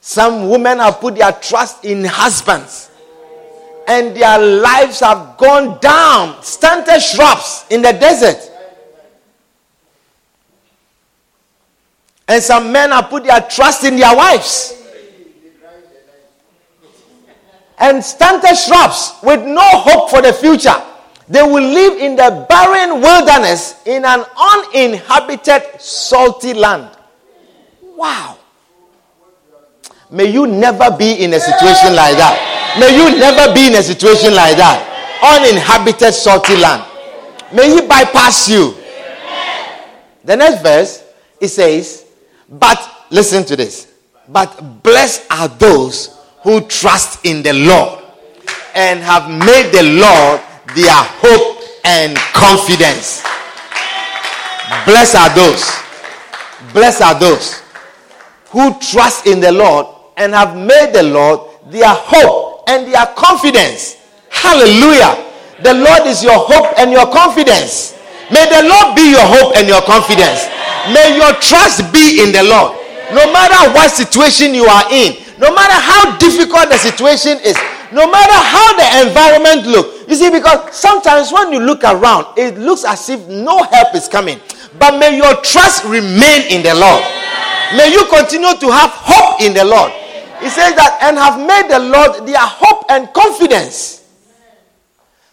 Some 0.00 0.50
women 0.50 0.80
have 0.80 1.00
put 1.00 1.14
their 1.14 1.32
trust 1.32 1.84
in 1.84 2.04
husbands 2.04 2.90
and 3.88 4.14
their 4.16 4.38
lives 4.38 5.00
have 5.00 5.36
gone 5.38 5.78
down, 5.80 6.42
stunted 6.42 7.00
shrubs 7.00 7.64
in 7.70 7.80
the 7.82 7.92
desert. 7.92 8.51
And 12.28 12.42
some 12.42 12.72
men 12.72 12.90
have 12.90 13.10
put 13.10 13.24
their 13.24 13.40
trust 13.42 13.84
in 13.84 13.96
their 13.96 14.14
wives. 14.16 14.78
And 17.78 18.02
stunted 18.04 18.56
shrubs 18.56 19.14
with 19.22 19.44
no 19.44 19.62
hope 19.62 20.10
for 20.10 20.22
the 20.22 20.32
future. 20.32 20.74
They 21.28 21.42
will 21.42 21.62
live 21.62 21.98
in 21.98 22.14
the 22.14 22.46
barren 22.48 23.00
wilderness 23.00 23.80
in 23.86 24.04
an 24.04 24.24
uninhabited, 24.36 25.80
salty 25.80 26.54
land. 26.54 26.90
Wow. 27.96 28.38
May 30.10 30.30
you 30.30 30.46
never 30.46 30.94
be 30.96 31.24
in 31.24 31.32
a 31.32 31.40
situation 31.40 31.96
like 31.96 32.16
that. 32.18 32.76
May 32.78 32.94
you 32.94 33.18
never 33.18 33.54
be 33.54 33.68
in 33.68 33.74
a 33.74 33.82
situation 33.82 34.34
like 34.34 34.56
that. 34.56 34.78
Uninhabited, 35.22 36.12
salty 36.12 36.56
land. 36.56 36.84
May 37.52 37.70
he 37.70 37.86
bypass 37.86 38.48
you. 38.48 38.74
The 40.24 40.36
next 40.36 40.62
verse, 40.62 41.04
it 41.40 41.48
says, 41.48 42.06
But 42.52 43.06
listen 43.10 43.44
to 43.44 43.56
this. 43.56 43.88
But 44.28 44.82
blessed 44.82 45.26
are 45.30 45.48
those 45.48 46.18
who 46.42 46.60
trust 46.62 47.24
in 47.24 47.42
the 47.42 47.52
Lord 47.52 48.02
and 48.74 49.00
have 49.00 49.28
made 49.30 49.72
the 49.72 49.82
Lord 49.82 50.40
their 50.76 50.92
hope 50.92 51.62
and 51.84 52.16
confidence. 52.32 53.22
Blessed 54.84 55.16
are 55.16 55.34
those. 55.34 55.64
Blessed 56.72 57.02
are 57.02 57.18
those 57.18 57.62
who 58.50 58.78
trust 58.80 59.26
in 59.26 59.40
the 59.40 59.50
Lord 59.50 59.86
and 60.16 60.32
have 60.32 60.56
made 60.56 60.92
the 60.94 61.02
Lord 61.02 61.40
their 61.70 61.88
hope 61.88 62.68
and 62.68 62.86
their 62.92 63.06
confidence. 63.16 63.96
Hallelujah. 64.30 65.24
The 65.62 65.74
Lord 65.74 66.06
is 66.06 66.22
your 66.22 66.38
hope 66.38 66.78
and 66.78 66.92
your 66.92 67.06
confidence. 67.10 67.98
May 68.30 68.44
the 68.48 68.68
Lord 68.68 68.96
be 68.96 69.10
your 69.10 69.24
hope 69.26 69.56
and 69.56 69.68
your 69.68 69.82
confidence. 69.82 70.48
May 70.90 71.14
your 71.14 71.32
trust 71.38 71.92
be 71.92 72.22
in 72.22 72.32
the 72.32 72.42
Lord. 72.42 72.78
No 73.14 73.30
matter 73.30 73.70
what 73.76 73.90
situation 73.92 74.54
you 74.54 74.64
are 74.64 74.90
in, 74.90 75.14
no 75.38 75.54
matter 75.54 75.78
how 75.78 76.16
difficult 76.18 76.70
the 76.70 76.78
situation 76.78 77.38
is, 77.44 77.56
no 77.92 78.10
matter 78.10 78.32
how 78.32 78.72
the 78.74 79.06
environment 79.06 79.66
looks. 79.66 80.08
You 80.08 80.16
see, 80.16 80.30
because 80.30 80.74
sometimes 80.74 81.30
when 81.30 81.52
you 81.52 81.60
look 81.60 81.84
around, 81.84 82.26
it 82.38 82.56
looks 82.58 82.84
as 82.84 83.08
if 83.08 83.28
no 83.28 83.62
help 83.62 83.94
is 83.94 84.08
coming. 84.08 84.40
But 84.78 84.98
may 84.98 85.16
your 85.16 85.36
trust 85.42 85.84
remain 85.84 86.50
in 86.50 86.62
the 86.62 86.74
Lord. 86.74 87.04
May 87.76 87.92
you 87.92 88.06
continue 88.06 88.54
to 88.56 88.70
have 88.72 88.90
hope 88.90 89.40
in 89.40 89.52
the 89.54 89.64
Lord. 89.64 89.92
He 90.40 90.48
says 90.48 90.74
that, 90.74 90.98
and 91.02 91.16
have 91.16 91.38
made 91.38 91.70
the 91.70 91.78
Lord 91.78 92.26
their 92.26 92.38
hope 92.40 92.86
and 92.90 93.12
confidence. 93.12 94.08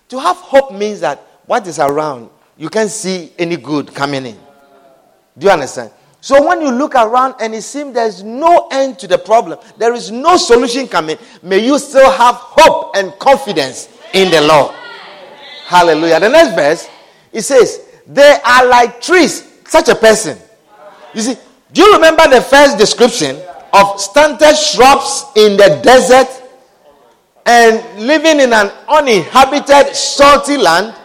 To 0.10 0.20
have 0.20 0.38
hope 0.38 0.74
means 0.74 1.00
that 1.00 1.20
what 1.46 1.66
is 1.66 1.80
around, 1.80 2.30
you 2.58 2.70
can't 2.70 2.92
see 2.92 3.32
any 3.38 3.56
good 3.56 3.94
coming 3.94 4.26
in. 4.26 4.38
Do 5.40 5.48
you 5.48 5.52
understand? 5.52 5.92
So 6.22 6.46
when 6.46 6.62
you 6.62 6.70
look 6.70 6.96
around 6.96 7.36
and 7.40 7.56
it 7.56 7.62
seems 7.62 7.94
there's 7.94 8.24
no 8.24 8.68
end 8.72 9.00
to 9.00 9.08
the 9.08 9.18
problem, 9.18 9.58
there 9.78 9.94
is 9.94 10.12
no 10.12 10.36
solution 10.36 10.88
coming, 10.88 11.18
may 11.42 11.66
you 11.66 11.80
still 11.80 12.12
have 12.12 12.36
hope 12.36 12.96
and 12.98 13.18
confidence 13.20 13.88
in 14.14 14.30
the 14.30 14.42
Lord. 14.42 14.76
Hallelujah. 15.66 16.20
The 16.20 16.30
next 16.30 16.56
verse, 16.56 16.90
it 17.32 17.42
says, 17.44 17.86
They 18.06 18.38
are 18.44 18.68
like 18.68 19.02
trees. 19.02 19.46
Such 19.66 19.88
a 19.88 19.96
person. 19.96 20.38
You 21.14 21.22
see, 21.22 21.38
do 21.72 21.82
you 21.82 21.94
remember 21.94 22.28
the 22.28 22.42
first 22.42 22.78
description 22.78 23.40
of 23.72 24.02
stunted 24.02 24.58
shrubs 24.58 25.26
in 25.36 25.56
the 25.56 25.80
desert 25.84 26.28
and 27.46 28.06
living 28.06 28.40
in 28.40 28.52
an 28.52 28.72
uninhabited, 28.90 29.96
salty 29.96 30.58
land? 30.58 30.96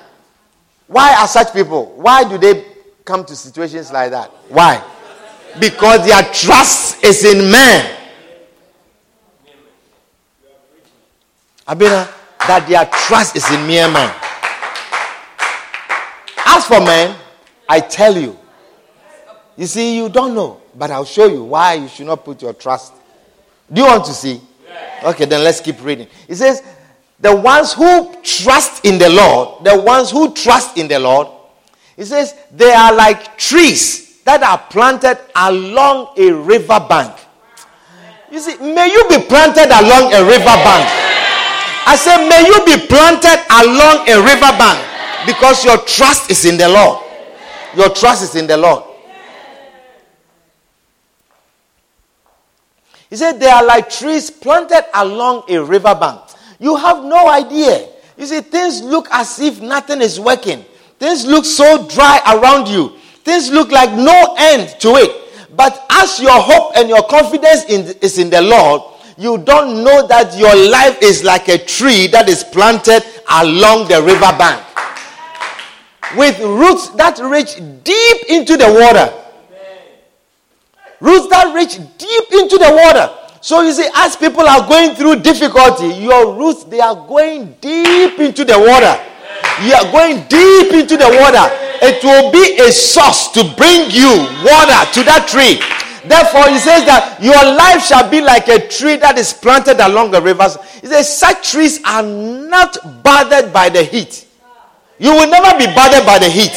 Why 0.87 1.14
are 1.14 1.28
such 1.28 1.53
people? 1.53 1.93
Why 1.97 2.28
do 2.28 2.39
they 2.39 2.74
come 3.05 3.25
to 3.25 3.37
situations 3.37 3.93
like 3.93 4.11
that? 4.11 4.31
Why? 4.49 4.83
Because 5.61 6.07
their 6.07 6.23
trust 6.33 7.05
is 7.05 7.25
in 7.25 7.51
man. 7.51 8.01
Abina, 11.67 12.11
that 12.47 12.67
their 12.69 12.85
trust 12.87 13.37
is 13.37 13.51
in 13.51 13.67
mere 13.67 13.89
man. 13.89 14.15
As 16.47 16.67
for 16.67 16.81
men, 16.81 17.17
I 17.69 17.81
tell 17.81 18.17
you, 18.17 18.39
you 19.57 19.67
see, 19.67 19.97
you 19.97 20.09
don't 20.09 20.35
know, 20.35 20.61
but 20.75 20.91
I'll 20.91 21.05
show 21.05 21.27
you 21.27 21.45
why 21.45 21.75
you 21.75 21.89
should 21.89 22.07
not 22.07 22.25
put 22.25 22.43
your 22.43 22.53
trust. 22.53 22.93
Do 23.73 23.81
you 23.81 23.87
want 23.87 24.05
to 24.07 24.13
see? 24.13 24.41
Okay, 25.03 25.25
then 25.25 25.43
let's 25.45 25.61
keep 25.61 25.83
reading. 25.83 26.09
It 26.29 26.37
says, 26.37 26.63
The 27.21 27.35
ones 27.35 27.73
who 27.73 28.15
trust 28.23 28.85
in 28.85 28.99
the 28.99 29.09
Lord, 29.09 29.65
the 29.65 29.81
ones 29.81 30.11
who 30.11 30.35
trust 30.35 30.77
in 30.77 30.89
the 30.89 30.99
Lord, 30.99 31.29
it 31.97 32.07
says, 32.07 32.34
they 32.51 32.72
are 32.72 32.95
like 32.95 33.38
trees 33.38 34.22
that 34.24 34.42
are 34.42 34.59
planted 34.70 35.18
along 35.36 36.14
a 36.16 36.32
river 36.32 36.84
bank. 36.88 37.14
You 38.30 38.40
see, 38.40 38.57
may 38.59 38.90
you 38.90 39.05
be 39.09 39.24
planted 39.26 39.70
along 39.70 40.12
a 40.12 40.24
river 40.24 40.57
bank. 40.64 40.90
I 41.86 41.97
say, 41.97 42.16
may 42.28 42.47
you 42.47 42.64
be 42.64 42.86
planted 42.86 43.45
along 43.62 44.09
a 44.09 44.18
river 44.18 44.53
bank 44.59 44.80
because 45.26 45.64
your 45.64 45.78
trust 45.78 46.30
is 46.30 46.45
in 46.45 46.57
the 46.57 46.68
Lord. 46.68 47.05
Your 47.76 47.90
trust 47.90 48.22
is 48.22 48.34
in 48.34 48.47
the 48.47 48.57
Lord. 48.57 48.84
He 53.11 53.16
said 53.16 53.38
they 53.38 53.49
are 53.49 53.64
like 53.64 53.90
trees 53.90 54.30
planted 54.30 54.84
along 54.99 55.45
a 55.49 55.62
riverbank. 55.62 56.20
You 56.59 56.74
have 56.74 57.05
no 57.05 57.28
idea. 57.28 57.88
You 58.16 58.26
see, 58.26 58.40
things 58.40 58.82
look 58.82 59.09
as 59.12 59.38
if 59.38 59.61
nothing 59.61 60.01
is 60.01 60.18
working. 60.18 60.64
Things 60.99 61.26
look 61.26 61.45
so 61.45 61.88
dry 61.88 62.20
around 62.34 62.68
you. 62.68 62.97
Things 63.24 63.51
look 63.51 63.70
like 63.70 63.90
no 63.92 64.34
end 64.38 64.74
to 64.80 64.97
it. 64.97 65.11
But 65.57 65.86
as 65.90 66.20
your 66.20 66.40
hope 66.40 66.76
and 66.76 66.88
your 66.88 67.03
confidence 67.05 67.64
in, 67.64 67.97
is 68.01 68.18
in 68.18 68.30
the 68.30 68.42
Lord, 68.42 68.82
you 69.16 69.38
don't 69.38 69.84
know 69.84 70.07
that 70.07 70.36
your 70.36 70.55
life 70.70 71.01
is 71.01 71.22
like 71.22 71.49
a 71.49 71.59
tree 71.59 72.09
that 72.09 72.28
is 72.28 72.42
planted 72.42 73.03
along 73.30 73.88
the 73.88 74.03
riverbank 74.03 74.61
with 76.16 76.38
roots 76.40 76.90
that 76.90 77.18
reach 77.20 77.57
deep 77.84 78.28
into 78.28 78.57
the 78.57 78.66
water. 78.66 79.12
Roots 81.01 81.28
that 81.28 81.55
reach 81.55 81.76
deep 81.99 82.24
into 82.32 82.59
the 82.59 82.70
water. 82.70 83.11
So 83.40 83.61
you 83.61 83.72
see, 83.72 83.88
as 83.95 84.16
people 84.16 84.47
are 84.49 84.66
going 84.66 84.95
through 84.97 85.20
difficulty, 85.20 85.88
your 85.88 86.34
roots 86.34 86.64
they 86.64 86.80
are 86.80 86.97
going 87.07 87.57
deep 87.61 88.18
into 88.18 88.45
the 88.45 88.59
water. 88.59 89.01
You 89.62 89.74
are 89.74 89.88
going 89.92 90.26
deep 90.28 90.72
into 90.72 90.97
the 90.97 91.09
water. 91.20 91.47
It 91.82 92.03
will 92.03 92.32
be 92.32 92.59
a 92.61 92.72
source 92.72 93.28
to 93.32 93.45
bring 93.57 93.90
you 93.90 94.09
water 94.42 94.80
to 94.97 95.01
that 95.05 95.26
tree. 95.28 95.61
Therefore, 96.05 96.49
he 96.53 96.59
says 96.59 96.84
that 96.84 97.16
your 97.20 97.40
life 97.57 97.80
shall 97.80 98.09
be 98.09 98.20
like 98.20 98.49
a 98.49 98.68
tree 98.68 98.97
that 98.97 99.16
is 99.16 99.32
planted 99.32 99.80
along 99.80 100.11
the 100.11 100.20
rivers. 100.20 100.57
He 100.80 100.86
says, 100.86 101.09
such 101.09 101.53
trees 101.53 101.80
are 101.84 102.03
not 102.03 102.76
bothered 103.03 103.53
by 103.53 103.68
the 103.70 103.82
heat. 103.82 104.26
You 104.99 105.12
will 105.12 105.28
never 105.28 105.57
be 105.59 105.66
bothered 105.72 106.05
by 106.05 106.18
the 106.20 106.28
heat. 106.28 106.53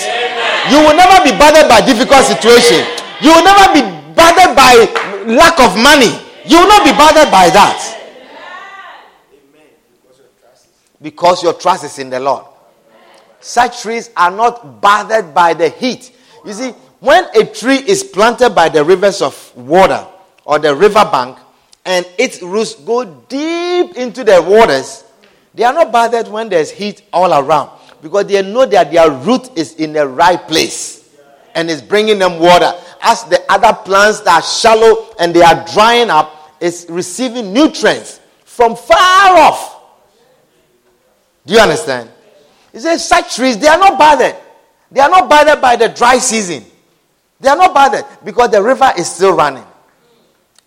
You 0.69 0.83
will 0.83 0.95
never 0.95 1.23
be 1.23 1.31
bothered 1.39 1.67
by 1.71 1.79
difficult 1.79 2.27
situation. 2.27 2.83
You 3.23 3.31
will 3.31 3.43
never 3.43 3.71
be 3.71 3.81
bothered 4.13 4.51
by 4.51 4.83
lack 5.31 5.59
of 5.63 5.75
money. 5.79 6.11
You 6.43 6.59
will 6.59 6.67
not 6.67 6.83
be 6.83 6.91
bothered 6.91 7.31
by 7.31 7.49
that. 7.49 7.79
Because 11.01 11.41
your 11.43 11.53
trust 11.53 11.85
is 11.85 11.99
in 11.99 12.09
the 12.09 12.19
Lord. 12.19 12.45
Such 13.48 13.82
trees 13.82 14.10
are 14.18 14.30
not 14.30 14.82
bothered 14.82 15.34
by 15.34 15.54
the 15.54 15.70
heat. 15.70 16.12
You 16.45 16.52
see, 16.52 16.72
when 17.00 17.24
a 17.34 17.45
tree 17.45 17.78
is 17.78 18.04
planted 18.04 18.50
by 18.50 18.68
the 18.68 18.84
rivers 18.84 19.22
of 19.22 19.56
water 19.56 20.06
or 20.43 20.60
the 20.60 20.76
riverbank 20.76 21.38
and 21.86 22.06
its 22.18 22.41
roots 22.41 22.76
go 22.76 23.06
deep 23.06 23.95
into 23.95 24.26
the 24.26 24.41
waters, 24.41 25.06
they 25.54 25.64
are 25.64 25.72
not 25.72 25.93
bothered 25.93 26.28
when 26.28 26.50
there's 26.50 26.70
heat 26.70 27.04
all 27.14 27.34
around 27.34 27.70
because 28.02 28.26
they 28.26 28.41
know 28.41 28.66
that 28.66 28.91
their 28.91 29.10
root 29.10 29.50
is 29.58 29.76
in 29.76 29.93
the 29.93 30.06
right 30.06 30.45
place 30.45 31.10
and 31.56 31.70
is 31.70 31.82
bringing 31.82 32.20
them 32.20 32.39
water. 32.39 32.74
As 33.02 33.24
the 33.24 33.41
other 33.50 33.72
plants 33.86 34.20
that 34.22 34.43
are 34.43 34.43
shallow 34.43 35.16
and 35.22 35.34
they 35.34 35.41
are 35.41 35.66
drying 35.74 36.10
up, 36.10 36.34
is 36.60 36.86
receiving 36.89 37.54
nutrients 37.54 38.20
from 38.43 38.76
far 38.76 39.38
off. 39.38 39.80
Do 41.45 41.54
you 41.54 41.62
understand? 41.62 42.10
He 42.78 42.82
says, 42.82 43.03
such 43.03 43.36
trees, 43.36 43.57
they 43.57 43.67
are 43.67 43.80
not 43.80 43.97
bothered. 43.97 44.36
They 44.91 44.99
are 44.99 45.09
not 45.09 45.28
bothered 45.28 45.59
by 45.59 45.78
the 45.78 45.89
dry 45.89 46.19
season. 46.19 46.63
They 47.39 47.49
are 47.49 47.57
not 47.57 47.73
bothered 47.73 48.05
because 48.23 48.51
the 48.51 48.61
river 48.61 48.91
is 48.95 49.09
still 49.09 49.36
running. 49.36 49.63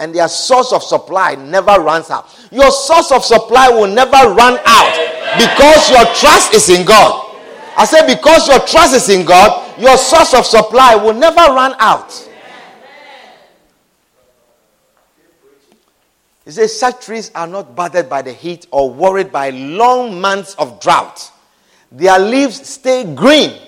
And 0.00 0.12
their 0.12 0.26
source 0.26 0.72
of 0.72 0.82
supply 0.82 1.36
never 1.36 1.80
runs 1.80 2.10
out. 2.10 2.36
Your 2.50 2.72
source 2.72 3.12
of 3.12 3.24
supply 3.24 3.68
will 3.68 3.86
never 3.86 4.10
run 4.34 4.58
out 4.66 5.38
because 5.38 5.88
your 5.88 6.04
trust 6.16 6.52
is 6.52 6.68
in 6.68 6.84
God. 6.84 7.32
I 7.76 7.84
said, 7.84 8.08
because 8.08 8.48
your 8.48 8.58
trust 8.58 8.96
is 8.96 9.08
in 9.08 9.24
God, 9.24 9.80
your 9.80 9.96
source 9.96 10.34
of 10.34 10.44
supply 10.44 10.96
will 10.96 11.14
never 11.14 11.54
run 11.54 11.76
out. 11.78 12.10
He 16.44 16.50
says, 16.50 16.76
such 16.76 17.06
trees 17.06 17.30
are 17.36 17.46
not 17.46 17.76
bothered 17.76 18.10
by 18.10 18.22
the 18.22 18.32
heat 18.32 18.66
or 18.72 18.90
worried 18.90 19.30
by 19.30 19.50
long 19.50 20.20
months 20.20 20.56
of 20.56 20.80
drought. 20.80 21.30
Their 21.92 22.18
leaves 22.18 22.66
stay 22.68 23.14
green 23.14 23.58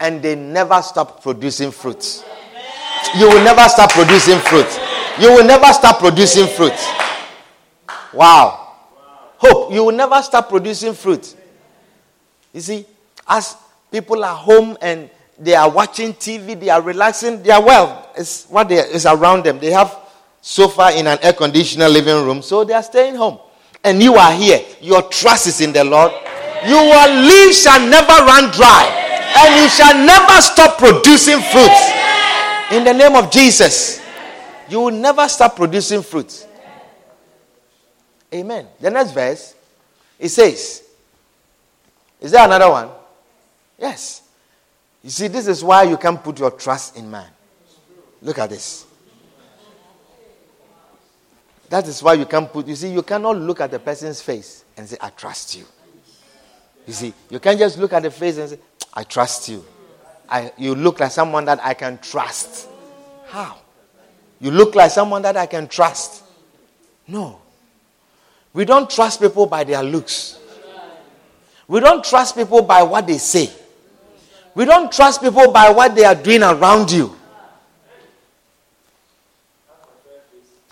and 0.00 0.22
they 0.22 0.34
never 0.34 0.80
stop 0.82 1.22
producing 1.22 1.70
fruits. 1.70 2.24
You 3.16 3.28
will 3.28 3.44
never 3.44 3.68
stop 3.68 3.90
producing 3.90 4.38
fruit. 4.38 4.66
You 5.20 5.32
will 5.32 5.44
never 5.44 5.72
stop 5.72 5.98
producing 5.98 6.46
fruit. 6.46 6.72
Wow. 8.12 8.74
Hope, 9.38 9.72
you 9.72 9.84
will 9.84 9.92
never 9.92 10.20
stop 10.22 10.48
producing 10.48 10.94
fruit. 10.94 11.36
You 12.52 12.60
see, 12.60 12.86
as 13.26 13.56
people 13.90 14.24
are 14.24 14.34
home 14.34 14.76
and 14.80 15.10
they 15.38 15.54
are 15.54 15.70
watching 15.70 16.12
TV, 16.14 16.58
they 16.58 16.70
are 16.70 16.82
relaxing, 16.82 17.42
they 17.42 17.50
are 17.50 17.62
well. 17.62 18.10
It's 18.16 18.46
what 18.46 18.68
they, 18.68 18.76
is 18.76 19.06
around 19.06 19.44
them. 19.44 19.58
They 19.58 19.70
have 19.70 19.96
sofa 20.40 20.98
in 20.98 21.06
an 21.06 21.18
air 21.22 21.32
conditioner 21.32 21.88
living 21.88 22.24
room, 22.24 22.42
so 22.42 22.64
they 22.64 22.74
are 22.74 22.82
staying 22.82 23.14
home. 23.14 23.38
And 23.84 24.02
you 24.02 24.14
are 24.14 24.32
here. 24.32 24.60
Your 24.80 25.02
trust 25.02 25.46
is 25.46 25.60
in 25.60 25.72
the 25.72 25.84
Lord. 25.84 26.12
Your 26.66 27.06
leaves 27.22 27.62
shall 27.62 27.80
never 27.88 28.24
run 28.24 28.50
dry, 28.50 28.84
and 29.36 29.62
you 29.62 29.68
shall 29.68 29.94
never 29.94 30.40
stop 30.40 30.78
producing 30.78 31.40
fruits. 31.40 31.92
In 32.72 32.84
the 32.84 32.92
name 32.92 33.14
of 33.14 33.30
Jesus, 33.30 34.02
you 34.68 34.80
will 34.80 34.90
never 34.90 35.28
stop 35.28 35.56
producing 35.56 36.02
fruits. 36.02 36.46
Amen. 38.34 38.66
The 38.80 38.90
next 38.90 39.12
verse, 39.12 39.54
it 40.18 40.28
says, 40.28 40.84
Is 42.20 42.30
there 42.30 42.44
another 42.44 42.70
one? 42.70 42.90
Yes. 43.78 44.22
You 45.02 45.10
see, 45.10 45.28
this 45.28 45.46
is 45.46 45.62
why 45.62 45.84
you 45.84 45.96
can't 45.96 46.22
put 46.22 46.38
your 46.38 46.50
trust 46.50 46.96
in 46.96 47.10
man. 47.10 47.30
Look 48.20 48.38
at 48.38 48.50
this. 48.50 48.84
That 51.68 51.86
is 51.86 52.02
why 52.02 52.14
you 52.14 52.26
can't 52.26 52.50
put, 52.52 52.66
you 52.66 52.74
see, 52.74 52.92
you 52.92 53.02
cannot 53.02 53.36
look 53.36 53.60
at 53.60 53.70
the 53.70 53.78
person's 53.78 54.20
face 54.20 54.64
and 54.76 54.88
say, 54.88 54.96
I 55.00 55.10
trust 55.10 55.56
you. 55.56 55.64
You 56.88 56.94
see, 56.94 57.12
you 57.28 57.38
can't 57.38 57.58
just 57.58 57.78
look 57.78 57.92
at 57.92 58.02
the 58.02 58.10
face 58.10 58.38
and 58.38 58.48
say, 58.48 58.58
I 58.94 59.04
trust 59.04 59.50
you. 59.50 59.62
I, 60.26 60.50
you 60.56 60.74
look 60.74 61.00
like 61.00 61.10
someone 61.12 61.44
that 61.44 61.62
I 61.62 61.74
can 61.74 61.98
trust. 61.98 62.66
How? 63.26 63.58
You 64.40 64.50
look 64.50 64.74
like 64.74 64.90
someone 64.90 65.20
that 65.20 65.36
I 65.36 65.44
can 65.44 65.68
trust. 65.68 66.24
No. 67.06 67.42
We 68.54 68.64
don't 68.64 68.88
trust 68.88 69.20
people 69.20 69.44
by 69.44 69.64
their 69.64 69.82
looks. 69.82 70.38
We 71.66 71.80
don't 71.80 72.02
trust 72.02 72.34
people 72.34 72.62
by 72.62 72.82
what 72.82 73.06
they 73.06 73.18
say. 73.18 73.50
We 74.54 74.64
don't 74.64 74.90
trust 74.90 75.20
people 75.20 75.52
by 75.52 75.68
what 75.70 75.94
they 75.94 76.06
are 76.06 76.14
doing 76.14 76.42
around 76.42 76.90
you. 76.90 77.14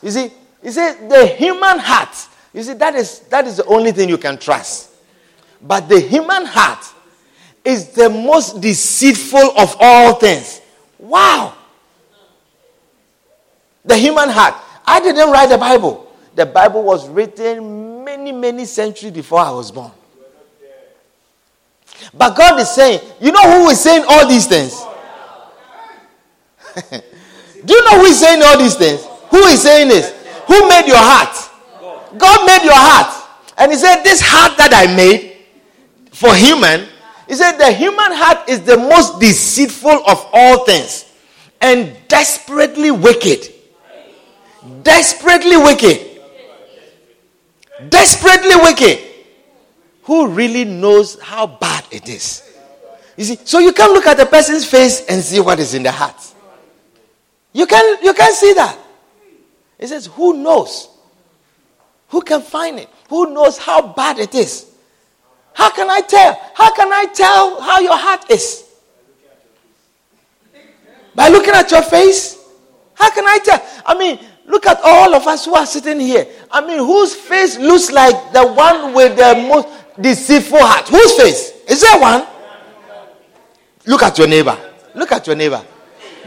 You 0.02 0.10
see, 0.10 0.30
you 0.62 0.70
see, 0.70 0.94
the 1.10 1.26
human 1.36 1.78
heart, 1.78 2.16
you 2.54 2.62
see, 2.62 2.72
that 2.72 2.94
is, 2.94 3.20
that 3.28 3.46
is 3.46 3.58
the 3.58 3.66
only 3.66 3.92
thing 3.92 4.08
you 4.08 4.16
can 4.16 4.38
trust. 4.38 4.92
But 5.60 5.88
the 5.88 6.00
human 6.00 6.44
heart 6.44 6.84
is 7.64 7.88
the 7.88 8.08
most 8.08 8.60
deceitful 8.60 9.58
of 9.58 9.76
all 9.80 10.14
things. 10.14 10.60
Wow. 10.98 11.54
The 13.84 13.96
human 13.96 14.28
heart. 14.28 14.54
I 14.86 15.00
didn't 15.00 15.30
write 15.30 15.48
the 15.48 15.58
Bible. 15.58 16.12
The 16.34 16.46
Bible 16.46 16.82
was 16.82 17.08
written 17.08 18.04
many, 18.04 18.30
many 18.30 18.64
centuries 18.64 19.12
before 19.12 19.40
I 19.40 19.50
was 19.50 19.72
born. 19.72 19.90
But 22.14 22.36
God 22.36 22.60
is 22.60 22.70
saying, 22.70 23.00
you 23.20 23.32
know 23.32 23.42
who 23.42 23.68
is 23.70 23.80
saying 23.80 24.04
all 24.08 24.28
these 24.28 24.46
things? 24.46 24.80
Do 27.64 27.74
you 27.74 27.84
know 27.84 27.98
who 27.98 28.04
is 28.04 28.20
saying 28.20 28.42
all 28.44 28.58
these 28.58 28.74
things? 28.74 29.04
Who 29.30 29.38
is 29.46 29.62
saying 29.62 29.88
this? 29.88 30.12
Who 30.46 30.68
made 30.68 30.86
your 30.86 30.98
heart? 30.98 31.34
God 32.18 32.46
made 32.46 32.64
your 32.64 32.76
heart. 32.76 33.24
And 33.56 33.72
He 33.72 33.78
said, 33.78 34.02
This 34.02 34.20
heart 34.20 34.56
that 34.58 34.72
I 34.72 34.94
made 34.94 35.35
for 36.16 36.34
human, 36.34 36.88
He 37.28 37.34
said, 37.34 37.58
the 37.58 37.72
human 37.72 38.12
heart 38.12 38.48
is 38.48 38.62
the 38.62 38.78
most 38.78 39.20
deceitful 39.20 40.02
of 40.06 40.26
all 40.32 40.64
things 40.64 41.04
and 41.60 41.94
desperately 42.08 42.90
wicked. 42.90 43.52
Desperately 44.82 45.56
wicked. 45.58 46.20
Desperately 47.90 48.56
wicked. 48.56 48.98
Who 50.04 50.28
really 50.28 50.64
knows 50.64 51.20
how 51.20 51.46
bad 51.46 51.84
it 51.90 52.08
is? 52.08 52.42
You 53.16 53.24
see, 53.24 53.38
so 53.44 53.58
you 53.58 53.72
can't 53.72 53.92
look 53.92 54.06
at 54.06 54.18
a 54.18 54.26
person's 54.26 54.64
face 54.64 55.04
and 55.06 55.20
see 55.22 55.40
what 55.40 55.58
is 55.58 55.74
in 55.74 55.82
the 55.82 55.92
heart. 55.92 56.16
You 57.52 57.66
can 57.66 58.02
you 58.02 58.14
can 58.14 58.32
see 58.32 58.54
that. 58.54 58.78
It 59.78 59.88
says, 59.88 60.06
Who 60.06 60.34
knows? 60.34 60.88
Who 62.08 62.22
can 62.22 62.40
find 62.40 62.78
it? 62.78 62.88
Who 63.10 63.34
knows 63.34 63.58
how 63.58 63.92
bad 63.92 64.18
it 64.18 64.34
is? 64.34 64.75
How 65.56 65.70
can 65.70 65.88
I 65.88 66.02
tell? 66.02 66.38
How 66.52 66.70
can 66.74 66.92
I 66.92 67.06
tell 67.14 67.62
how 67.62 67.80
your 67.80 67.96
heart 67.96 68.30
is? 68.30 68.62
By 71.14 71.28
looking 71.30 71.54
at 71.54 71.70
your 71.70 71.80
face? 71.80 72.36
How 72.92 73.08
can 73.10 73.24
I 73.26 73.38
tell? 73.42 73.66
I 73.86 73.96
mean, 73.96 74.18
look 74.46 74.66
at 74.66 74.78
all 74.84 75.14
of 75.14 75.26
us 75.26 75.46
who 75.46 75.54
are 75.54 75.64
sitting 75.64 75.98
here. 75.98 76.26
I 76.50 76.60
mean, 76.60 76.76
whose 76.78 77.14
face 77.14 77.56
looks 77.58 77.90
like 77.90 78.34
the 78.34 78.46
one 78.46 78.92
with 78.92 79.16
the 79.16 79.48
most 79.48 79.68
deceitful 79.98 80.58
heart? 80.60 80.88
Whose 80.90 81.12
face? 81.14 81.52
Is 81.66 81.80
there 81.80 81.98
one? 82.02 82.26
Look 83.86 84.02
at 84.02 84.18
your 84.18 84.28
neighbor. 84.28 84.58
Look 84.94 85.10
at 85.12 85.26
your 85.26 85.36
neighbor. 85.36 85.64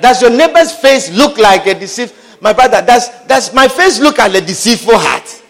Does 0.02 0.24
your 0.24 0.32
neighbor's 0.32 0.72
face 0.72 1.12
look 1.12 1.38
like 1.38 1.68
a 1.68 1.76
deceit? 1.76 2.16
my 2.42 2.54
brother, 2.54 2.82
does, 2.84 3.10
does 3.28 3.54
my 3.54 3.68
face 3.68 4.00
look 4.00 4.18
like 4.18 4.34
a 4.34 4.42
deceitful 4.42 4.98
heart? 4.98 5.44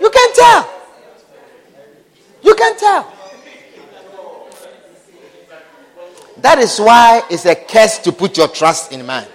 You 0.00 0.08
can 0.08 0.32
tell. 0.32 0.71
You 2.42 2.54
can 2.54 2.76
tell. 2.78 3.12
That 6.38 6.58
is 6.58 6.78
why 6.78 7.22
it's 7.30 7.46
a 7.46 7.54
curse 7.54 7.98
to 8.00 8.12
put 8.12 8.36
your 8.36 8.48
trust 8.48 8.92
in 8.92 9.06
man. 9.06 9.26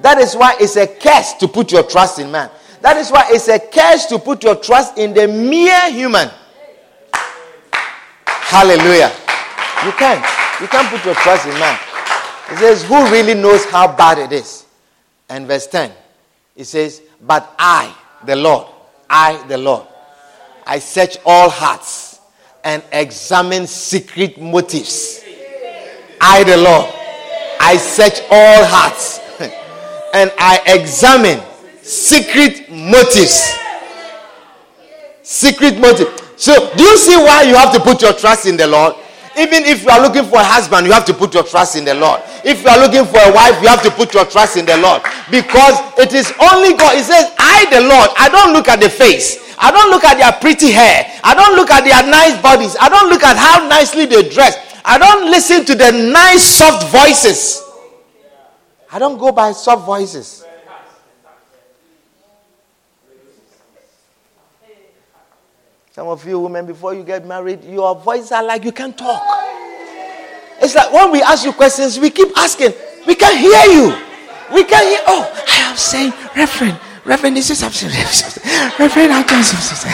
That 0.00 0.18
is 0.18 0.34
why 0.34 0.56
it's 0.58 0.76
a 0.76 0.86
curse 0.88 1.34
to 1.34 1.46
put 1.46 1.70
your 1.70 1.84
trust 1.84 2.18
in 2.18 2.30
man. 2.30 2.50
That 2.80 2.96
is 2.96 3.10
why 3.10 3.24
it's 3.28 3.48
a 3.48 3.58
curse 3.58 4.06
to 4.06 4.18
put 4.18 4.42
your 4.42 4.56
trust 4.56 4.98
in 4.98 5.14
the 5.14 5.28
mere 5.28 5.90
human. 5.90 6.28
Hallelujah. 8.26 9.12
You 9.84 9.92
can't. 9.92 10.24
You 10.60 10.66
can't 10.66 10.88
put 10.88 11.04
your 11.04 11.14
trust 11.14 11.46
in 11.46 11.54
man. 11.54 11.78
He 12.50 12.56
says, 12.56 12.84
Who 12.84 13.10
really 13.10 13.34
knows 13.34 13.64
how 13.66 13.96
bad 13.96 14.18
it 14.18 14.32
is? 14.32 14.66
And 15.28 15.46
verse 15.46 15.66
10, 15.66 15.92
he 16.54 16.64
says, 16.64 17.02
But 17.20 17.54
I, 17.58 17.94
the 18.26 18.36
Lord, 18.36 18.66
I, 19.08 19.44
the 19.46 19.58
Lord, 19.58 19.86
I 20.66 20.78
search 20.78 21.18
all 21.24 21.50
hearts 21.50 22.20
and 22.64 22.82
examine 22.92 23.66
secret 23.66 24.40
motives. 24.40 25.22
I, 26.20 26.42
the 26.44 26.56
Lord, 26.56 26.92
I 27.60 27.76
search 27.76 28.20
all 28.30 28.64
hearts 28.64 29.18
and 30.14 30.32
I 30.38 30.60
examine 30.66 31.40
secret 31.82 32.70
motives. 32.70 33.58
Secret 35.22 35.78
motive. 35.78 36.08
So, 36.36 36.74
do 36.76 36.82
you 36.82 36.96
see 36.96 37.16
why 37.16 37.42
you 37.42 37.54
have 37.54 37.72
to 37.74 37.80
put 37.80 38.02
your 38.02 38.14
trust 38.14 38.46
in 38.46 38.56
the 38.56 38.66
Lord? 38.66 38.94
Even 39.36 39.64
if 39.64 39.82
you 39.82 39.90
are 39.90 40.00
looking 40.00 40.24
for 40.24 40.38
a 40.38 40.44
husband, 40.44 40.86
you 40.86 40.92
have 40.92 41.04
to 41.06 41.14
put 41.14 41.34
your 41.34 41.42
trust 41.42 41.76
in 41.76 41.84
the 41.84 41.94
Lord. 41.94 42.22
If 42.44 42.62
you 42.62 42.68
are 42.68 42.78
looking 42.78 43.04
for 43.04 43.18
a 43.18 43.32
wife, 43.32 43.60
you 43.60 43.68
have 43.68 43.82
to 43.82 43.90
put 43.90 44.14
your 44.14 44.24
trust 44.24 44.56
in 44.56 44.64
the 44.64 44.76
Lord. 44.76 45.02
Because 45.30 45.74
it 45.98 46.14
is 46.14 46.32
only 46.40 46.74
God. 46.74 46.96
It 46.96 47.04
says, 47.04 47.34
I, 47.38 47.66
the 47.70 47.80
Lord, 47.80 48.10
I 48.16 48.28
don't 48.28 48.52
look 48.52 48.68
at 48.68 48.80
the 48.80 48.88
face. 48.88 49.43
I 49.58 49.70
don't 49.70 49.90
look 49.90 50.04
at 50.04 50.18
their 50.18 50.32
pretty 50.40 50.70
hair. 50.72 51.20
I 51.22 51.34
don't 51.34 51.56
look 51.56 51.70
at 51.70 51.84
their 51.84 52.02
nice 52.10 52.40
bodies. 52.42 52.76
I 52.80 52.88
don't 52.88 53.08
look 53.08 53.22
at 53.22 53.36
how 53.36 53.66
nicely 53.68 54.06
they 54.06 54.28
dress. 54.28 54.56
I 54.84 54.98
don't 54.98 55.30
listen 55.30 55.64
to 55.64 55.74
the 55.74 55.90
nice, 55.90 56.44
soft 56.44 56.90
voices. 56.92 57.62
I 58.92 58.98
don't 58.98 59.18
go 59.18 59.32
by 59.32 59.52
soft 59.52 59.86
voices. 59.86 60.44
Some 65.92 66.08
of 66.08 66.26
you 66.26 66.40
women, 66.40 66.66
before 66.66 66.92
you 66.92 67.04
get 67.04 67.24
married, 67.24 67.62
your 67.62 67.94
voices 67.94 68.32
are 68.32 68.42
like 68.42 68.64
you 68.64 68.72
can't 68.72 68.98
talk. 68.98 69.22
It's 70.60 70.74
like 70.74 70.92
when 70.92 71.12
we 71.12 71.22
ask 71.22 71.44
you 71.44 71.52
questions, 71.52 71.98
we 72.00 72.10
keep 72.10 72.36
asking. 72.36 72.72
We 73.06 73.14
can't 73.14 73.38
hear 73.38 73.64
you. 73.72 73.96
We 74.52 74.64
can't 74.64 74.88
hear. 74.88 75.00
Oh, 75.06 75.44
I 75.48 75.70
am 75.70 75.76
saying, 75.76 76.12
Reverend, 76.36 76.78
Reverend, 77.04 77.36
this 77.36 77.50
is 77.50 77.62
absolutely. 77.66 78.00
Reverend, 78.78 79.12
I 79.12 79.22
just. 79.28 79.86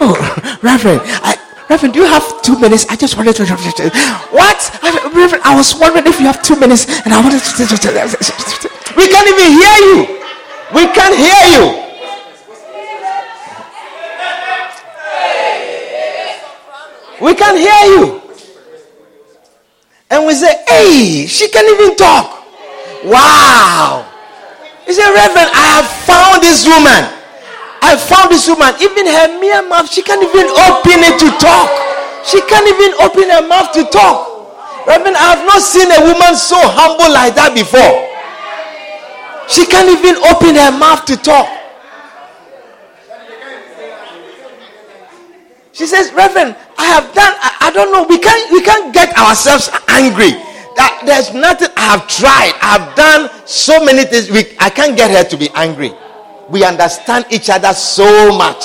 Oh, 0.00 0.14
Reverend, 0.62 1.00
I, 1.04 1.36
Reverend, 1.68 1.94
do 1.94 2.00
you 2.00 2.06
have 2.06 2.42
two 2.42 2.58
minutes? 2.58 2.86
I 2.88 2.96
just 2.96 3.16
wanted 3.16 3.34
to. 3.34 3.44
What? 4.30 4.58
Reverend, 5.14 5.42
I 5.44 5.54
was 5.56 5.74
wondering 5.74 6.06
if 6.06 6.20
you 6.20 6.26
have 6.26 6.42
two 6.42 6.56
minutes, 6.56 6.86
and 7.04 7.12
I 7.12 7.20
wanted 7.20 7.42
to. 7.42 8.70
We 8.96 9.08
can't 9.08 9.28
even 9.28 9.52
hear 9.58 9.76
you. 9.90 10.20
We 10.74 10.86
can't 10.94 11.16
hear 11.18 11.42
you. 11.50 11.90
We 17.20 17.34
can't 17.34 17.58
hear 17.58 17.84
you. 17.98 18.22
And 20.10 20.26
we 20.26 20.34
say, 20.34 20.64
hey, 20.66 21.26
she 21.26 21.48
can't 21.50 21.68
even 21.68 21.96
talk. 21.96 22.44
Wow. 23.04 24.09
He 24.90 24.98
said, 24.98 25.14
Reverend, 25.14 25.54
I 25.54 25.64
have 25.78 25.86
found 26.02 26.42
this 26.42 26.66
woman. 26.66 27.06
I 27.78 27.94
found 27.94 28.34
this 28.34 28.50
woman. 28.50 28.74
Even 28.82 29.06
her 29.06 29.38
mere 29.38 29.62
mouth, 29.62 29.86
she 29.86 30.02
can't 30.02 30.18
even 30.18 30.50
open 30.66 30.98
it 31.06 31.14
to 31.22 31.30
talk. 31.38 31.70
She 32.26 32.42
can't 32.50 32.66
even 32.66 32.98
open 32.98 33.30
her 33.30 33.46
mouth 33.46 33.70
to 33.78 33.86
talk. 33.86 34.26
Reverend, 34.90 35.14
I 35.14 35.38
have 35.38 35.46
not 35.46 35.62
seen 35.62 35.86
a 35.94 36.00
woman 36.02 36.34
so 36.34 36.58
humble 36.58 37.06
like 37.06 37.38
that 37.38 37.54
before. 37.54 38.02
She 39.46 39.62
can't 39.62 39.86
even 39.94 40.18
open 40.26 40.58
her 40.58 40.74
mouth 40.74 41.06
to 41.06 41.14
talk. 41.14 41.46
She 45.70 45.86
says, 45.86 46.10
Reverend, 46.10 46.58
I 46.76 46.86
have 46.98 47.14
done, 47.14 47.30
I, 47.38 47.70
I, 47.70 47.70
don't 47.70 47.94
know, 47.94 48.10
we 48.10 48.18
can't 48.18 48.50
we 48.50 48.60
can't 48.60 48.92
get 48.92 49.16
ourselves 49.16 49.70
angry. 49.86 50.49
That 50.80 51.04
there's 51.04 51.36
nothing 51.36 51.68
I 51.76 51.92
have 51.92 52.08
tried. 52.08 52.56
I 52.56 52.80
have 52.80 52.96
done 52.96 53.28
so 53.44 53.84
many 53.84 54.08
things. 54.08 54.30
We, 54.30 54.56
I 54.58 54.70
can't 54.70 54.96
get 54.96 55.10
her 55.12 55.28
to 55.28 55.36
be 55.36 55.50
angry. 55.52 55.92
We 56.48 56.64
understand 56.64 57.26
each 57.30 57.50
other 57.50 57.74
so 57.74 58.32
much. 58.32 58.64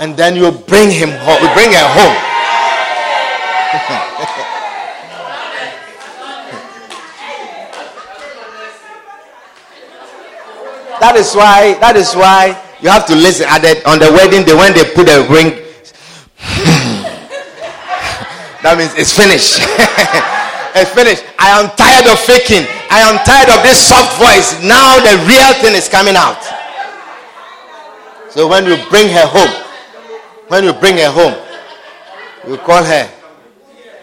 And 0.00 0.16
then 0.16 0.34
you 0.34 0.50
bring 0.50 0.90
him 0.90 1.10
home, 1.22 1.38
you 1.38 1.54
bring 1.54 1.70
her 1.70 1.86
home. 1.86 2.18
that 10.98 11.14
is 11.14 11.32
why, 11.36 11.78
that 11.78 11.94
is 11.94 12.12
why 12.16 12.60
you 12.80 12.90
have 12.90 13.06
to 13.06 13.14
listen. 13.14 13.46
At 13.48 13.62
the, 13.62 13.88
on 13.88 14.00
the 14.00 14.10
wedding 14.10 14.44
day, 14.44 14.54
when 14.58 14.74
they 14.74 14.82
put 14.82 15.06
the 15.06 15.24
ring, 15.30 15.62
that 18.62 18.78
means 18.78 18.94
it's 18.94 19.10
finished. 19.10 19.58
it's 20.78 20.90
finished. 20.94 21.26
I 21.38 21.50
am 21.58 21.70
tired 21.74 22.06
of 22.06 22.18
faking. 22.22 22.64
I 22.90 23.02
am 23.02 23.18
tired 23.26 23.50
of 23.50 23.60
this 23.66 23.82
soft 23.82 24.18
voice. 24.18 24.58
Now 24.62 24.98
the 25.02 25.18
real 25.26 25.52
thing 25.58 25.74
is 25.74 25.88
coming 25.90 26.14
out. 26.14 26.38
So 28.30 28.48
when 28.48 28.64
you 28.64 28.80
bring 28.88 29.12
her 29.12 29.26
home, 29.26 29.52
when 30.48 30.64
you 30.64 30.72
bring 30.72 30.96
her 30.96 31.10
home, 31.10 31.36
you 32.48 32.56
call 32.56 32.82
her. 32.82 33.06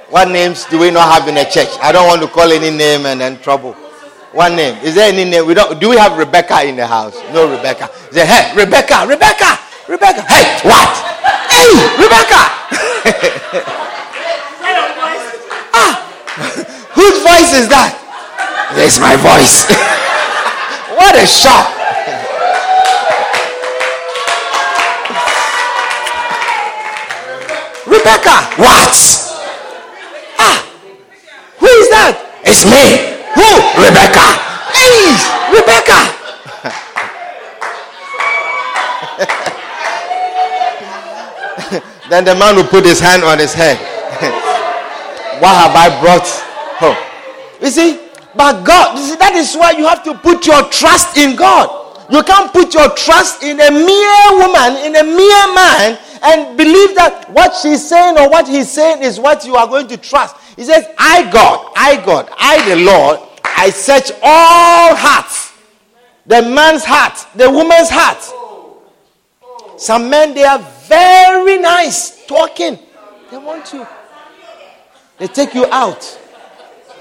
What 0.09 0.29
names 0.29 0.65
do 0.65 0.79
we 0.79 0.91
not 0.91 1.11
have 1.13 1.27
in 1.27 1.35
the 1.35 1.45
church? 1.45 1.69
I 1.81 1.91
don't 1.91 2.07
want 2.07 2.21
to 2.21 2.27
call 2.27 2.51
any 2.51 2.75
name 2.75 3.05
and 3.05 3.21
then 3.21 3.39
trouble. 3.41 3.73
One 4.33 4.55
name. 4.55 4.77
Is 4.83 4.93
there 4.93 5.11
any 5.11 5.25
name? 5.25 5.47
We 5.47 5.53
don't. 5.55 5.79
Do 5.79 5.89
we 5.89 5.97
have 5.97 6.17
Rebecca 6.17 6.61
in 6.63 6.75
the 6.75 6.85
house? 6.85 7.15
No 7.33 7.49
Rebecca. 7.49 7.89
Say, 8.11 8.25
hey, 8.25 8.53
Rebecca, 8.55 9.05
Rebecca, 9.07 9.57
Rebecca. 9.87 10.21
Hey, 10.29 10.45
what? 10.61 10.89
Hey, 11.49 11.69
Rebecca. 11.97 12.41
ah, 15.73 15.97
whose 16.93 17.17
voice 17.25 17.48
is 17.59 17.67
that? 17.67 17.91
It's 18.79 18.99
my 19.03 19.19
voice. 19.19 19.67
what 20.95 21.11
a 21.19 21.27
shock. 21.27 21.75
Rebecca, 27.83 28.47
what? 28.55 28.95
Ah, 30.39 30.63
who 31.59 31.67
is 31.67 31.89
that? 31.91 32.15
It's 32.47 32.63
me. 32.63 33.17
Who? 33.35 33.49
Rebecca. 33.75 34.39
Hey, 34.71 35.19
Rebecca. 35.51 35.99
then 42.09 42.23
the 42.23 42.35
man 42.35 42.55
will 42.55 42.63
put 42.63 42.85
his 42.85 43.01
hand 43.01 43.23
on 43.23 43.37
his 43.37 43.53
head. 43.53 43.75
what 45.41 45.55
have 45.59 45.75
I 45.75 45.89
brought 45.99 46.27
home? 46.79 47.08
You 47.61 47.69
see, 47.69 47.99
but 48.35 48.63
God, 48.63 48.97
you 48.97 49.05
see, 49.05 49.15
that 49.15 49.33
is 49.35 49.55
why 49.55 49.71
you 49.71 49.87
have 49.87 50.03
to 50.03 50.13
put 50.15 50.45
your 50.45 50.63
trust 50.69 51.17
in 51.17 51.35
God. 51.35 51.75
You 52.11 52.23
can't 52.23 52.51
put 52.51 52.73
your 52.73 52.89
trust 52.95 53.43
in 53.43 53.59
a 53.59 53.69
mere 53.69 54.27
woman, 54.37 54.83
in 54.85 54.95
a 54.95 55.03
mere 55.03 55.53
man, 55.53 55.99
and 56.23 56.57
believe 56.57 56.95
that 56.95 57.29
what 57.31 57.55
she's 57.55 57.87
saying 57.87 58.17
or 58.17 58.29
what 58.29 58.47
he's 58.47 58.71
saying 58.71 59.03
is 59.03 59.19
what 59.19 59.45
you 59.45 59.55
are 59.55 59.67
going 59.67 59.87
to 59.87 59.97
trust. 59.97 60.35
He 60.55 60.63
says, 60.63 60.87
I, 60.97 61.29
God, 61.31 61.71
I, 61.75 62.03
God, 62.03 62.29
I, 62.37 62.67
the 62.67 62.83
Lord, 62.83 63.19
I 63.43 63.69
search 63.69 64.11
all 64.23 64.95
hearts 64.95 65.49
the 66.29 66.43
man's 66.43 66.83
heart, 66.85 67.25
the 67.35 67.49
woman's 67.49 67.89
heart. 67.89 68.21
Some 69.79 70.11
men, 70.11 70.35
they 70.35 70.43
are 70.43 70.59
very 70.87 71.57
nice 71.57 72.23
talking. 72.27 72.77
They 73.31 73.37
want 73.37 73.73
you. 73.73 73.87
They 75.17 75.25
take 75.25 75.55
you 75.55 75.65
out. 75.71 76.19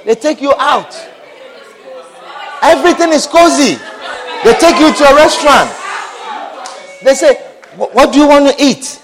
They 0.08 0.14
take 0.14 0.40
you 0.40 0.54
out. 0.56 0.88
Everything 2.62 3.12
is 3.12 3.26
cozy. 3.26 3.76
They 4.42 4.54
take 4.54 4.80
you 4.80 4.90
to 4.94 5.04
a 5.04 5.14
restaurant. 5.14 5.68
They 7.04 7.12
say, 7.12 7.34
What 7.76 8.10
do 8.10 8.18
you 8.18 8.26
want 8.26 8.48
to 8.48 8.54
eat? 8.56 9.02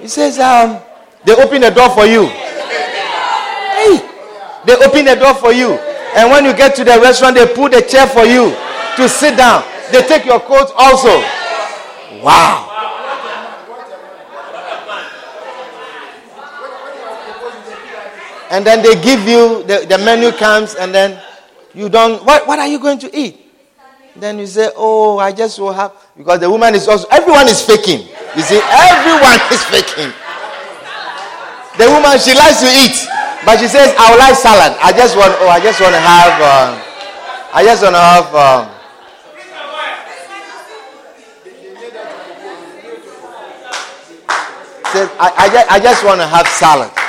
He 0.00 0.08
says, 0.08 0.40
um, 0.40 0.80
They 1.24 1.32
open 1.36 1.60
the 1.60 1.70
door 1.70 1.90
for 1.90 2.06
you. 2.06 2.26
Hey, 2.26 4.02
they 4.66 4.74
open 4.74 5.04
the 5.04 5.14
door 5.14 5.34
for 5.34 5.52
you. 5.52 5.74
And 6.16 6.28
when 6.28 6.44
you 6.44 6.52
get 6.52 6.74
to 6.74 6.82
the 6.82 6.98
restaurant, 7.00 7.36
they 7.36 7.46
put 7.54 7.72
a 7.72 7.82
chair 7.82 8.08
for 8.08 8.24
you 8.24 8.50
to 8.96 9.08
sit 9.08 9.36
down. 9.36 9.62
They 9.92 10.02
take 10.02 10.24
your 10.26 10.40
coat 10.40 10.72
also. 10.76 11.22
Wow. 12.20 12.69
And 18.50 18.66
then 18.66 18.82
they 18.82 19.00
give 19.00 19.20
you, 19.28 19.62
the, 19.62 19.86
the 19.88 19.96
menu 19.98 20.32
comes, 20.32 20.74
and 20.74 20.92
then 20.92 21.22
you 21.72 21.88
don't, 21.88 22.24
what, 22.26 22.46
what 22.48 22.58
are 22.58 22.66
you 22.66 22.80
going 22.80 22.98
to 22.98 23.16
eat? 23.16 23.38
Then 24.16 24.40
you 24.40 24.46
say, 24.46 24.70
Oh, 24.74 25.18
I 25.18 25.30
just 25.30 25.58
will 25.60 25.72
have, 25.72 25.92
because 26.16 26.40
the 26.40 26.50
woman 26.50 26.74
is 26.74 26.88
also, 26.88 27.06
everyone 27.12 27.46
is 27.46 27.62
faking. 27.62 28.08
You 28.34 28.42
see, 28.42 28.58
everyone 28.58 29.38
is 29.54 29.62
faking. 29.70 30.10
The 31.78 31.86
woman, 31.86 32.18
she 32.18 32.34
likes 32.34 32.58
to 32.60 32.66
eat, 32.66 33.06
but 33.46 33.58
she 33.60 33.68
says, 33.68 33.94
I 33.96 34.10
would 34.10 34.18
like 34.18 34.34
salad. 34.34 34.76
I 34.82 34.90
just 34.92 35.16
want, 35.16 35.32
oh, 35.38 35.48
I 35.48 35.60
just 35.60 35.80
want 35.80 35.94
to 35.94 36.00
have, 36.00 36.34
uh, 36.42 36.82
I 37.54 37.62
just 37.64 37.82
want 37.82 37.94
to 37.94 38.02
have, 38.02 38.34
um, 38.34 38.80
says, 44.92 45.08
I, 45.20 45.32
I, 45.38 45.48
just, 45.48 45.70
I 45.70 45.78
just 45.78 46.04
want 46.04 46.20
to 46.20 46.26
have 46.26 46.46
salad. 46.48 46.99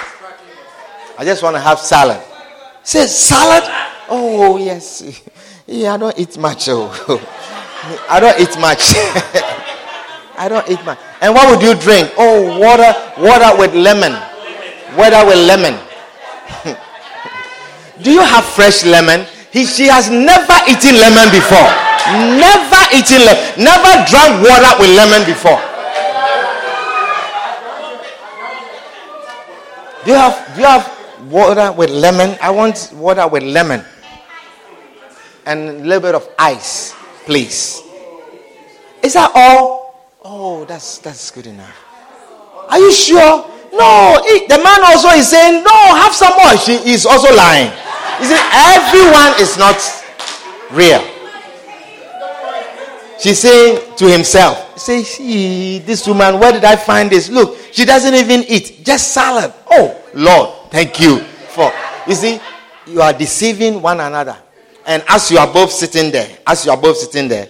I 1.21 1.23
just 1.23 1.43
want 1.43 1.55
to 1.55 1.59
have 1.59 1.77
salad. 1.77 2.19
Say, 2.81 3.05
salad? 3.05 3.61
Oh, 4.09 4.57
yes. 4.57 5.05
Yeah, 5.67 5.93
I 5.93 5.97
don't 5.97 6.19
eat 6.19 6.35
much. 6.37 6.67
Oh. 6.67 6.89
I 8.09 8.19
don't 8.19 8.35
eat 8.41 8.59
much. 8.59 8.81
I 10.35 10.49
don't 10.49 10.67
eat 10.67 10.83
much. 10.83 10.99
And 11.21 11.33
what 11.33 11.47
would 11.47 11.61
you 11.63 11.79
drink? 11.79 12.11
Oh, 12.17 12.59
water, 12.59 12.91
water 13.21 13.55
with 13.55 13.71
lemon. 13.73 14.11
Water 14.97 15.23
with 15.23 15.39
lemon. 15.47 15.79
Do 18.01 18.11
you 18.11 18.19
have 18.19 18.43
fresh 18.43 18.83
lemon? 18.83 19.23
He, 19.53 19.63
she 19.63 19.85
has 19.87 20.09
never 20.09 20.57
eaten 20.67 20.97
lemon 20.99 21.31
before. 21.31 21.69
Never 22.35 22.81
eaten 22.91 23.23
lemon. 23.23 23.39
Never 23.63 23.93
drank 24.09 24.43
water 24.43 24.73
with 24.75 24.91
lemon 24.91 25.23
before. 25.23 25.61
Do 30.03 30.11
you 30.11 30.17
have 30.17 30.35
do 30.55 30.61
you 30.61 30.67
have 30.67 31.00
water 31.31 31.71
with 31.71 31.89
lemon? 31.89 32.37
I 32.41 32.51
want 32.51 32.91
water 32.93 33.27
with 33.27 33.43
lemon 33.43 33.83
and 35.45 35.69
a 35.69 35.73
little 35.73 36.01
bit 36.01 36.15
of 36.15 36.27
ice, 36.37 36.93
please. 37.25 37.81
Is 39.01 39.13
that 39.13 39.31
all? 39.33 39.95
Oh, 40.23 40.65
that's 40.65 40.99
that's 40.99 41.31
good 41.31 41.47
enough. 41.47 41.75
Are 42.69 42.79
you 42.79 42.91
sure? 42.91 43.47
No, 43.73 44.21
he, 44.27 44.45
the 44.47 44.59
man 44.61 44.83
also 44.83 45.09
is 45.09 45.29
saying, 45.29 45.63
No, 45.63 45.95
have 45.95 46.13
some 46.13 46.33
more. 46.37 46.55
She 46.57 46.73
is 46.91 47.05
also 47.05 47.33
lying. 47.33 47.71
You 48.19 48.25
see, 48.27 48.41
everyone 48.53 49.33
is 49.39 49.57
not 49.57 49.79
real. 50.71 51.01
She's 53.19 53.39
saying 53.39 53.95
to 53.97 54.05
himself, 54.09 54.70
Say, 54.81 55.03
see, 55.03 55.77
this 55.77 56.07
woman, 56.07 56.39
where 56.39 56.51
did 56.51 56.65
I 56.65 56.75
find 56.75 57.07
this? 57.07 57.29
Look, 57.29 57.55
she 57.71 57.85
doesn't 57.85 58.15
even 58.15 58.43
eat, 58.49 58.83
just 58.83 59.13
salad. 59.13 59.53
Oh, 59.69 59.95
Lord, 60.15 60.71
thank 60.71 60.99
you 60.99 61.19
for. 61.19 61.71
You 62.07 62.15
see, 62.15 62.41
you 62.87 62.99
are 62.99 63.13
deceiving 63.13 63.79
one 63.79 63.99
another. 63.99 64.35
And 64.87 65.03
as 65.07 65.29
you 65.29 65.37
are 65.37 65.45
both 65.45 65.69
sitting 65.71 66.09
there, 66.09 66.35
as 66.47 66.65
you 66.65 66.71
are 66.71 66.81
both 66.81 66.97
sitting 66.97 67.27
there, 67.27 67.47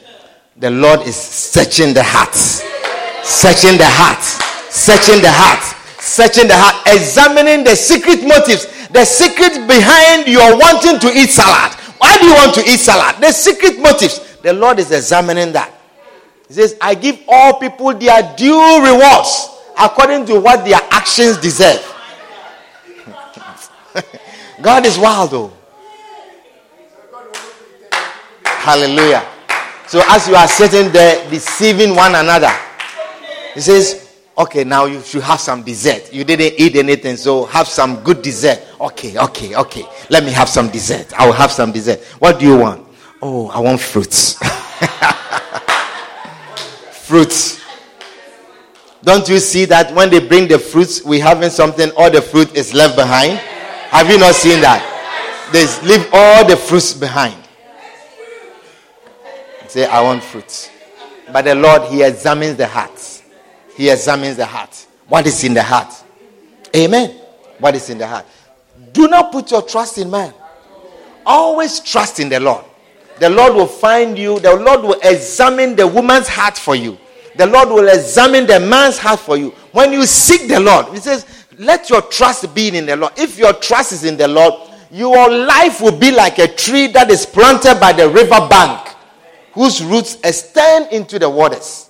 the 0.58 0.70
Lord 0.72 1.08
is 1.08 1.16
searching 1.16 1.94
the 1.94 2.04
heart, 2.04 2.36
searching 2.36 3.78
the 3.78 3.88
heart, 3.88 4.22
searching 4.70 5.22
the 5.22 5.32
heart, 5.32 5.64
searching 6.02 6.50
the 6.50 6.58
heart, 6.58 6.86
examining 6.86 7.64
the 7.64 7.78
secret 7.78 8.28
motives, 8.28 8.68
the 8.90 9.06
secret 9.06 9.68
behind 9.70 10.28
your 10.28 10.60
wanting 10.60 11.00
to 11.00 11.08
eat 11.18 11.30
salad. 11.30 11.72
Why 11.98 12.18
do 12.18 12.26
you 12.26 12.34
want 12.34 12.54
to 12.56 12.62
eat 12.62 12.82
salad? 12.82 13.22
The 13.22 13.32
secret 13.32 13.80
motives. 13.80 14.20
The 14.42 14.52
Lord 14.52 14.80
is 14.80 14.92
examining 14.92 15.54
that. 15.54 15.78
He 16.52 16.56
says, 16.56 16.76
I 16.82 16.96
give 16.96 17.18
all 17.30 17.58
people 17.62 17.94
their 17.94 18.36
due 18.36 18.84
rewards 18.84 19.50
according 19.80 20.26
to 20.26 20.38
what 20.38 20.66
their 20.66 20.82
actions 20.92 21.38
deserve. 21.38 21.80
God 24.62 24.86
is 24.86 24.98
wild 24.98 25.32
though. 25.32 25.54
Hallelujah. 28.44 29.26
So 29.88 30.02
as 30.10 30.28
you 30.28 30.36
are 30.36 30.48
sitting 30.50 30.92
there 30.92 31.30
deceiving 31.30 31.96
one 31.96 32.16
another, 32.16 32.52
he 33.54 33.62
says, 33.62 34.10
Okay, 34.38 34.66
now 34.66 34.88
you 34.88 35.00
should 35.04 35.24
have 35.24 35.40
some 35.40 35.64
dessert. 35.64 36.12
You 36.12 36.26
didn't 36.26 36.60
eat 36.60 36.76
anything, 36.76 37.16
so 37.16 37.46
have 37.46 37.70
some 37.70 38.04
good 38.04 38.22
dessert. 38.22 38.62
Okay, 38.82 39.18
okay, 39.18 39.56
okay. 39.56 39.86
Let 40.10 40.26
me 40.26 40.32
have 40.32 40.50
some 40.50 40.70
dessert. 40.70 41.14
I 41.18 41.26
will 41.28 41.34
have 41.34 41.52
some 41.52 41.72
dessert. 41.72 42.02
What 42.20 42.42
do 42.42 42.46
you 42.46 42.58
want? 42.58 42.86
Oh, 43.22 43.48
I 43.48 43.60
want 43.62 43.80
fruits. 43.80 44.38
fruits. 47.12 47.60
Don't 49.04 49.28
you 49.28 49.38
see 49.40 49.66
that 49.66 49.94
when 49.94 50.10
they 50.10 50.26
bring 50.26 50.48
the 50.48 50.58
fruits, 50.58 51.04
we 51.04 51.20
having 51.20 51.50
something, 51.50 51.92
all 51.98 52.10
the 52.10 52.22
fruit 52.22 52.56
is 52.56 52.74
left 52.74 52.96
behind? 52.96 53.38
Have 53.90 54.10
you 54.10 54.18
not 54.18 54.34
seen 54.34 54.62
that? 54.62 54.80
They 55.52 55.66
leave 55.86 56.08
all 56.14 56.48
the 56.48 56.56
fruits 56.56 56.94
behind. 56.94 57.36
Say, 59.68 59.86
I 59.86 60.02
want 60.02 60.24
fruits. 60.24 60.70
But 61.34 61.42
the 61.42 61.56
Lord, 61.56 61.92
He 61.92 62.02
examines 62.02 62.56
the 62.56 62.68
heart. 62.68 63.24
He 63.76 63.90
examines 63.90 64.38
the 64.38 64.46
heart. 64.46 64.88
What 65.10 65.28
is 65.28 65.44
in 65.44 65.54
the 65.54 65.64
heart? 65.64 65.94
Amen. 66.74 67.20
What 67.60 67.76
is 67.76 67.90
in 67.90 67.98
the 67.98 68.08
heart? 68.08 68.26
Do 68.94 69.10
not 69.10 69.34
put 69.34 69.52
your 69.52 69.64
trust 69.64 69.98
in 69.98 70.10
man. 70.10 70.34
Always 71.26 71.82
trust 71.82 72.22
in 72.22 72.30
the 72.30 72.40
Lord. 72.40 72.64
The 73.22 73.30
Lord 73.30 73.54
will 73.54 73.68
find 73.68 74.18
you. 74.18 74.40
The 74.40 74.56
Lord 74.56 74.82
will 74.82 75.00
examine 75.04 75.76
the 75.76 75.86
woman's 75.86 76.28
heart 76.28 76.58
for 76.58 76.76
you. 76.76 76.98
The 77.36 77.46
Lord 77.46 77.70
will 77.70 77.88
examine 77.88 78.46
the 78.46 78.60
man's 78.60 78.98
heart 78.98 79.20
for 79.20 79.38
you. 79.38 79.50
When 79.72 79.94
you 79.94 80.06
seek 80.06 80.48
the 80.48 80.60
Lord, 80.60 80.88
He 80.88 80.98
says, 80.98 81.26
let 81.58 81.90
your 81.90 82.02
trust 82.02 82.54
be 82.56 82.76
in 82.76 82.86
the 82.88 82.96
Lord. 82.96 83.14
If 83.18 83.38
your 83.38 83.54
trust 83.54 83.92
is 83.94 84.04
in 84.04 84.18
the 84.18 84.28
Lord, 84.28 84.70
your 84.90 85.30
life 85.30 85.80
will 85.80 85.98
be 85.98 86.12
like 86.12 86.40
a 86.40 86.48
tree 86.48 86.88
that 86.88 87.12
is 87.12 87.26
planted 87.26 87.80
by 87.80 87.94
the 87.94 88.10
river 88.10 88.48
bank 88.50 88.96
whose 89.54 89.84
roots 89.84 90.18
extend 90.24 90.92
into 90.92 91.20
the 91.20 91.30
waters. 91.30 91.90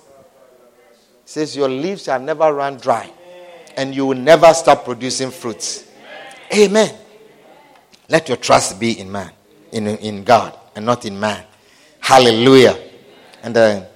Says, 1.24 1.56
Your 1.56 1.68
leaves 1.68 2.04
shall 2.04 2.20
never 2.20 2.52
run 2.52 2.76
dry, 2.76 3.10
and 3.76 3.94
you 3.94 4.04
will 4.04 4.18
never 4.18 4.52
stop 4.52 4.84
producing 4.84 5.30
fruits. 5.30 5.88
Amen. 6.54 6.94
Let 8.10 8.28
your 8.28 8.36
trust 8.36 8.78
be 8.78 9.00
in 9.00 9.10
man, 9.10 9.30
in, 9.72 9.86
in 9.86 10.22
God, 10.22 10.58
and 10.76 10.84
not 10.84 11.06
in 11.06 11.18
man. 11.18 11.44
Hallelujah. 11.98 12.78
And 13.42 13.56
then 13.56 13.86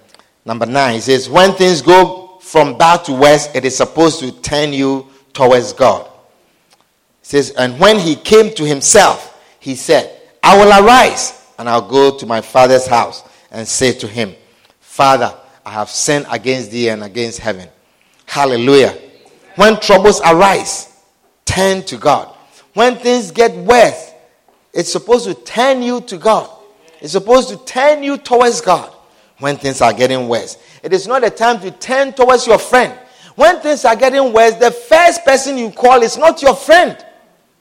number 0.46 0.64
nine, 0.64 0.94
he 0.94 1.00
says, 1.00 1.28
When 1.28 1.52
things 1.52 1.82
go 1.82 2.38
from 2.40 2.78
bad 2.78 3.04
to 3.04 3.12
worse, 3.12 3.48
it 3.54 3.64
is 3.64 3.76
supposed 3.76 4.20
to 4.20 4.32
turn 4.40 4.72
you 4.72 5.08
towards 5.34 5.72
God. 5.72 6.08
He 7.20 7.26
says, 7.26 7.50
And 7.50 7.78
when 7.78 7.98
he 7.98 8.14
came 8.14 8.54
to 8.54 8.64
himself, 8.64 9.44
he 9.58 9.74
said, 9.74 10.18
I 10.42 10.56
will 10.56 10.86
arise 10.86 11.44
and 11.58 11.68
I'll 11.68 11.86
go 11.86 12.16
to 12.16 12.24
my 12.24 12.40
father's 12.40 12.86
house 12.86 13.24
and 13.50 13.66
say 13.66 13.92
to 13.94 14.06
him, 14.06 14.34
Father, 14.80 15.34
I 15.64 15.70
have 15.70 15.90
sinned 15.90 16.26
against 16.30 16.70
thee 16.70 16.88
and 16.88 17.02
against 17.02 17.40
heaven. 17.40 17.68
Hallelujah. 18.24 18.96
When 19.56 19.80
troubles 19.80 20.20
arise, 20.24 21.02
turn 21.44 21.82
to 21.84 21.96
God. 21.96 22.34
When 22.74 22.96
things 22.96 23.30
get 23.32 23.56
worse, 23.56 24.12
it's 24.72 24.92
supposed 24.92 25.24
to 25.24 25.34
turn 25.34 25.82
you 25.82 26.02
to 26.02 26.18
God. 26.18 26.48
It's 27.00 27.12
supposed 27.12 27.48
to 27.48 27.56
turn 27.64 28.02
you 28.02 28.18
towards 28.18 28.60
God 28.60 28.92
when 29.38 29.56
things 29.56 29.80
are 29.80 29.92
getting 29.92 30.28
worse. 30.28 30.58
It 30.82 30.92
is 30.92 31.06
not 31.06 31.24
a 31.24 31.30
time 31.30 31.60
to 31.60 31.70
turn 31.70 32.12
towards 32.12 32.46
your 32.46 32.58
friend. 32.58 32.92
When 33.34 33.60
things 33.60 33.84
are 33.84 33.96
getting 33.96 34.32
worse, 34.32 34.54
the 34.54 34.70
first 34.70 35.24
person 35.24 35.58
you 35.58 35.70
call 35.70 36.02
is 36.02 36.16
not 36.16 36.40
your 36.40 36.54
friend. 36.54 36.96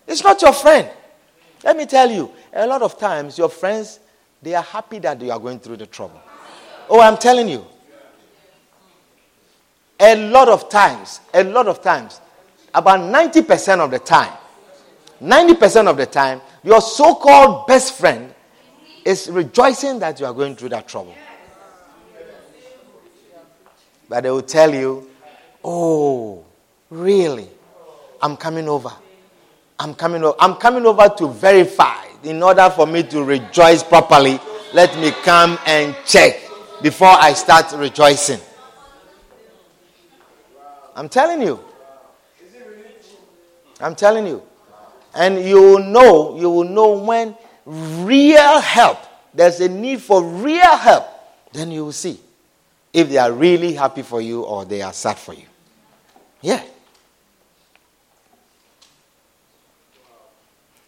It's 0.08 0.24
not 0.24 0.42
your 0.42 0.54
friend. 0.54 0.90
Let 1.64 1.76
me 1.76 1.86
tell 1.86 2.10
you, 2.10 2.32
a 2.54 2.66
lot 2.66 2.82
of 2.82 2.98
times 2.98 3.38
your 3.38 3.50
friends 3.50 4.00
they 4.46 4.54
are 4.54 4.64
happy 4.64 5.00
that 5.00 5.20
you 5.22 5.32
are 5.32 5.40
going 5.40 5.60
through 5.60 5.78
the 5.78 5.88
trouble. 5.88 6.22
Oh, 6.88 7.02
I'm 7.02 7.18
telling 7.18 7.50
you. 7.50 7.66
A 10.00 10.30
lot 10.30 10.50
of 10.50 10.70
times, 10.70 11.20
a 11.34 11.44
lot 11.44 11.68
of 11.68 11.82
times, 11.82 12.22
about 12.74 13.00
90% 13.00 13.80
of 13.80 13.90
the 13.90 13.98
time, 13.98 14.32
90% 15.20 15.88
of 15.88 15.98
the 15.98 16.06
time, 16.06 16.42
your 16.64 16.80
so 16.80 17.16
called 17.16 17.66
best 17.66 17.94
friend 17.98 18.36
is 19.04 19.30
rejoicing 19.32 19.98
that 20.00 20.20
you 20.20 20.28
are 20.28 20.34
going 20.34 20.56
through 20.56 20.70
that 20.70 20.88
trouble. 20.88 21.16
But 24.10 24.24
they 24.24 24.32
will 24.32 24.42
tell 24.42 24.74
you, 24.74 25.10
oh, 25.64 26.44
really? 26.90 27.50
I'm 28.22 28.38
coming 28.38 28.68
over. 28.70 28.92
I'm 29.80 29.94
coming 29.94 30.24
over. 30.24 30.36
I'm 30.40 30.56
coming 30.56 30.86
over 30.86 31.10
to 31.18 31.28
verify 31.32 32.06
in 32.26 32.42
order 32.42 32.70
for 32.70 32.88
me 32.88 33.04
to 33.04 33.24
rejoice 33.24 33.84
properly, 33.84 34.40
let 34.74 34.98
me 34.98 35.12
come 35.24 35.58
and 35.66 35.96
check 36.06 36.40
before 36.82 37.08
I 37.08 37.34
start 37.34 37.72
rejoicing. 37.74 38.40
I'm 40.96 41.10
telling 41.10 41.42
you. 41.42 41.60
I'm 43.80 43.96
telling 43.96 44.28
you. 44.28 44.42
And 45.14 45.44
you 45.46 45.62
will 45.62 45.84
know, 45.84 46.38
you 46.38 46.50
will 46.50 46.64
know 46.64 46.98
when 47.00 47.36
real 47.66 48.60
help, 48.60 49.00
there's 49.34 49.60
a 49.60 49.70
need 49.70 50.02
for 50.02 50.24
real 50.24 50.76
help, 50.78 51.06
then 51.54 51.72
you 51.72 51.86
will 51.86 51.92
see 51.92 52.20
if 52.96 53.10
they 53.10 53.18
are 53.18 53.32
really 53.32 53.74
happy 53.74 54.02
for 54.02 54.22
you 54.22 54.44
or 54.44 54.64
they 54.64 54.82
are 54.82 54.94
sad 54.94 55.18
for 55.18 55.34
you. 55.34 55.46
Yeah. 56.42 56.64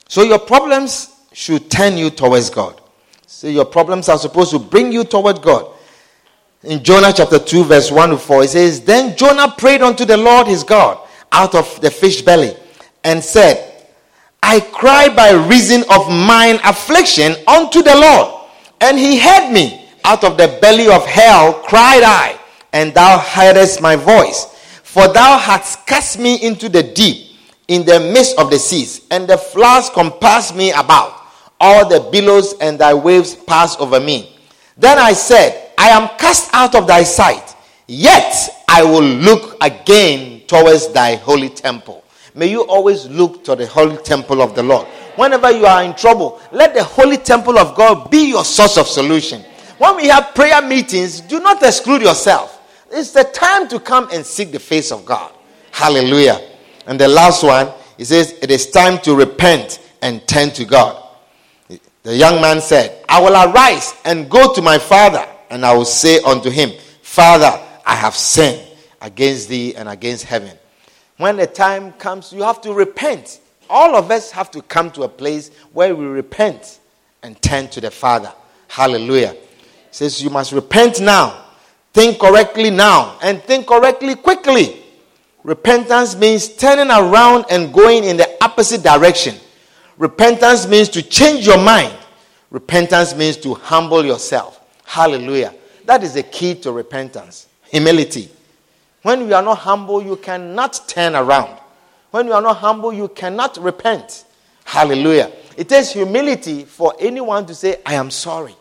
So 0.08 0.24
your 0.24 0.40
problems 0.40 1.14
should 1.34 1.70
turn 1.70 1.98
you 1.98 2.10
towards 2.10 2.50
God. 2.50 2.82
So 3.26 3.48
your 3.48 3.66
problems 3.66 4.08
are 4.08 4.18
supposed 4.18 4.52
to 4.52 4.60
bring 4.60 4.94
you 4.94 5.04
toward 5.04 5.42
God. 5.42 5.74
In 6.64 6.82
Jonah 6.82 7.12
chapter 7.14 7.40
2, 7.40 7.66
verse 7.66 7.92
1 7.92 8.10
to 8.12 8.18
4, 8.18 8.44
it 8.44 8.50
says, 8.50 8.82
Then 8.82 9.16
Jonah 9.18 9.54
prayed 9.58 9.82
unto 9.82 10.06
the 10.06 10.18
Lord 10.18 10.48
his 10.48 10.64
God 10.64 11.06
out 11.34 11.56
of 11.56 11.82
the 11.82 11.92
fish 11.92 12.22
belly 12.22 12.56
and 13.04 13.22
said, 13.22 13.86
I 14.42 14.62
cry 14.62 15.14
by 15.14 15.32
reason 15.32 15.84
of 15.90 16.08
mine 16.10 16.60
affliction 16.64 17.36
unto 17.46 17.84
the 17.84 17.96
Lord. 17.96 18.48
And 18.80 18.98
he 18.98 19.20
heard 19.20 19.52
me. 19.52 19.87
Out 20.04 20.24
of 20.24 20.38
the 20.38 20.58
belly 20.62 20.88
of 20.88 21.06
hell 21.06 21.54
cried 21.54 22.04
I, 22.04 22.40
and 22.74 22.94
thou 22.94 23.18
heardest 23.18 23.82
my 23.82 23.96
voice. 23.96 24.46
For 24.84 25.08
thou 25.12 25.38
hast 25.38 25.86
cast 25.86 26.18
me 26.18 26.36
into 26.42 26.70
the 26.70 26.84
deep, 26.84 27.32
in 27.68 27.86
the 27.86 28.00
midst 28.00 28.38
of 28.40 28.50
the 28.50 28.58
seas, 28.58 29.02
and 29.12 29.28
the 29.28 29.38
floods 29.38 29.90
compass 29.90 30.54
me 30.54 30.72
about. 30.72 31.14
All 31.60 31.88
the 31.88 32.10
billows 32.12 32.54
and 32.62 32.80
thy 32.80 32.94
waves 32.94 33.36
pass 33.36 33.78
over 33.80 34.00
me. 34.00 34.36
Then 34.78 34.98
I 35.00 35.14
said, 35.14 35.72
I 35.78 35.90
am 35.90 36.08
cast 36.18 36.54
out 36.54 36.76
of 36.76 36.88
thy 36.88 37.04
sight, 37.04 37.56
yet 37.88 38.64
I 38.68 38.84
will 38.84 39.04
look 39.04 39.58
again 39.62 40.42
towards 40.48 40.88
thy 40.94 41.16
holy 41.16 41.50
temple. 41.50 42.04
May 42.36 42.48
you 42.48 42.62
always 42.68 43.08
look 43.08 43.44
to 43.46 43.56
the 43.56 43.66
holy 43.66 43.98
temple 43.98 44.42
of 44.42 44.54
the 44.54 44.62
Lord. 44.62 44.88
Whenever 45.16 45.50
you 45.52 45.66
are 45.66 45.84
in 45.84 45.96
trouble, 45.96 46.40
let 46.52 46.76
the 46.76 46.84
holy 46.84 47.18
temple 47.18 47.58
of 47.58 47.76
God 47.76 48.12
be 48.12 48.30
your 48.30 48.46
source 48.46 48.78
of 48.78 48.88
solution. 48.88 49.44
When 49.78 49.96
we 49.96 50.08
have 50.08 50.34
prayer 50.34 50.62
meetings, 50.62 51.22
do 51.22 51.40
not 51.40 51.62
exclude 51.62 52.02
yourself. 52.02 52.54
It's 52.92 53.12
the 53.12 53.24
time 53.24 53.68
to 53.70 53.80
come 53.80 54.10
and 54.12 54.26
seek 54.26 54.52
the 54.52 54.60
face 54.60 54.92
of 54.92 55.06
God. 55.06 55.32
Hallelujah. 55.72 56.40
And 56.88 57.00
the 57.00 57.08
last 57.08 57.44
one, 57.44 57.70
he 57.98 58.06
says, 58.06 58.38
it 58.42 58.50
is 58.50 58.72
time 58.72 59.00
to 59.00 59.16
repent 59.16 59.80
and 60.02 60.26
turn 60.28 60.52
to 60.52 60.66
God. 60.66 61.04
The 62.04 62.16
young 62.16 62.42
man 62.42 62.62
said, 62.62 63.04
I 63.10 63.20
will 63.22 63.34
arise 63.34 63.94
and 64.06 64.30
go 64.30 64.54
to 64.54 64.62
my 64.62 64.78
father, 64.78 65.28
and 65.50 65.66
I 65.66 65.76
will 65.76 65.86
say 65.86 66.20
unto 66.20 66.50
him, 66.50 66.72
Father, 67.02 67.52
I 67.86 67.96
have 67.96 68.16
sinned 68.16 68.66
against 69.02 69.50
thee 69.50 69.76
and 69.76 69.90
against 69.90 70.24
heaven. 70.24 70.58
When 71.18 71.36
the 71.36 71.48
time 71.48 71.92
comes, 71.94 72.32
you 72.32 72.44
have 72.44 72.62
to 72.62 72.74
repent. 72.74 73.42
All 73.70 73.96
of 73.96 74.10
us 74.12 74.32
have 74.32 74.50
to 74.52 74.62
come 74.62 74.92
to 74.92 75.04
a 75.04 75.10
place 75.10 75.52
where 75.74 75.96
we 75.96 76.06
repent 76.06 76.80
and 77.24 77.42
turn 77.42 77.68
to 77.70 77.82
the 77.82 77.92
Father. 77.92 78.32
Hallelujah. 78.68 79.36
Says, 79.98 80.22
You 80.22 80.30
must 80.30 80.52
repent 80.52 81.02
now, 81.02 81.46
think 81.92 82.20
correctly 82.20 82.70
now, 82.70 83.18
and 83.24 83.42
think 83.42 83.66
correctly 83.66 84.14
quickly. 84.14 84.84
Repentance 85.44 86.16
means 86.16 86.50
turning 86.50 86.92
around 86.92 87.46
and 87.50 87.74
going 87.74 88.04
in 88.04 88.16
the 88.16 88.38
opposite 88.44 88.84
direction. 88.84 89.34
Repentance 89.98 90.68
means 90.68 90.88
to 90.90 91.02
change 91.02 91.48
your 91.48 91.58
mind. 91.58 91.98
Repentance 92.52 93.16
means 93.16 93.38
to 93.38 93.56
humble 93.56 94.06
yourself. 94.06 94.62
Hallelujah. 94.86 95.56
That 95.86 96.04
is 96.04 96.14
the 96.14 96.22
key 96.22 96.54
to 96.62 96.72
repentance 96.72 97.48
humility. 97.64 98.30
When 99.02 99.28
you 99.28 99.34
are 99.34 99.42
not 99.42 99.58
humble, 99.58 100.04
you 100.04 100.18
cannot 100.18 100.80
turn 100.88 101.16
around. 101.16 101.58
When 102.12 102.28
you 102.28 102.34
are 102.34 102.42
not 102.44 102.58
humble, 102.58 102.94
you 102.94 103.08
cannot 103.08 103.58
repent. 103.58 104.26
Hallelujah. 104.64 105.32
It 105.58 105.68
takes 105.70 105.90
humility 105.90 106.66
for 106.66 106.94
anyone 107.00 107.48
to 107.48 107.56
say, 107.56 107.82
I 107.84 107.96
am 107.96 108.12
sorry. 108.12 108.56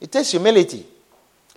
It 0.00 0.12
takes 0.12 0.30
humility. 0.30 0.86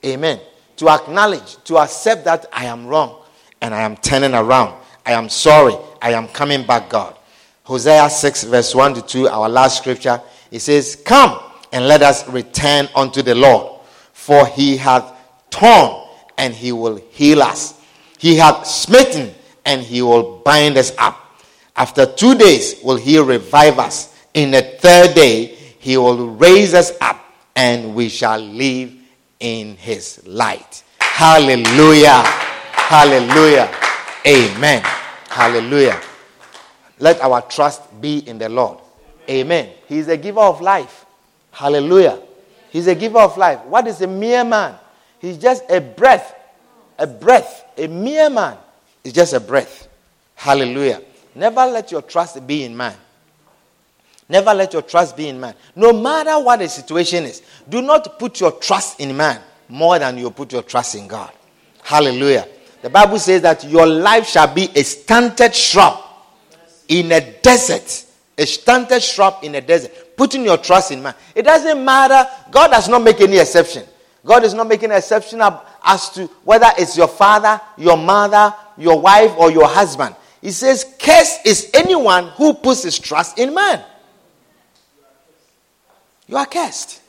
Amen. 0.06 0.40
To 0.78 0.90
acknowledge, 0.90 1.58
to 1.66 1.78
accept 1.78 2.26
that 2.26 2.46
I 2.54 2.66
am 2.66 2.88
wrong 2.88 3.22
and 3.62 3.74
I 3.74 3.82
am 3.82 3.98
turning 3.98 4.34
around. 4.34 4.76
I 5.06 5.14
am 5.14 5.30
sorry. 5.30 5.76
I 6.02 6.14
am 6.14 6.28
coming 6.30 6.66
back, 6.66 6.90
God. 6.90 7.16
Hosea 7.64 8.10
6, 8.10 8.46
verse 8.46 8.74
1 8.74 8.96
to 8.96 9.02
2, 9.02 9.28
our 9.28 9.50
last 9.50 9.78
scripture, 9.78 10.22
it 10.52 10.60
says, 10.60 10.96
Come 11.06 11.40
and 11.72 11.88
let 11.88 12.02
us 12.02 12.28
return 12.28 12.88
unto 12.96 13.22
the 13.22 13.36
Lord, 13.36 13.82
for 14.14 14.48
he 14.48 14.78
hath 14.78 15.14
torn 15.50 16.08
and 16.38 16.54
he 16.54 16.72
will 16.72 16.96
heal 17.12 17.42
us. 17.44 17.80
He 18.18 18.38
hath 18.38 18.66
smitten, 18.66 19.34
and 19.66 19.82
he 19.82 20.02
will 20.02 20.38
bind 20.40 20.78
us 20.78 20.94
up. 20.98 21.16
After 21.76 22.06
two 22.06 22.36
days 22.36 22.82
will 22.84 22.96
he 22.96 23.20
revive 23.20 23.78
us. 23.78 24.16
In 24.34 24.52
the 24.52 24.62
third 24.62 25.16
day, 25.16 25.46
he 25.80 25.98
will 25.98 26.30
raise 26.30 26.74
us 26.74 26.92
up, 27.02 27.24
and 27.60 27.94
we 27.94 28.08
shall 28.08 28.40
live 28.40 28.94
in 29.40 29.76
his 29.76 30.26
light. 30.26 30.84
Hallelujah. 31.00 32.24
Hallelujah. 32.24 33.70
Amen. 34.26 34.82
Hallelujah. 35.30 36.02
Let 37.00 37.20
our 37.22 37.42
trust 37.42 37.82
be 38.00 38.20
in 38.28 38.38
the 38.38 38.48
Lord. 38.48 38.80
Amen. 39.30 39.72
He 39.88 39.98
is 39.98 40.08
a 40.08 40.16
giver 40.16 40.40
of 40.40 40.62
life. 40.62 41.06
Hallelujah. 41.52 42.22
He's 42.70 42.88
a 42.88 42.96
giver 42.96 43.20
of 43.20 43.38
life. 43.38 43.60
What 43.66 43.88
is 43.88 44.02
a 44.02 44.08
mere 44.08 44.44
man? 44.46 44.76
He's 45.20 45.38
just 45.38 45.64
a 45.70 45.82
breath 45.82 46.36
a 47.00 47.08
breath, 47.08 47.64
a 47.78 47.88
mere 47.88 48.30
man 48.30 48.58
is 49.04 49.14
just 49.14 49.34
a 49.34 49.40
breath. 49.40 49.88
Hallelujah. 50.36 51.02
Never 51.34 51.66
let 51.66 51.92
your 51.92 52.02
trust 52.02 52.46
be 52.46 52.66
in 52.66 52.76
man. 52.76 52.96
Never 54.30 54.54
let 54.54 54.74
your 54.74 54.84
trust 54.84 55.18
be 55.18 55.28
in 55.28 55.40
man. 55.40 55.56
No 55.76 55.92
matter 55.92 56.40
what 56.40 56.60
the 56.60 56.70
situation 56.70 57.24
is, 57.24 57.42
do 57.68 57.82
not 57.82 58.20
put 58.20 58.40
your 58.40 58.52
trust 58.54 59.00
in 59.00 59.18
man 59.18 59.42
more 59.68 59.98
than 59.98 60.20
you 60.20 60.30
put 60.30 60.54
your 60.54 60.62
trust 60.62 60.96
in 60.96 61.08
God. 61.08 61.32
Hallelujah. 61.82 62.48
The 62.84 62.90
Bible 62.90 63.18
says 63.18 63.42
that 63.42 63.64
your 63.64 63.88
life 63.88 64.28
shall 64.28 64.54
be 64.54 64.70
a 64.76 64.84
stunted 64.84 65.56
shrub 65.56 65.98
in 66.88 67.12
a 67.12 67.20
desert. 67.42 68.06
A 68.38 68.46
stunted 68.46 69.02
shrub 69.02 69.36
in 69.44 69.56
a 69.56 69.62
desert. 69.62 70.16
Putting 70.16 70.44
your 70.46 70.58
trust 70.58 70.92
in 70.92 71.02
man. 71.02 71.16
It 71.34 71.44
doesn't 71.44 71.84
matter. 71.84 72.30
God 72.52 72.70
does 72.70 72.88
not 72.88 73.02
make 73.02 73.20
any 73.22 73.38
exception. 73.40 73.84
God 74.26 74.44
is 74.44 74.54
not 74.54 74.68
making 74.68 74.92
an 74.92 74.98
exception 74.98 75.42
as 75.84 76.10
to 76.12 76.28
whether 76.44 76.68
it's 76.78 76.96
your 76.96 77.08
father, 77.08 77.60
your 77.78 77.98
mother, 77.98 78.54
your 78.78 79.00
wife, 79.00 79.32
or 79.38 79.50
your 79.50 79.68
husband. 79.68 80.16
He 80.42 80.52
says, 80.52 80.86
Cursed 81.00 81.46
is 81.46 81.72
anyone 81.74 82.28
who 82.30 82.54
puts 82.54 82.84
his 82.84 83.00
trust 83.00 83.40
in 83.40 83.54
man. 83.54 83.84
You 86.30 86.38
are 86.38 86.46
cursed. 86.46 87.02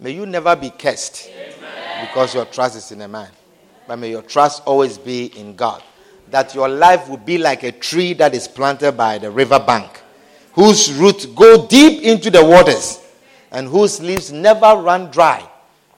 May 0.00 0.12
you 0.12 0.24
never 0.24 0.56
be 0.56 0.70
cursed 0.70 1.28
Amen. 1.28 2.06
because 2.06 2.34
your 2.34 2.46
trust 2.46 2.76
is 2.76 2.92
in 2.92 3.02
a 3.02 3.08
man. 3.08 3.28
But 3.86 3.98
may 3.98 4.10
your 4.10 4.22
trust 4.22 4.62
always 4.64 4.96
be 4.96 5.26
in 5.38 5.54
God. 5.54 5.82
That 6.30 6.54
your 6.54 6.66
life 6.66 7.10
will 7.10 7.18
be 7.18 7.36
like 7.36 7.62
a 7.62 7.72
tree 7.72 8.14
that 8.14 8.34
is 8.34 8.48
planted 8.48 8.92
by 8.92 9.18
the 9.18 9.30
river 9.30 9.58
bank, 9.60 10.00
whose 10.54 10.90
roots 10.94 11.26
go 11.26 11.66
deep 11.66 12.02
into 12.04 12.30
the 12.30 12.42
waters 12.42 13.00
and 13.50 13.68
whose 13.68 14.00
leaves 14.00 14.32
never 14.32 14.80
run 14.80 15.10
dry, 15.10 15.46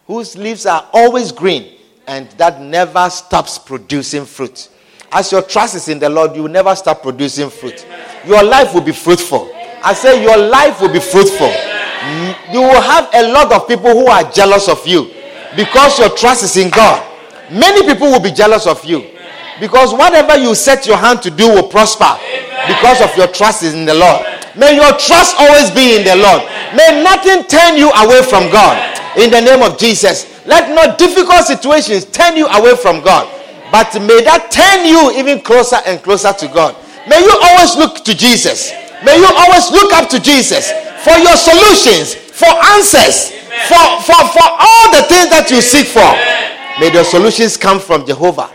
whose 0.09 0.37
leaves 0.37 0.67
are 0.67 0.89
always 0.93 1.31
green, 1.31 1.79
and 2.09 2.29
that 2.33 2.61
never 2.61 3.09
stops 3.11 3.59
producing 3.59 4.25
fruit. 4.25 4.71
As 5.13 5.31
your 5.31 5.43
trust 5.43 5.77
is 5.77 5.89
in 5.89 6.01
the 6.01 6.09
Lord, 6.09 6.35
you 6.35 6.43
will 6.43 6.51
never 6.51 6.75
stop 6.75 7.01
producing 7.03 7.49
fruit. 7.49 7.87
Your 8.27 8.43
life 8.43 8.75
will 8.75 8.81
be 8.81 8.93
fruitful. 8.93 9.62
I 9.85 9.95
say, 9.95 10.23
Your 10.23 10.37
life 10.37 10.81
will 10.81 10.93
be 10.93 11.01
fruitful. 11.01 11.53
You 12.53 12.61
will 12.61 12.81
have 12.81 13.09
a 13.15 13.33
lot 13.33 13.53
of 13.53 13.69
people 13.69 13.91
who 13.91 14.07
are 14.07 14.25
jealous 14.31 14.69
of 14.69 14.87
you 14.87 15.11
because 15.57 15.99
your 15.99 16.11
trust 16.11 16.43
is 16.43 16.57
in 16.57 16.71
God. 16.71 17.01
Many 17.51 17.87
people 17.87 18.09
will 18.11 18.21
be 18.21 18.33
jealous 18.33 18.67
of 18.67 18.85
you 18.85 19.07
because 19.61 19.93
whatever 19.93 20.37
you 20.37 20.55
set 20.55 20.87
your 20.87 20.97
hand 20.97 21.23
to 21.23 21.31
do 21.31 21.49
will 21.49 21.69
prosper 21.69 22.19
because 22.67 23.01
of 23.01 23.17
your 23.17 23.29
trust 23.29 23.63
is 23.63 23.75
in 23.75 23.85
the 23.85 23.95
Lord. 23.95 24.27
May 24.57 24.75
your 24.77 24.93
trust 24.99 25.37
always 25.39 25.71
be 25.71 25.97
in 25.97 26.05
the 26.05 26.17
Lord. 26.17 26.43
May 26.77 27.03
nothing 27.03 27.45
turn 27.47 27.77
you 27.77 27.91
away 27.91 28.23
from 28.23 28.51
God. 28.51 28.77
In 29.17 29.31
the 29.31 29.41
name 29.41 29.63
of 29.63 29.79
Jesus. 29.79 30.27
Let 30.47 30.75
no 30.75 30.97
difficult 30.97 31.45
situations 31.45 32.05
turn 32.07 32.37
you 32.37 32.47
away 32.47 32.77
from 32.77 33.01
God. 33.03 33.29
But 33.71 33.95
may 34.03 34.23
that 34.25 34.51
turn 34.51 34.85
you 34.85 35.13
even 35.19 35.41
closer 35.41 35.77
and 35.87 36.03
closer 36.03 36.33
to 36.33 36.49
God. 36.49 36.77
May 37.09 37.21
you 37.23 37.33
always 37.43 37.77
look 37.77 38.05
to 38.05 38.15
Jesus. 38.15 38.73
May 39.05 39.19
you 39.19 39.27
always 39.27 39.71
look 39.71 39.93
up 39.93 40.09
to 40.11 40.21
Jesus 40.21 40.71
for 41.03 41.19
your 41.19 41.37
solutions, 41.37 42.15
for 42.15 42.49
answers, 42.79 43.31
for, 43.67 43.85
for, 44.07 44.21
for 44.31 44.47
all 44.47 44.87
the 44.95 45.03
things 45.11 45.29
that 45.35 45.49
you 45.51 45.61
seek 45.61 45.87
for. 45.87 46.07
May 46.81 46.91
the 46.91 47.05
solutions 47.05 47.57
come 47.57 47.81
from 47.81 48.07
Jehovah, 48.07 48.51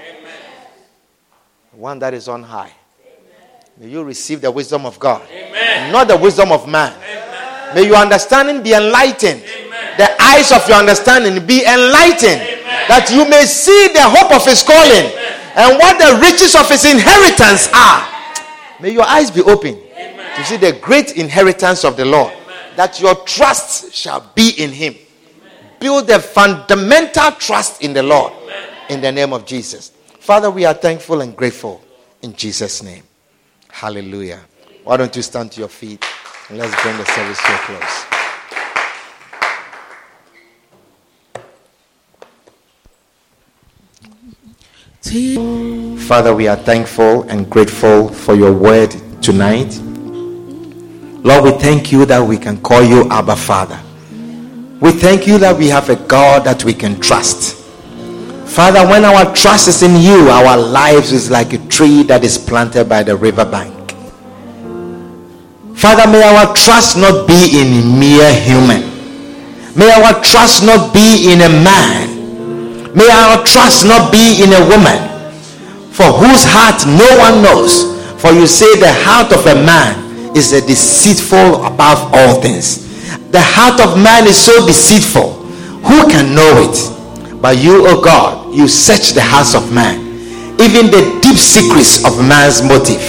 one 1.71 1.99
that 1.99 2.13
is 2.13 2.27
on 2.27 2.43
high. 2.43 2.71
May 3.77 3.89
you 3.89 4.03
receive 4.03 4.41
the 4.41 4.49
wisdom 4.49 4.85
of 4.85 4.97
God, 4.99 5.21
Amen. 5.29 5.91
not 5.91 6.07
the 6.07 6.17
wisdom 6.17 6.51
of 6.51 6.67
man. 6.67 6.93
Amen. 6.95 7.75
May 7.75 7.85
your 7.85 7.97
understanding 7.97 8.63
be 8.63 8.73
enlightened. 8.73 9.43
Amen. 9.43 9.97
The 9.97 10.21
eyes 10.21 10.51
of 10.51 10.67
your 10.67 10.77
understanding 10.77 11.45
be 11.45 11.61
enlightened, 11.61 12.41
that 12.87 13.11
you 13.13 13.29
may 13.29 13.45
see 13.45 13.89
the 13.93 14.01
hope 14.01 14.31
of 14.33 14.45
his 14.45 14.63
calling 14.63 15.11
and 15.57 15.77
what 15.77 15.99
the 15.99 16.17
riches 16.23 16.55
of 16.55 16.69
his 16.69 16.85
inheritance 16.85 17.69
are. 17.73 18.01
May 18.79 18.91
your 18.91 19.05
eyes 19.05 19.29
be 19.29 19.41
open 19.41 19.86
to 20.37 20.43
see 20.45 20.57
the 20.57 20.73
great 20.81 21.17
inheritance 21.17 21.83
of 21.83 21.97
the 21.97 22.05
Lord, 22.05 22.31
that 22.75 23.01
your 23.01 23.15
trust 23.25 23.91
shall 23.91 24.31
be 24.35 24.51
in 24.51 24.71
him. 24.71 24.95
Build 25.79 26.09
a 26.09 26.19
fundamental 26.19 27.31
trust 27.31 27.81
in 27.81 27.93
the 27.93 28.03
Lord 28.03 28.33
in 28.89 29.01
the 29.01 29.11
name 29.11 29.33
of 29.33 29.45
Jesus. 29.45 29.91
Father, 30.19 30.51
we 30.51 30.63
are 30.65 30.75
thankful 30.75 31.21
and 31.21 31.35
grateful 31.35 31.83
in 32.21 32.35
Jesus' 32.35 32.83
name. 32.83 33.03
Hallelujah. 33.69 34.41
Why 34.83 34.97
don't 34.97 35.15
you 35.15 35.21
stand 35.23 35.51
to 35.53 35.59
your 35.59 35.69
feet 35.69 36.05
and 36.49 36.59
let's 36.59 36.81
bring 36.81 36.97
the 36.97 37.05
service 37.05 37.37
to 37.39 37.53
a 37.53 37.57
close. 37.57 38.05
Father, 46.07 46.35
we 46.35 46.47
are 46.47 46.55
thankful 46.55 47.23
and 47.23 47.49
grateful 47.49 48.09
for 48.09 48.35
your 48.35 48.53
word 48.53 48.95
tonight. 49.21 49.79
Lord, 51.27 51.43
we 51.43 51.51
thank 51.59 51.91
you 51.91 52.05
that 52.05 52.25
we 52.25 52.37
can 52.37 52.55
call 52.61 52.81
you 52.81 53.03
Abba 53.09 53.35
Father. 53.35 53.77
We 54.79 54.93
thank 54.93 55.27
you 55.27 55.37
that 55.39 55.57
we 55.57 55.67
have 55.67 55.89
a 55.89 55.97
God 56.07 56.45
that 56.45 56.63
we 56.63 56.73
can 56.73 57.01
trust. 57.01 57.57
Father, 58.47 58.87
when 58.87 59.03
our 59.03 59.35
trust 59.35 59.67
is 59.67 59.83
in 59.83 59.99
you, 59.99 60.29
our 60.29 60.55
lives 60.55 61.11
is 61.11 61.29
like 61.29 61.51
a 61.51 61.57
tree 61.67 62.03
that 62.03 62.23
is 62.23 62.37
planted 62.37 62.87
by 62.87 63.03
the 63.03 63.13
riverbank. 63.17 63.75
Father, 65.75 66.09
may 66.09 66.23
our 66.23 66.55
trust 66.55 66.95
not 66.95 67.27
be 67.27 67.59
in 67.59 67.99
mere 67.99 68.31
human. 68.31 68.87
May 69.75 69.91
our 69.99 70.23
trust 70.23 70.63
not 70.63 70.93
be 70.93 71.27
in 71.27 71.41
a 71.43 71.49
man. 71.51 72.95
May 72.95 73.11
our 73.11 73.43
trust 73.43 73.83
not 73.85 74.13
be 74.13 74.39
in 74.41 74.55
a 74.55 74.63
woman, 74.71 74.95
for 75.91 76.07
whose 76.07 76.47
heart 76.47 76.87
no 76.87 77.09
one 77.19 77.43
knows. 77.43 77.83
For 78.15 78.31
you 78.31 78.47
say 78.47 78.79
the 78.79 78.93
heart 79.03 79.33
of 79.33 79.45
a 79.45 79.55
man 79.67 80.06
is 80.37 80.53
a 80.53 80.61
deceitful 80.61 81.65
above 81.65 82.13
all 82.13 82.39
things. 82.41 82.85
The 83.31 83.41
heart 83.41 83.81
of 83.81 83.97
man 83.97 84.27
is 84.27 84.37
so 84.37 84.65
deceitful. 84.65 85.33
Who 85.89 86.07
can 86.09 86.35
know 86.35 86.69
it? 86.69 87.41
But 87.41 87.57
you, 87.57 87.87
O 87.87 87.97
oh 87.97 88.01
God, 88.01 88.53
you 88.53 88.67
search 88.67 89.11
the 89.13 89.21
hearts 89.21 89.55
of 89.55 89.73
man, 89.73 89.99
even 90.61 90.91
the 90.93 91.19
deep 91.21 91.37
secrets 91.37 92.05
of 92.05 92.17
man's 92.21 92.61
motive. 92.61 93.01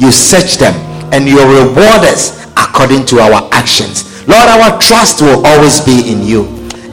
You 0.00 0.12
search 0.12 0.56
them, 0.58 0.74
and 1.12 1.28
you 1.28 1.38
reward 1.42 2.06
us 2.06 2.46
according 2.56 3.06
to 3.06 3.18
our 3.18 3.48
actions. 3.52 4.26
Lord, 4.28 4.48
our 4.48 4.78
trust 4.80 5.20
will 5.22 5.44
always 5.44 5.80
be 5.80 6.10
in 6.10 6.22
you. 6.22 6.46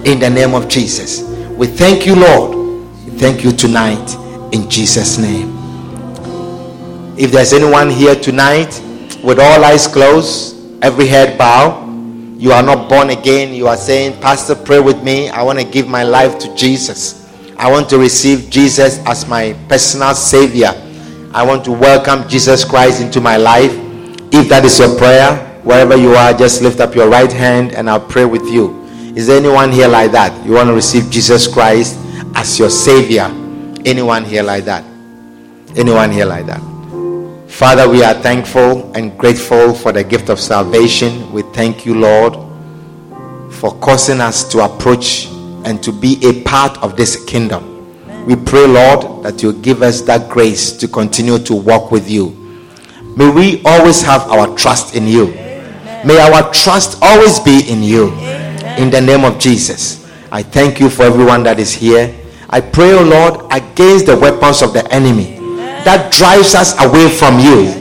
In 0.06 0.20
the 0.20 0.30
name 0.30 0.54
of 0.54 0.68
Jesus. 0.68 1.22
We 1.52 1.68
thank 1.68 2.06
you, 2.06 2.16
Lord. 2.16 2.88
Thank 3.20 3.44
you 3.44 3.52
tonight 3.52 4.16
in 4.52 4.70
Jesus' 4.70 5.18
name. 5.18 5.54
If 7.18 7.32
there's 7.32 7.54
anyone 7.54 7.90
here 7.90 8.16
tonight 8.16 8.82
with 9.24 9.40
all 9.40 9.64
eyes 9.64 9.88
closed, 9.88 10.84
every 10.84 11.08
head 11.08 11.38
bowed, 11.38 11.82
you 12.38 12.52
are 12.52 12.62
not 12.62 12.90
born 12.90 13.10
again, 13.10 13.54
you 13.54 13.68
are 13.68 13.78
saying, 13.78 14.20
Pastor, 14.20 14.54
pray 14.54 14.82
with 14.82 15.02
me. 15.02 15.30
I 15.30 15.42
want 15.44 15.60
to 15.60 15.66
give 15.66 15.88
my 15.88 16.04
life 16.04 16.38
to 16.40 16.54
Jesus. 16.56 17.26
I 17.58 17.72
want 17.72 17.90
to 17.92 17.98
receive 17.98 18.50
Jesus 18.50 19.00
as 19.06 19.26
my 19.26 19.56
personal 19.70 20.14
Savior. 20.14 20.72
I 21.34 21.46
want 21.46 21.64
to 21.66 21.72
welcome 21.72 22.28
Jesus 22.28 22.66
Christ 22.66 23.02
into 23.02 23.22
my 23.22 23.38
life. 23.38 23.72
If 24.34 24.50
that 24.50 24.66
is 24.66 24.78
your 24.78 24.94
prayer, 24.98 25.38
wherever 25.64 25.96
you 25.96 26.16
are, 26.16 26.34
just 26.34 26.62
lift 26.62 26.82
up 26.82 26.94
your 26.94 27.10
right 27.10 27.32
hand 27.32 27.72
and 27.72 27.90
I'll 27.90 28.06
pray 28.06 28.26
with 28.26 28.44
you. 28.52 28.84
Is 29.16 29.28
there 29.28 29.38
anyone 29.38 29.72
here 29.72 29.88
like 29.88 30.12
that? 30.12 30.46
You 30.46 30.54
want 30.54 30.68
to 30.68 30.74
receive 30.74 31.10
Jesus 31.10 31.48
Christ 31.48 31.98
as 32.36 32.60
your 32.60 32.70
Savior? 32.70 33.32
Anyone 33.86 34.26
here 34.26 34.44
like 34.44 34.66
that? 34.66 34.84
Anyone 35.78 36.12
here 36.12 36.26
like 36.26 36.46
that? 36.48 36.73
Father, 37.64 37.88
we 37.88 38.04
are 38.04 38.14
thankful 38.14 38.92
and 38.94 39.18
grateful 39.18 39.74
for 39.74 39.94
the 39.94 40.04
gift 40.04 40.28
of 40.28 40.38
salvation. 40.38 41.32
We 41.32 41.44
thank 41.54 41.86
you, 41.86 41.96
Lord, 41.96 42.34
for 43.54 43.74
causing 43.80 44.20
us 44.20 44.44
to 44.50 44.66
approach 44.66 45.28
and 45.64 45.82
to 45.82 45.94
be 45.94 46.20
a 46.28 46.44
part 46.44 46.78
of 46.84 46.98
this 46.98 47.24
kingdom. 47.24 47.64
We 48.26 48.36
pray, 48.36 48.68
Lord, 48.68 49.24
that 49.24 49.42
you 49.42 49.54
give 49.54 49.82
us 49.82 50.02
that 50.02 50.30
grace 50.30 50.74
to 50.74 50.90
continue 50.90 51.40
to 51.40 51.56
walk 51.56 51.90
with 51.90 52.10
you. 52.10 52.32
May 53.16 53.30
we 53.32 53.62
always 53.64 54.02
have 54.02 54.24
our 54.24 54.54
trust 54.58 54.94
in 54.94 55.08
you. 55.08 55.28
May 56.04 56.20
our 56.20 56.52
trust 56.52 56.98
always 57.02 57.40
be 57.40 57.64
in 57.72 57.82
you 57.82 58.10
in 58.76 58.90
the 58.90 59.00
name 59.00 59.24
of 59.24 59.40
Jesus. 59.40 60.06
I 60.34 60.44
thank 60.44 60.82
you 60.82 60.90
for 60.90 61.04
everyone 61.04 61.44
that 61.44 61.60
is 61.60 61.74
here. 61.74 62.14
I 62.50 62.60
pray, 62.60 62.92
O 62.92 63.00
oh 63.00 63.04
Lord, 63.04 63.54
against 63.54 64.08
the 64.08 64.18
weapons 64.20 64.62
of 64.62 64.74
the 64.74 64.86
enemy 64.94 65.40
that 65.86 66.12
drives 66.12 66.56
us 66.56 66.74
away 66.80 67.12
from 67.12 67.40
you. 67.40 67.72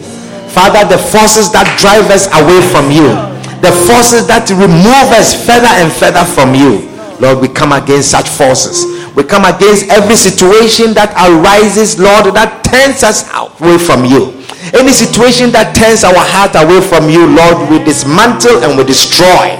Father, 0.51 0.85
the 0.85 1.01
forces 1.01 1.49
that 1.55 1.65
drive 1.81 2.11
us 2.13 2.29
away 2.29 2.61
from 2.69 2.93
you, 2.93 3.09
the 3.65 3.73
forces 3.89 4.27
that 4.29 4.51
remove 4.53 5.09
us 5.15 5.33
further 5.33 5.71
and 5.81 5.89
further 5.89 6.27
from 6.27 6.53
you. 6.53 6.91
Lord, 7.23 7.41
we 7.41 7.49
come 7.49 7.73
against 7.73 8.11
such 8.11 8.29
forces. 8.29 8.85
We 9.15 9.23
come 9.23 9.47
against 9.47 9.89
every 9.89 10.17
situation 10.17 10.93
that 10.99 11.15
arises, 11.15 11.97
Lord, 11.97 12.35
that 12.35 12.67
turns 12.67 13.07
us 13.07 13.25
away 13.33 13.79
from 13.79 14.05
you. 14.05 14.35
Any 14.75 14.91
situation 14.91 15.53
that 15.55 15.77
turns 15.77 16.03
our 16.03 16.19
heart 16.19 16.59
away 16.59 16.83
from 16.83 17.09
you, 17.09 17.31
Lord, 17.31 17.71
we 17.71 17.79
dismantle 17.85 18.65
and 18.67 18.77
we 18.77 18.85
destroy 18.85 19.55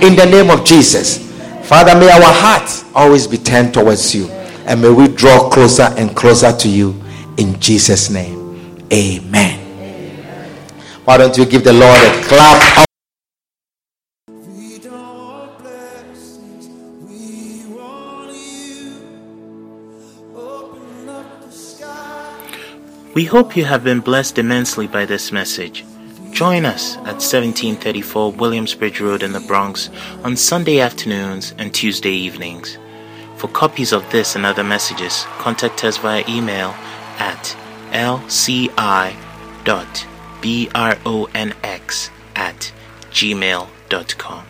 in 0.00 0.14
the 0.14 0.26
name 0.26 0.50
of 0.50 0.64
Jesus. 0.64 1.26
Father, 1.66 1.98
may 1.98 2.08
our 2.08 2.32
hearts 2.32 2.84
always 2.94 3.26
be 3.26 3.36
turned 3.36 3.74
towards 3.74 4.14
you 4.14 4.28
and 4.68 4.80
may 4.80 4.90
we 4.90 5.08
draw 5.08 5.48
closer 5.50 5.90
and 5.96 6.14
closer 6.14 6.52
to 6.52 6.68
you 6.68 6.92
in 7.38 7.58
Jesus' 7.60 8.10
name. 8.10 8.84
Amen. 8.92 9.58
Why 11.04 11.16
don't 11.16 11.38
you 11.38 11.46
give 11.46 11.64
the 11.64 11.72
Lord 11.72 12.00
a 12.02 12.22
clap? 12.24 12.84
We 23.14 23.24
hope 23.24 23.56
you 23.56 23.64
have 23.64 23.82
been 23.82 24.00
blessed 24.00 24.38
immensely 24.38 24.86
by 24.86 25.04
this 25.04 25.32
message. 25.32 25.84
Join 26.30 26.64
us 26.64 26.96
at 26.98 27.18
1734 27.18 28.32
Williamsbridge 28.32 29.00
Road 29.00 29.22
in 29.22 29.32
the 29.32 29.40
Bronx 29.40 29.90
on 30.22 30.36
Sunday 30.36 30.78
afternoons 30.78 31.52
and 31.58 31.74
Tuesday 31.74 32.12
evenings. 32.12 32.78
For 33.36 33.48
copies 33.48 33.92
of 33.92 34.08
this 34.12 34.36
and 34.36 34.44
other 34.44 34.62
messages, 34.62 35.24
contact 35.38 35.84
us 35.84 35.96
via 35.96 36.22
email 36.28 36.74
at 37.18 37.56
lci.bronx 37.92 38.70
at 42.36 42.72
gmail.com. 43.10 44.47